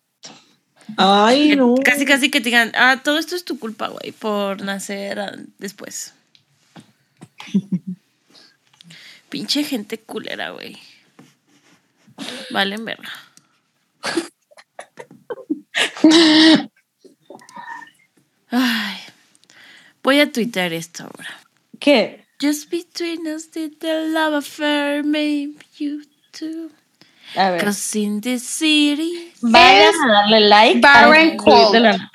[0.96, 1.74] Ay, no.
[1.84, 5.32] casi casi que te digan, ah, todo esto es tu culpa, güey, por nacer ah,
[5.58, 6.14] después.
[9.28, 10.78] Pinche gente culera, güey.
[12.50, 13.10] Valen verga.
[18.50, 18.96] Ay.
[20.04, 21.40] Voy a tuitear esto ahora.
[21.80, 22.24] ¿Qué?
[22.40, 26.70] Just between us did the love affair, maybe you too.
[27.36, 27.64] A ver.
[27.64, 29.32] Cause in this city.
[29.42, 30.80] Vayan a darle like.
[30.80, 31.36] Baron
[31.82, 32.10] la-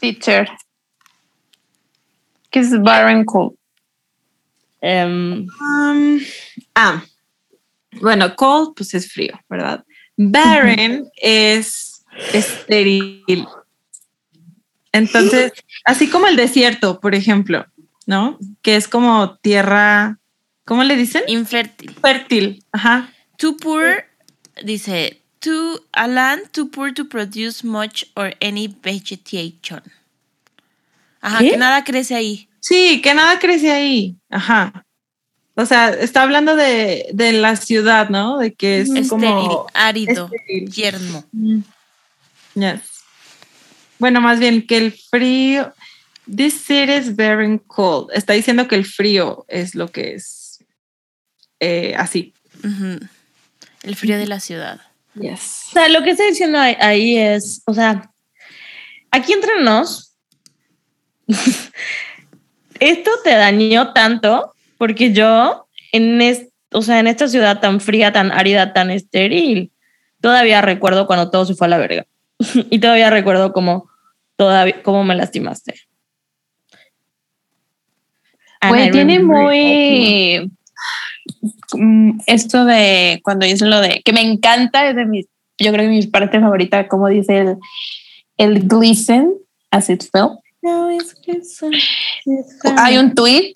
[0.00, 0.48] Teacher.
[2.50, 3.56] ¿Qué es Baron Cool?
[4.80, 6.20] Em, Um,
[6.74, 7.02] ah,
[8.00, 9.84] bueno, cold pues es frío, ¿verdad?
[10.16, 13.46] Barren es estéril.
[14.92, 15.52] Entonces,
[15.84, 17.66] así como el desierto, por ejemplo,
[18.06, 18.38] ¿no?
[18.62, 20.18] Que es como tierra,
[20.64, 21.22] ¿cómo le dicen?
[21.26, 21.94] Infértil.
[22.00, 23.10] Fértil, ajá.
[23.38, 24.04] Too poor,
[24.64, 29.82] dice, to a land too poor to produce much or any vegetation.
[31.20, 31.50] Ajá, ¿Qué?
[31.50, 32.48] que nada crece ahí.
[32.60, 34.84] Sí, que nada crece ahí, ajá.
[35.54, 38.38] O sea, está hablando de, de la ciudad, ¿no?
[38.38, 40.70] De que es Estéril, como árido, estéril.
[40.70, 41.24] yermo.
[42.54, 42.80] Yes.
[43.98, 45.72] Bueno, más bien que el frío.
[46.26, 48.10] This city is very cold.
[48.12, 50.62] Está diciendo que el frío es lo que es
[51.60, 52.34] eh, así.
[53.86, 54.80] El frío de la ciudad.
[55.14, 55.66] Yes.
[55.68, 58.10] O sea, lo que está diciendo ahí, ahí es, o sea,
[59.10, 60.16] aquí entre nos,
[62.80, 68.12] esto te dañó tanto porque yo en es, o sea, en esta ciudad tan fría,
[68.12, 69.70] tan árida, tan estéril,
[70.20, 72.06] todavía recuerdo cuando todo se fue a la verga.
[72.70, 73.88] y todavía recuerdo cómo
[74.34, 75.74] todavía cómo me lastimaste.
[78.62, 80.50] I tiene muy
[82.26, 85.26] esto de cuando dice lo de que me encanta, es de mis,
[85.58, 87.56] yo creo que mi parte favorita, como dice el,
[88.36, 89.34] el glisten
[89.70, 90.40] as it felt.
[92.78, 93.52] Hay un tweet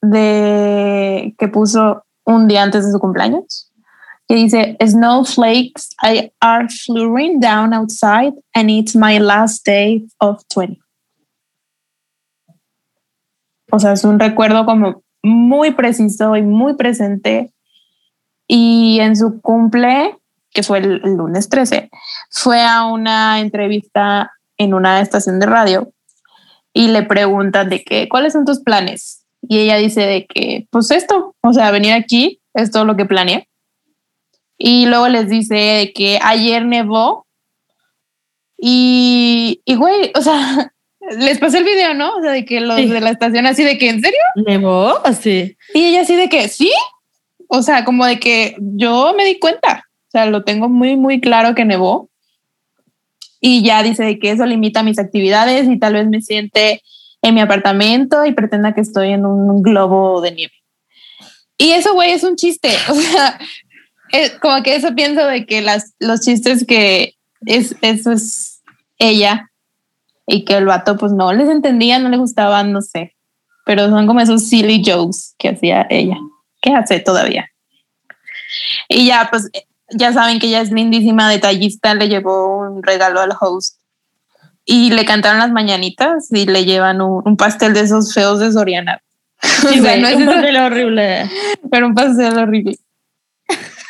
[0.00, 3.70] de que puso un día antes de su cumpleaños
[4.28, 10.80] que dice snowflakes I are flurrying down outside and it's my last day of 20.
[13.70, 17.50] O sea, es un recuerdo como muy preciso y muy presente.
[18.46, 20.18] Y en su cumple,
[20.52, 21.90] que fue el, lunes 13,
[22.30, 25.92] fue a una entrevista en una estación de radio
[26.72, 29.24] y le preguntan de que, ¿cuáles son tus planes?
[29.40, 33.06] Y ella dice de que, pues esto, o sea, venir aquí es todo lo que
[33.06, 33.48] planeé.
[34.58, 37.26] Y luego les dice que ayer nevó
[38.58, 40.73] y, y güey, o sea,
[41.18, 42.16] les pasé el video, ¿no?
[42.16, 42.88] O sea, de que los Sí.
[42.88, 44.20] de la estación así de que, ¿en serio?
[44.46, 45.04] ¿Nevó?
[45.04, 45.56] Así.
[45.74, 46.72] Y ella así de que, sí.
[47.48, 49.84] O sea, como de que yo me di cuenta.
[50.08, 52.08] O sea, lo tengo muy, muy claro que nevó.
[53.40, 56.82] Y ya dice de que eso limita mis actividades y tal vez me siente
[57.20, 60.54] en mi apartamento y pretenda que estoy en un globo de nieve.
[61.58, 62.70] Y eso, güey, es un chiste.
[62.88, 63.38] O sea,
[64.12, 67.14] es como que eso pienso de que las, los chistes que
[67.46, 68.62] es, eso es
[68.98, 69.50] ella
[70.26, 73.14] y que el vato pues no les entendía, no le gustaban, no sé.
[73.66, 76.16] Pero son como esos silly jokes que hacía ella,
[76.60, 77.50] que hace todavía.
[78.88, 79.50] Y ya, pues
[79.90, 83.78] ya saben que ella es lindísima, detallista, le llevó un regalo al host
[84.64, 88.52] y le cantaron las mañanitas y le llevan un, un pastel de esos feos de
[88.52, 89.02] Soriana.
[89.42, 91.30] Sí, O sea, güey, no es un papel horrible.
[91.70, 92.78] pero un pastel horrible.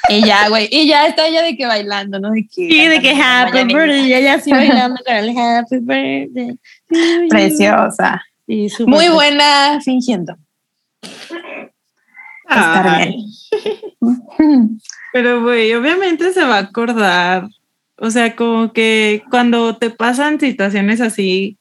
[0.08, 2.30] Y ya, güey, y ya está ella de que bailando, ¿no?
[2.30, 6.58] De que Sí, de que happy birthday, ella sí bailando con el happy birthday.
[7.28, 8.22] Preciosa.
[8.46, 10.36] Sí, Muy buena fingiendo.
[12.48, 13.14] Estar bien.
[15.12, 17.48] Pero, güey, obviamente se va a acordar.
[17.96, 21.56] O sea, como que cuando te pasan situaciones así,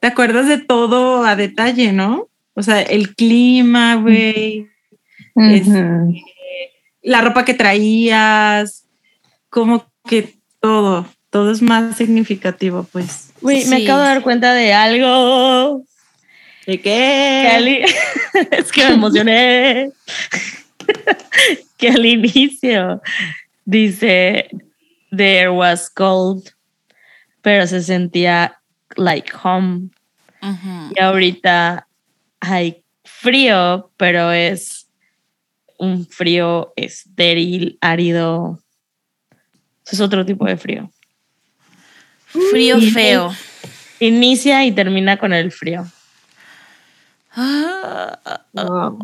[0.00, 2.28] te acuerdas de todo a detalle, ¿no?
[2.54, 4.68] O sea, el clima, güey,
[5.34, 6.14] Ujú.
[7.06, 8.84] La ropa que traías,
[9.48, 13.30] como que todo, todo es más significativo, pues.
[13.42, 13.84] Me Sí.
[13.84, 15.84] acabo de dar cuenta de algo.
[16.66, 17.84] ¿De qué?
[18.50, 19.92] es que me emocioné.
[21.78, 23.00] que al inicio
[23.64, 24.48] dice
[25.16, 26.48] there was cold,
[27.40, 28.58] pero se sentía
[28.96, 29.90] like home.
[30.94, 31.86] Y ahorita
[32.40, 34.85] hay frío, pero es
[35.78, 38.60] un frío estéril, árido.
[39.90, 40.90] Es otro tipo de frío.
[42.50, 43.32] Frío Y- feo.
[44.00, 45.86] Inicia y termina con el frío.
[47.34, 48.18] Ah,
[48.52, 48.98] Wow.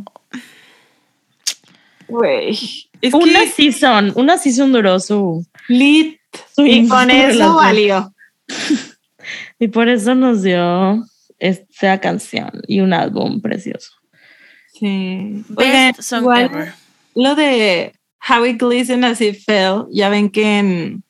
[2.09, 2.59] Güey.
[3.01, 6.19] Es una que season, una season duró su, lit.
[6.55, 8.13] su Y con eso valió.
[9.59, 11.05] Y por eso nos dio
[11.39, 13.93] esta canción y un álbum precioso.
[14.73, 15.45] Sí.
[15.57, 16.75] Oigan, igual ever.
[17.15, 17.93] lo de
[18.29, 19.87] How it glistened as it fell.
[19.91, 21.03] Ya ven que en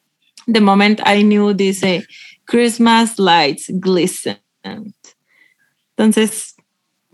[0.47, 2.07] The Moment I Knew dice
[2.47, 4.39] Christmas lights glistened.
[5.97, 6.55] Entonces,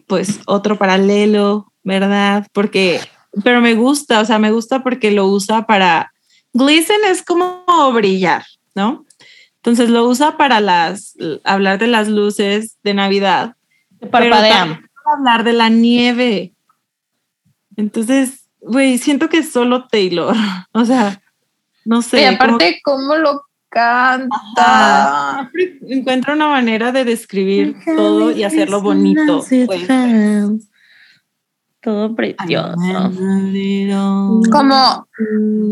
[0.07, 2.47] pues otro paralelo, ¿verdad?
[2.53, 3.01] Porque,
[3.43, 6.13] pero me gusta, o sea, me gusta porque lo usa para,
[6.53, 8.45] glisten es como brillar,
[8.75, 9.05] ¿no?
[9.57, 11.15] Entonces lo usa para las,
[11.45, 13.57] hablar de las luces de Navidad.
[14.11, 14.88] Parpadean.
[15.13, 16.55] Hablar de la nieve.
[17.77, 20.35] Entonces, güey, siento que es solo Taylor.
[20.73, 21.21] O sea,
[21.85, 22.21] no sé.
[22.23, 25.51] y como aparte, ¿cómo lo canta?
[25.53, 29.45] Siempre encuentra una manera de describir todo y hacerlo bonito.
[29.67, 29.89] pues.
[31.81, 32.77] Todo precioso.
[34.51, 35.09] Como,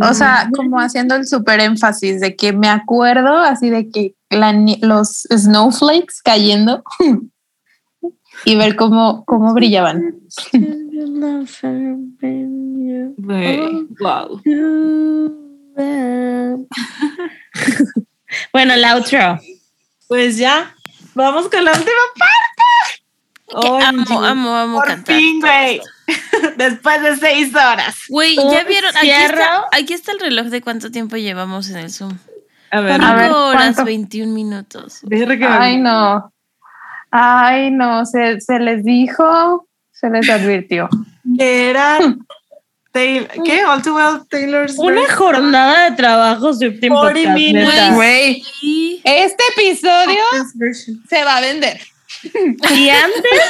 [0.01, 4.53] o sea, como haciendo el súper énfasis de que me acuerdo así de que la
[4.81, 6.83] los snowflakes cayendo
[8.47, 10.21] y ver cómo, cómo brillaban.
[13.99, 14.41] Wow.
[18.53, 19.41] bueno, el outro.
[20.07, 20.77] Pues ya,
[21.15, 23.03] vamos con la última parte.
[23.61, 25.17] Que amo, amo, amo Por cantar.
[25.17, 25.81] fin, güey.
[26.57, 27.97] Después de seis horas.
[28.09, 28.97] Güey, ya vieron.
[28.97, 32.17] Aquí está, aquí está el reloj de cuánto tiempo llevamos en el Zoom.
[32.71, 33.85] A ver, A ver, 5 horas, ¿cuánto?
[33.85, 35.01] 21 minutos.
[35.49, 36.33] Ay, no.
[37.19, 40.89] Ay, no, se, se les dijo, se les advirtió.
[41.39, 41.99] que era
[42.93, 43.65] Taylor, ¿qué?
[43.65, 47.37] All Too Well Taylor's Una jornada de trabajo Swifting 40 Podcast.
[47.39, 47.69] minutes.
[47.69, 47.95] neta.
[47.95, 48.43] Güey,
[49.05, 50.21] este episodio
[51.09, 51.81] se va a vender.
[52.75, 53.41] Y antes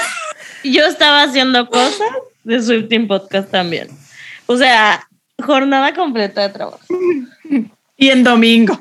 [0.64, 2.09] yo estaba haciendo cosas
[2.44, 3.88] de Swifting Podcast también.
[4.47, 5.09] O sea,
[5.44, 6.80] jornada completa de trabajo.
[7.97, 8.80] Y en domingo.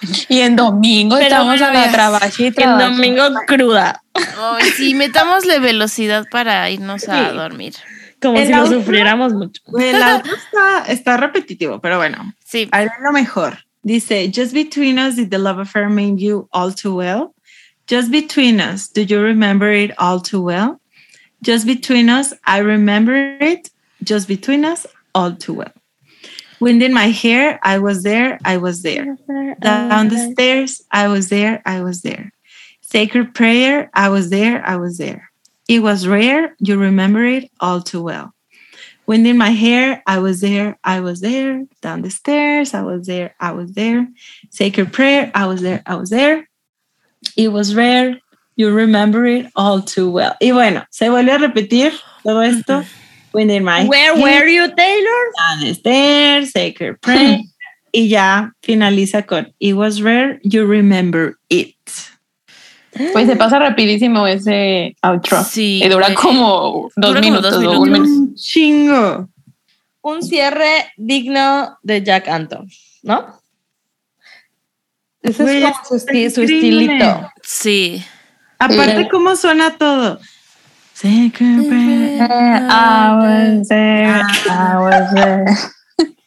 [0.28, 4.02] Y en domingo Pero estamos a la y En domingo cruda.
[4.14, 7.74] ay, sí, metámosle velocidad para irnos a dormir.
[8.20, 9.62] Como El si lo sufriéramos mucho.
[9.78, 12.34] El otro está, está repetitivo, pero bueno.
[12.44, 12.68] Sí.
[12.72, 13.58] Haré lo mejor.
[13.82, 17.34] Dice, just between us, did the love affair mean you all too well?
[17.86, 20.80] Just between us, do you remember it all too well?
[21.40, 23.70] Just between us, I remember it.
[24.02, 25.72] Just between us, all too well.
[26.60, 29.16] Wind in my hair, I was there, I was there.
[29.60, 32.32] Down the stairs, I was there, I was there.
[32.80, 35.30] Sacred prayer, I was there, I was there.
[35.68, 38.32] It was rare, you remember it all too well.
[39.06, 41.64] Wind in my hair, I was there, I was there.
[41.82, 44.08] Down the stairs, I was there, I was there.
[44.50, 46.48] Sacred prayer, I was there, I was there.
[47.36, 48.18] It was rare,
[48.56, 50.34] you remember it all too well.
[50.40, 51.92] Y bueno, se vuelve a repetir
[52.24, 52.84] todo esto.
[53.36, 55.22] Wind in my Where were you, Taylor?
[55.38, 57.40] down the stairs, sacred prayer.
[57.92, 61.76] y ya finaliza con It was rare, you remember it.
[63.12, 65.44] Pues se pasa rapidísimo ese outro.
[65.44, 68.08] Sí, Y dura como dos Dura como minutos dos un minutos.
[68.08, 68.32] minuto.
[68.36, 69.28] Chingo.
[70.00, 72.66] Un cierre digno de Jack Anton,
[73.02, 73.38] ¿no?
[75.20, 77.30] Ese es como su, su estilito.
[77.42, 78.02] Sí.
[78.58, 79.08] Aparte, Sí.
[79.10, 80.18] ¿cómo suena todo?
[80.96, 82.26] Sacred prayer.
[82.70, 85.44] I was there, I was there.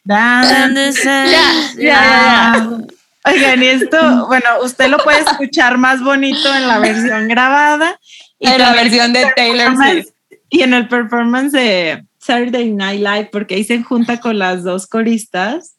[0.06, 2.78] down the Ya, ya.
[3.26, 7.98] Oigan, y esto, bueno, usted lo puede escuchar más bonito en la versión grabada.
[8.38, 10.10] Y En la versión de Taylor Swift.
[10.50, 14.86] Y en el performance de Saturday Night Live, porque ahí se junta con las dos
[14.86, 15.78] coristas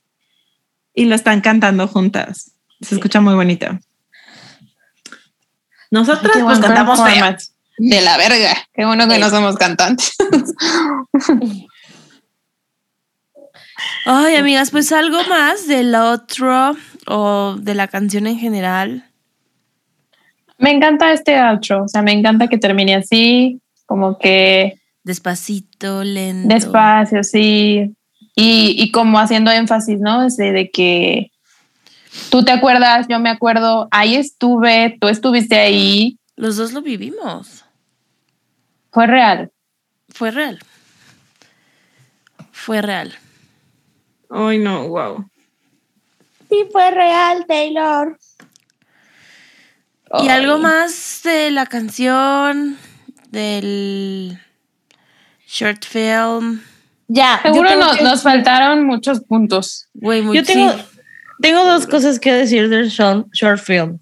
[0.94, 2.52] y lo están cantando juntas.
[2.82, 3.68] Se escucha muy bonito.
[5.92, 7.38] Nosotros Qué pues cantamos feo.
[7.84, 8.56] De la verga.
[8.74, 10.14] Qué bueno que no somos cantantes.
[14.06, 16.76] Ay, amigas, pues algo más del otro
[17.08, 19.06] o de la canción en general.
[20.60, 21.86] Me encanta este outro.
[21.86, 26.54] O sea, me encanta que termine así, como que Despacito, lento.
[26.54, 27.96] despacio, sí.
[28.36, 30.24] Y, y como haciendo énfasis, ¿no?
[30.24, 31.32] Ese de que
[32.30, 37.66] tú te acuerdas, yo me acuerdo, ahí estuve, tú estuviste ahí, Los dos lo vivimos.
[38.92, 39.52] Fue real.
[40.10, 40.60] Fue real.
[42.52, 43.14] Fue real.
[44.30, 45.26] Ay, no, wow.
[46.50, 48.18] Sí, fue real, Taylor.
[50.14, 50.30] Y Ay.
[50.30, 52.78] algo más de la canción,
[53.30, 54.38] del
[55.48, 56.62] short film.
[57.08, 57.40] Ya.
[57.42, 59.88] Seguro nos, que- nos faltaron muchos puntos.
[59.94, 60.80] Güey, muy Yo tengo, sí.
[61.42, 64.00] tengo dos cosas que decir del short, short film.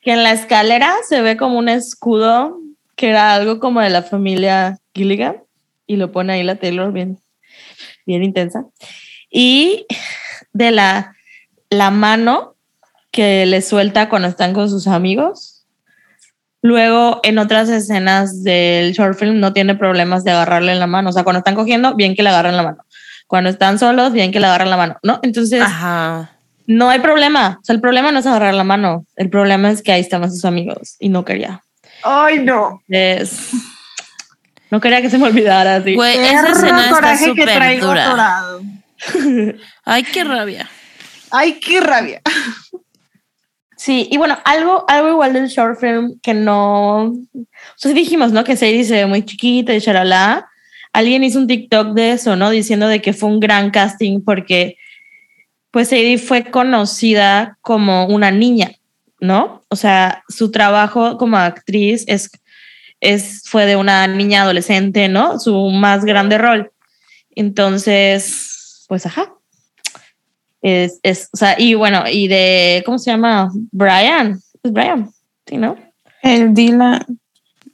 [0.00, 2.58] Que en la escalera se ve como un escudo
[2.96, 5.36] que era algo como de la familia Gilligan
[5.86, 7.18] y lo pone ahí la Taylor bien,
[8.06, 8.64] bien intensa.
[9.30, 9.86] Y
[10.52, 11.14] de la,
[11.70, 12.56] la mano
[13.10, 15.66] que le suelta cuando están con sus amigos.
[16.62, 21.10] Luego, en otras escenas del short film no tiene problemas de agarrarle en la mano.
[21.10, 22.78] O sea, cuando están cogiendo, bien que le agarran la mano.
[23.26, 25.20] Cuando están solos, bien que le agarran la mano, ¿no?
[25.22, 26.32] Entonces, Ajá.
[26.66, 27.58] no hay problema.
[27.60, 29.06] O sea, el problema no es agarrar la mano.
[29.16, 31.62] El problema es que ahí estaban sus amigos y no quería.
[32.02, 32.82] Ay, no.
[32.88, 33.50] Es...
[34.70, 35.94] No quería que se me olvidara así.
[35.94, 38.06] Güey, esa escena está coraje que súper traigo dura.
[38.06, 38.62] atorado.
[39.84, 40.68] Ay, qué rabia.
[41.30, 42.20] Ay, qué rabia.
[43.76, 47.04] Sí, y bueno, algo, algo igual del short film que no.
[47.04, 47.46] O
[47.76, 48.42] sea, dijimos, ¿no?
[48.42, 50.48] Que Sadie se ve muy chiquita y charalá.
[50.92, 52.50] Alguien hizo un TikTok de eso, ¿no?
[52.50, 54.78] Diciendo de que fue un gran casting porque,
[55.70, 58.72] pues, Sadie fue conocida como una niña,
[59.20, 59.62] ¿no?
[59.68, 62.30] O sea, su trabajo como actriz es,
[63.00, 65.38] es, fue de una niña adolescente, ¿no?
[65.38, 66.70] Su más grande rol.
[67.34, 69.32] Entonces, pues, ajá.
[70.62, 73.50] Es, es, o sea, y bueno, y de, ¿cómo se llama?
[73.70, 74.40] Brian.
[74.62, 75.10] Es Brian,
[75.46, 75.76] sí, ¿no?
[76.22, 77.04] El Dylan.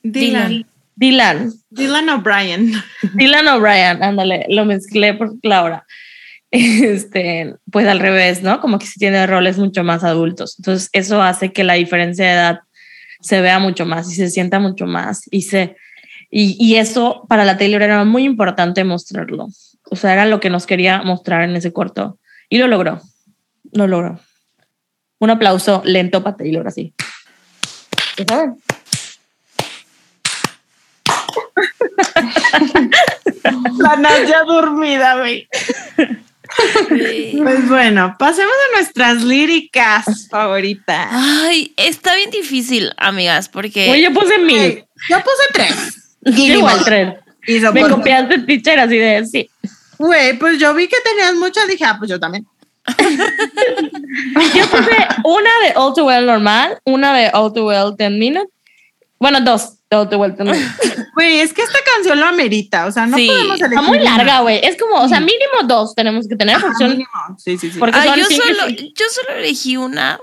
[0.02, 0.66] Dylan.
[0.96, 1.52] Dylan.
[1.70, 2.72] Dylan O'Brien.
[3.14, 5.86] Dylan O'Brien, ándale, lo mezclé por Laura.
[6.52, 8.60] Este, pues al revés, ¿no?
[8.60, 10.56] Como que sí tiene roles mucho más adultos.
[10.58, 12.60] Entonces, eso hace que la diferencia de edad
[13.22, 15.22] se vea mucho más y se sienta mucho más.
[15.30, 15.76] Y, se,
[16.30, 19.48] y, y eso para la Taylor era muy importante mostrarlo.
[19.90, 22.18] O sea, era lo que nos quería mostrar en ese corto.
[22.50, 23.00] Y lo logró.
[23.72, 24.20] Lo logró.
[25.18, 26.92] Un aplauso lento para Taylor, así.
[33.78, 35.48] La Nadia dormida, güey.
[37.38, 41.08] Pues bueno, pasemos a nuestras líricas favoritas.
[41.10, 44.84] Ay, está bien difícil, amigas, porque Oye, yo puse mil.
[45.08, 46.16] Yo puse tres.
[46.24, 47.14] Igual tres.
[47.46, 49.50] Y Me copiaste, teacher, así de sí.
[49.98, 52.46] Güey, pues yo vi que tenías muchas, dije, ah, pues yo también.
[54.54, 58.48] Yo puse una de All Too Well normal, una de All Too Well 10 Minutes.
[59.18, 61.06] Bueno, dos Well 10 Minutes.
[61.14, 63.78] Güey, es que esta canción lo amerita, o sea, no Sí, podemos elegir.
[63.78, 64.60] Está muy larga, güey.
[64.62, 66.56] Es como, o sea, mínimo dos tenemos que tener.
[66.56, 67.06] Ajá, mínimo.
[67.36, 67.78] Sí, sí, sí.
[67.78, 70.18] Porque yo, solo, yo solo elegí una,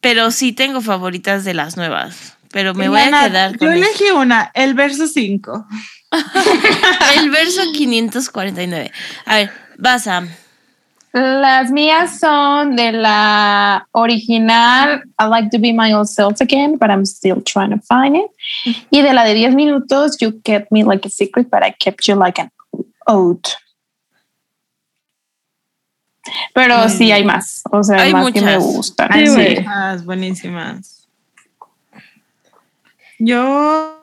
[0.00, 2.36] pero sí tengo favoritas de las nuevas.
[2.50, 5.66] Pero me voy a quedar Yo con elegí una, el verso 5.
[7.18, 8.92] el verso 549.
[9.26, 10.26] A ver, vas a.
[11.12, 16.90] Las mías son de la original I like to be my old self again, but
[16.90, 18.30] I'm still trying to find it.
[18.90, 22.06] Y de la de 10 minutos, You kept me like a secret, but I kept
[22.06, 22.50] you like an
[23.06, 23.54] oath.
[26.52, 28.62] Pero Muy sí hay más, o sea, hay Hay más que me muchas.
[28.74, 29.08] gustan.
[29.12, 30.04] Sí, Sí.
[30.04, 31.08] buenísimas.
[33.18, 33.98] Yo,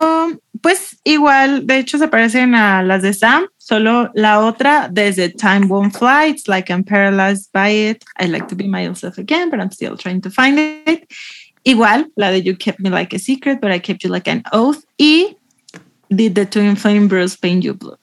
[0.62, 5.68] pues igual, de hecho se parecen a las de Sam, solo la otra, desde Time
[5.68, 9.60] Won't Fly, it's like I'm paralyzed by it, I like to be myself again, but
[9.60, 11.12] I'm still trying to find it.
[11.66, 14.44] Igual, la de You kept me like a secret, but I kept you like an
[14.54, 14.86] oath.
[15.00, 15.36] Y
[16.12, 17.98] Did the Twin Flame Bros Paint You Blue?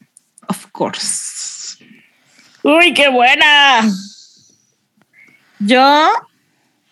[0.49, 1.77] Of course.
[2.65, 3.89] Uy, qué buena.
[5.61, 6.11] Yo,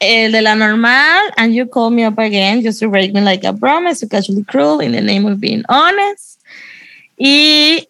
[0.00, 3.42] el de la normal, and you call me up again just to break me like
[3.42, 6.38] a promise, so casually cruel in the name of being honest.
[7.18, 7.84] Y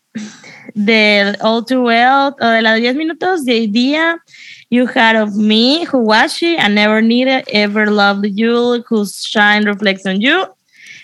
[0.84, 4.18] del All Too Well, o de la de 10 minutos, the idea
[4.70, 9.64] you had of me, who was she, I never needed, ever loved you, whose shine
[9.64, 10.46] reflects on you.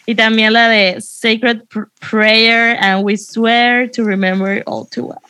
[0.07, 5.23] Y también la de Sacred Pr- Prayer, and we swear to remember all too well.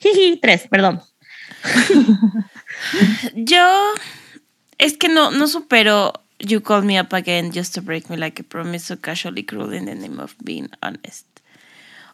[0.00, 1.02] Jiji, tres, perdón.
[3.34, 3.94] Yo
[4.78, 8.38] es que no, no supero You call me up again just to break me like
[8.38, 11.26] a promise so casually cruel in the name of being honest.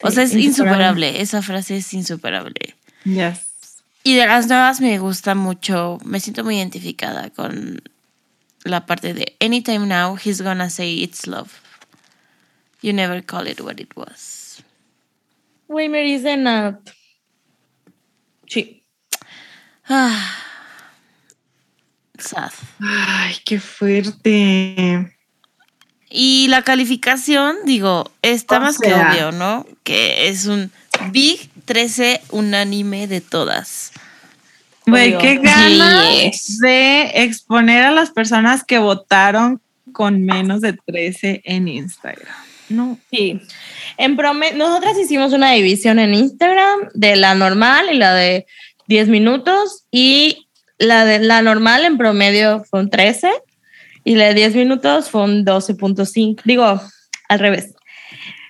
[0.05, 1.07] O sea, es insuperable.
[1.07, 1.21] insuperable.
[1.21, 2.75] Esa frase es insuperable.
[3.03, 3.81] Yes.
[4.03, 5.97] Y de las nuevas me gusta mucho.
[6.05, 7.81] Me siento muy identificada con
[8.63, 11.51] la parte de Anytime now, he's gonna say it's love.
[12.81, 14.63] You never call it what it was.
[15.67, 16.79] Güey, me dice Nat.
[18.47, 18.83] Sí.
[19.87, 20.37] Ah.
[22.19, 22.51] Sad.
[22.79, 25.14] Ay, qué fuerte.
[26.17, 29.11] Y la calificación, digo, está O más sea.
[29.11, 29.65] que obvio, ¿no?
[29.83, 30.71] Que es un
[31.11, 33.91] Big 13 unánime de todas.
[34.87, 36.59] Güey, qué ganas Yes.
[36.59, 39.59] de exponer a las personas que votaron
[39.91, 42.33] con menos de 13 en Instagram.
[42.69, 42.97] No.
[43.11, 43.41] Sí.
[43.97, 48.45] En prome- nosotras hicimos una división en Instagram de la normal y la de
[48.87, 50.47] 10 minutos y
[50.77, 53.31] la de la normal en promedio fue un 13
[54.05, 56.41] y la de 10 minutos fue un 12.5.
[56.45, 56.81] Digo,
[57.27, 57.73] al revés.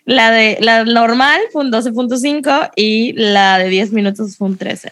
[0.04, 4.92] La de la normal fue un 12.5 y la de 10 minutos fue un 13.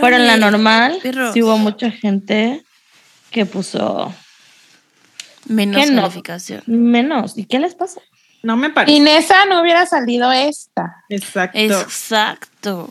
[0.00, 1.34] Pero en la normal perros.
[1.34, 2.64] sí hubo mucha gente
[3.30, 4.12] que puso
[5.46, 6.10] Menos ¿Qué no?
[6.66, 7.36] menos.
[7.36, 8.00] ¿Y qué les pasa?
[8.42, 8.96] No me parece.
[8.96, 10.96] Sin esa no hubiera salido esta.
[11.08, 11.58] Exacto.
[11.58, 12.90] Exacto.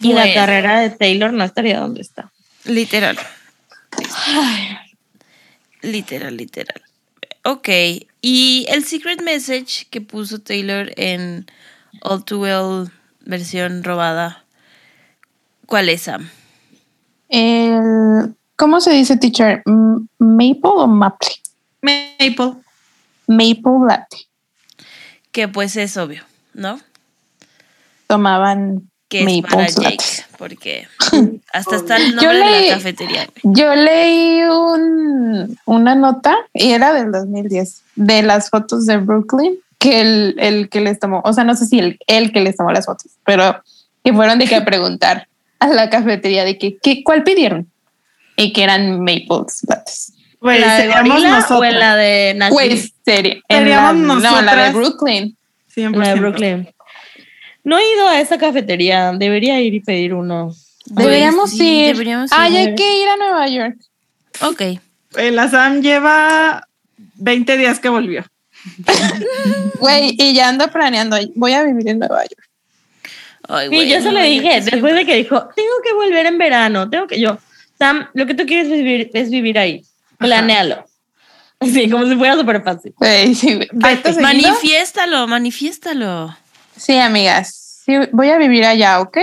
[0.00, 2.32] Y la carrera de Taylor no estaría donde está.
[2.64, 3.18] Literal.
[5.82, 6.82] Literal, literal.
[7.44, 7.68] Ok.
[8.20, 11.46] Y el secret message que puso Taylor en
[12.02, 12.90] All Too Well
[13.20, 14.44] versión robada.
[15.66, 16.28] ¿Cuál es, Sam?
[17.28, 19.62] El, ¿Cómo se dice, teacher?
[20.18, 21.28] ¿Maple o maple?
[21.82, 22.54] Maple.
[23.26, 24.16] Maple latte.
[25.30, 26.24] Que pues es obvio,
[26.54, 26.80] ¿no?
[28.06, 30.04] Tomaban Que es maple para Jake.
[30.38, 30.88] Porque
[31.52, 33.26] hasta está el Yo nombre de leí- la cafetería.
[33.42, 33.54] güey.
[33.56, 40.00] Yo leí un, una nota y era del 2010 de las fotos de Brooklyn que
[40.00, 42.72] el, el que les tomó, o sea, no sé si el, el que les tomó
[42.72, 43.62] las fotos, pero
[44.04, 45.28] que fueron de que a preguntar
[45.60, 47.68] a la cafetería de que, ¿qué, ¿cuál pidieron?
[48.36, 50.12] Y que eran maple lattes.
[50.40, 51.60] Güey, ¿La de Gorila nosotros.
[51.60, 52.68] o en la de Nashville?
[52.68, 54.70] Pues, Seríamos la, no, la de.
[54.72, 55.36] Brooklyn.
[55.74, 55.96] 100%.
[55.96, 56.68] La de Brooklyn.
[57.64, 59.10] No he ido a esa cafetería.
[59.12, 60.52] Debería ir y pedir uno.
[60.90, 61.92] Deberíamos Güey, sí, ir.
[61.92, 62.58] deberíamos Ay, ir.
[62.58, 63.76] hay que ir a Nueva York.
[64.42, 64.60] Ok.
[65.16, 66.66] Eh, La Sam lleva
[67.16, 68.24] 20 días que volvió.
[69.80, 71.16] Güey, y ya ando planeando.
[71.34, 72.48] Voy a vivir en Nueva York.
[73.48, 76.90] Ay, Sí, yo se lo dije después de que dijo, tengo que volver en verano,
[76.90, 77.38] tengo que yo,
[77.78, 79.82] Sam, lo que tú quieres es vivir, es vivir ahí,
[80.18, 80.84] planéalo.
[81.62, 82.92] Sí, como si fuera súper fácil.
[84.20, 86.36] Manifiéstalo, manifiéstalo.
[86.76, 87.82] Sí, amigas.
[87.84, 89.18] Sí, voy a vivir allá, ¿ok?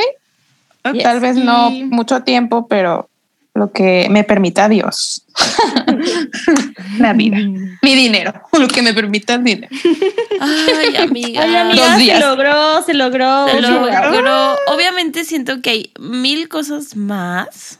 [0.93, 3.09] Tal vez no Y- mucho tiempo, pero
[3.53, 5.25] lo que me permita Dios.
[6.99, 7.37] La vida.
[7.81, 8.33] Mi dinero.
[8.57, 9.73] Lo que me permita el dinero.
[10.39, 11.43] Ay, amiga.
[11.43, 12.19] Oye, amiga, Dos se días.
[12.19, 13.47] logró, se logró.
[13.47, 14.11] Se se logró.
[14.11, 14.55] logró.
[14.67, 17.79] Obviamente siento que hay mil cosas más,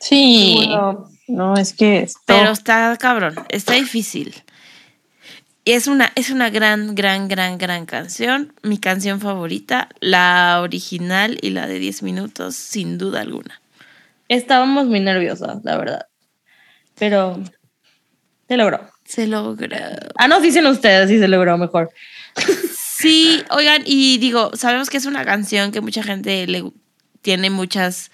[0.00, 0.54] Sí.
[0.56, 2.20] Bueno, No, es que esto.
[2.24, 4.32] pero está cabrón, está difícil.
[5.74, 8.54] Es una, es una gran, gran, gran, gran canción.
[8.62, 13.60] Mi canción favorita, la original y la de 10 minutos, sin duda alguna.
[14.28, 16.06] Estábamos muy nerviosas, la verdad.
[16.98, 17.42] Pero
[18.48, 18.90] se logró.
[19.04, 19.76] Se logró.
[20.16, 21.90] Ah, nos dicen ustedes si se logró mejor.
[22.74, 26.64] Sí, oigan, y digo, sabemos que es una canción que mucha gente le
[27.20, 28.10] tiene muchas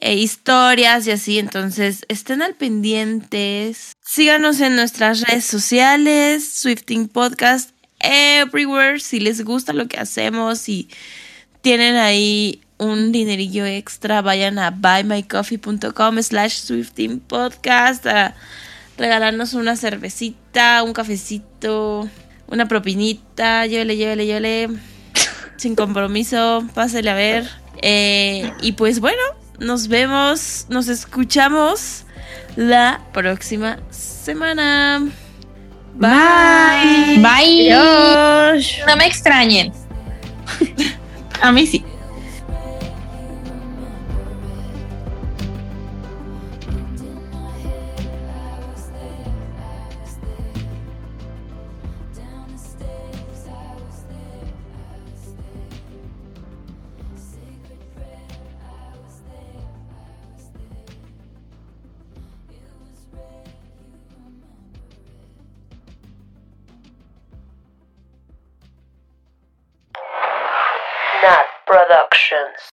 [0.00, 3.92] eh, historias y así, entonces estén al pendientes.
[4.04, 7.70] Síganos en nuestras redes sociales, Swifting Podcast,
[8.00, 9.00] everywhere.
[9.00, 10.88] Si les gusta lo que hacemos y
[11.62, 18.34] tienen ahí un dinerillo extra, vayan a buymycoffee.com slash Swifting Podcast a
[18.98, 22.08] regalarnos una cervecita, un cafecito,
[22.48, 24.68] una propinita, llévele, llévele, llévele,
[25.56, 27.48] sin compromiso, pásele a ver.
[27.82, 29.22] Eh, y pues bueno,
[29.58, 32.04] nos vemos, nos escuchamos
[32.56, 35.08] la próxima semana.
[35.94, 37.18] Bye.
[37.18, 37.72] Bye.
[37.72, 38.78] Adiós.
[38.86, 39.72] No me extrañen.
[41.42, 41.84] A mí sí.
[71.66, 72.75] Productions.